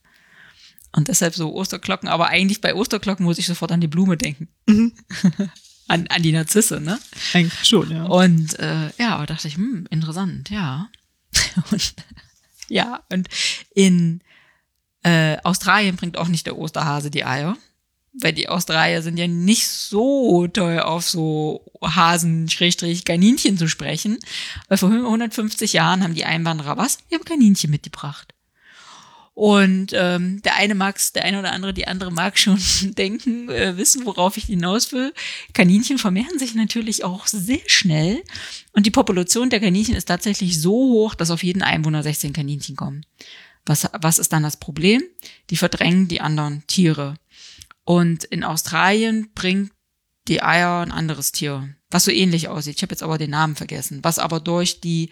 Und 0.93 1.07
deshalb 1.09 1.35
so 1.35 1.53
Osterglocken, 1.53 2.09
aber 2.09 2.27
eigentlich 2.29 2.59
bei 2.59 2.73
Osterglocken 2.73 3.23
muss 3.23 3.37
ich 3.37 3.45
sofort 3.45 3.71
an 3.71 3.79
die 3.81 3.87
Blume 3.87 4.17
denken. 4.17 4.47
Mhm. 4.67 4.93
an, 5.91 6.07
an 6.07 6.21
die 6.21 6.31
Narzisse, 6.31 6.79
ne? 6.79 6.97
Eigentlich 7.33 7.65
schon, 7.65 7.91
ja. 7.91 8.05
Und 8.05 8.57
äh, 8.59 8.89
ja, 8.97 9.15
aber 9.15 9.25
dachte 9.25 9.47
ich, 9.47 9.57
hm, 9.57 9.87
interessant, 9.89 10.49
ja. 10.49 10.89
und, 11.71 11.93
ja, 12.69 13.03
und 13.11 13.27
in 13.75 14.21
äh, 15.03 15.37
Australien 15.43 15.97
bringt 15.97 16.17
auch 16.17 16.29
nicht 16.29 16.45
der 16.45 16.57
Osterhase 16.57 17.11
die 17.11 17.25
Eier. 17.25 17.57
Weil 18.13 18.33
die 18.33 18.49
Australier 18.49 19.01
sind 19.01 19.17
ja 19.17 19.27
nicht 19.27 19.67
so 19.67 20.45
toll 20.47 20.79
auf 20.79 21.09
so 21.09 21.63
Hasen, 21.81 22.49
Schrägstrich, 22.49 23.05
Kaninchen 23.05 23.57
zu 23.57 23.69
sprechen. 23.69 24.19
Weil 24.67 24.77
vor 24.77 24.89
150 24.89 25.71
Jahren 25.71 26.03
haben 26.03 26.13
die 26.13 26.25
Einwanderer 26.25 26.75
was? 26.75 26.97
Die 27.09 27.15
haben 27.15 27.23
Kaninchen 27.23 27.71
mitgebracht. 27.71 28.33
Und 29.34 29.93
ähm, 29.93 30.41
der 30.41 30.55
eine 30.57 30.75
mag's, 30.75 31.13
der 31.13 31.23
eine 31.23 31.39
oder 31.39 31.53
andere, 31.53 31.73
die 31.73 31.88
andere 31.88 32.11
mag 32.11 32.38
schon 32.38 32.59
denken, 32.97 33.49
äh, 33.49 33.77
wissen, 33.77 34.05
worauf 34.05 34.38
ich 34.38 34.45
hinaus 34.45 34.91
will. 34.91 35.13
Kaninchen 35.53 35.97
vermehren 35.97 36.38
sich 36.38 36.53
natürlich 36.53 37.03
auch 37.03 37.27
sehr 37.27 37.61
schnell. 37.67 38.23
Und 38.73 38.86
die 38.86 38.91
Population 38.91 39.49
der 39.49 39.61
Kaninchen 39.61 39.95
ist 39.95 40.05
tatsächlich 40.05 40.59
so 40.59 40.73
hoch, 40.73 41.15
dass 41.15 41.32
auf 41.32 41.43
jeden 41.43 41.61
Einwohner 41.61 42.03
16 42.03 42.34
Kaninchen 42.34 42.75
kommen. 42.75 43.05
Was, 43.65 43.88
was 44.01 44.19
ist 44.19 44.34
dann 44.34 44.43
das 44.43 44.57
Problem? 44.57 45.01
Die 45.49 45.57
verdrängen 45.57 46.07
die 46.07 46.21
anderen 46.21 46.63
Tiere. 46.67 47.15
Und 47.86 48.25
in 48.25 48.43
Australien 48.43 49.32
bringt 49.34 49.71
die 50.27 50.43
Eier 50.43 50.82
ein 50.82 50.91
anderes 50.91 51.32
Tier, 51.32 51.75
was 51.89 52.05
so 52.05 52.11
ähnlich 52.11 52.47
aussieht. 52.47 52.75
Ich 52.75 52.82
habe 52.84 52.93
jetzt 52.93 53.03
aber 53.03 53.17
den 53.17 53.32
Namen 53.32 53.55
vergessen, 53.55 53.99
was 54.03 54.19
aber 54.19 54.39
durch 54.39 54.82
die 54.82 55.09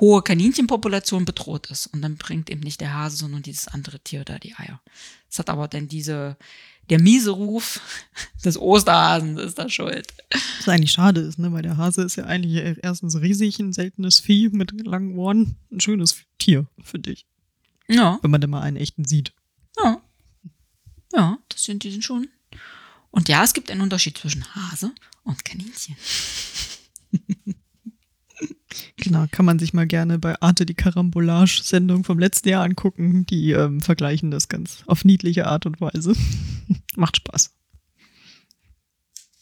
hohe 0.00 0.22
Kaninchenpopulation 0.22 1.24
bedroht 1.24 1.70
ist. 1.70 1.88
Und 1.88 2.02
dann 2.02 2.16
bringt 2.16 2.50
eben 2.50 2.60
nicht 2.60 2.80
der 2.80 2.94
Hase, 2.94 3.16
sondern 3.16 3.42
dieses 3.42 3.68
andere 3.68 4.00
Tier 4.00 4.24
da 4.24 4.38
die 4.38 4.54
Eier. 4.54 4.80
Es 5.30 5.38
hat 5.38 5.50
aber 5.50 5.68
dann 5.68 5.88
diese, 5.88 6.36
der 6.90 7.00
miese 7.00 7.30
Ruf 7.30 7.80
des 8.44 8.58
Osterhasen 8.58 9.38
ist 9.38 9.58
da 9.58 9.68
schuld. 9.68 10.06
Was 10.58 10.68
eigentlich 10.68 10.92
schade 10.92 11.20
ist, 11.20 11.38
ne? 11.38 11.52
weil 11.52 11.62
der 11.62 11.76
Hase 11.76 12.02
ist 12.02 12.16
ja 12.16 12.24
eigentlich 12.24 12.78
erstens 12.82 13.20
riesig, 13.20 13.58
ein 13.58 13.72
seltenes 13.72 14.20
Vieh 14.20 14.48
mit 14.50 14.72
langen 14.86 15.16
Ohren. 15.18 15.56
Ein 15.70 15.80
schönes 15.80 16.16
Tier, 16.38 16.66
finde 16.82 17.12
ich. 17.12 17.26
Ja. 17.88 18.18
Wenn 18.22 18.30
man 18.30 18.40
denn 18.40 18.50
mal 18.50 18.62
einen 18.62 18.76
echten 18.76 19.04
sieht. 19.04 19.32
Ja. 19.82 20.02
Ja, 21.12 21.38
das 21.48 21.64
sind, 21.64 21.84
die 21.84 21.90
sind 21.90 22.04
schon. 22.04 22.28
Und 23.10 23.28
ja, 23.28 23.42
es 23.42 23.54
gibt 23.54 23.70
einen 23.70 23.80
Unterschied 23.80 24.18
zwischen 24.18 24.44
Hase 24.54 24.92
und 25.24 25.44
Kaninchen. 25.44 25.96
Genau, 28.96 29.26
kann 29.30 29.46
man 29.46 29.58
sich 29.58 29.72
mal 29.72 29.86
gerne 29.86 30.18
bei 30.18 30.40
Arte 30.40 30.66
die 30.66 30.74
Karambolage-Sendung 30.74 32.04
vom 32.04 32.18
letzten 32.18 32.50
Jahr 32.50 32.64
angucken. 32.64 33.24
Die 33.26 33.52
ähm, 33.52 33.80
vergleichen 33.80 34.30
das 34.30 34.48
ganz 34.48 34.82
auf 34.86 35.04
niedliche 35.04 35.46
Art 35.46 35.66
und 35.66 35.80
Weise. 35.80 36.14
Macht 36.96 37.16
Spaß. 37.16 37.54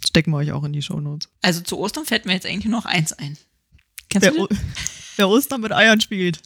Stecken 0.07 0.31
wir 0.31 0.39
euch 0.39 0.53
auch 0.53 0.65
in 0.65 0.73
die 0.73 0.83
Shownotes. 0.83 1.29
Also 1.43 1.63
zu 1.63 1.79
Ostern 1.79 2.05
fällt 2.05 2.27
mir 2.27 2.35
jetzt 2.35 2.47
eigentlich 2.47 2.67
nur 2.67 2.79
noch 2.79 2.87
eins 2.87 3.13
ein. 3.13 3.37
Kennst 4.09 4.31
Wer, 4.33 4.49
wer 5.17 5.29
Ostern 5.29 5.61
mit 5.61 5.73
Eiern 5.73 6.01
spielt. 6.01 6.41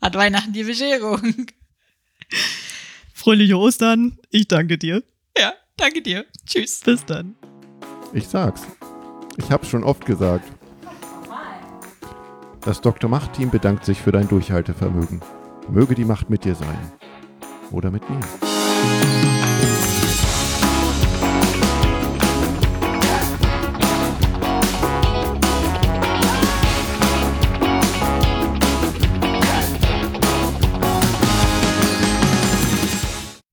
Hat 0.00 0.14
Weihnachten 0.14 0.52
die 0.52 0.62
Bescherung. 0.62 1.46
Fröhliche 3.14 3.58
Ostern. 3.58 4.18
Ich 4.30 4.46
danke 4.46 4.78
dir. 4.78 5.02
Ja, 5.36 5.54
danke 5.76 6.02
dir. 6.02 6.26
Tschüss. 6.46 6.80
Bis 6.80 7.04
dann. 7.04 7.34
Ich 8.12 8.28
sag's. 8.28 8.62
Ich 9.36 9.50
hab's 9.50 9.68
schon 9.68 9.82
oft 9.82 10.06
gesagt. 10.06 10.55
Das 12.66 12.80
Dr. 12.80 13.08
Macht-Team 13.08 13.50
bedankt 13.50 13.84
sich 13.84 14.02
für 14.02 14.10
dein 14.10 14.26
Durchhaltevermögen. 14.26 15.20
Möge 15.68 15.94
die 15.94 16.04
Macht 16.04 16.30
mit 16.30 16.44
dir 16.44 16.56
sein. 16.56 16.76
Oder 17.70 17.92
mit 17.92 18.02
mir. 18.10 18.18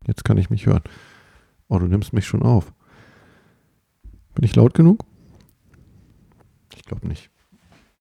Jetzt 0.07 0.25
kann 0.25 0.39
ich 0.39 0.49
mich 0.49 0.65
hören. 0.65 0.81
Oh, 1.67 1.77
du 1.77 1.85
nimmst 1.85 2.13
mich 2.13 2.25
schon 2.25 2.41
auf. 2.41 2.73
Bin 4.33 4.43
ich 4.43 4.55
laut 4.55 4.73
genug? 4.73 5.05
Ich 6.75 6.81
glaube 6.81 7.07
nicht. 7.07 7.32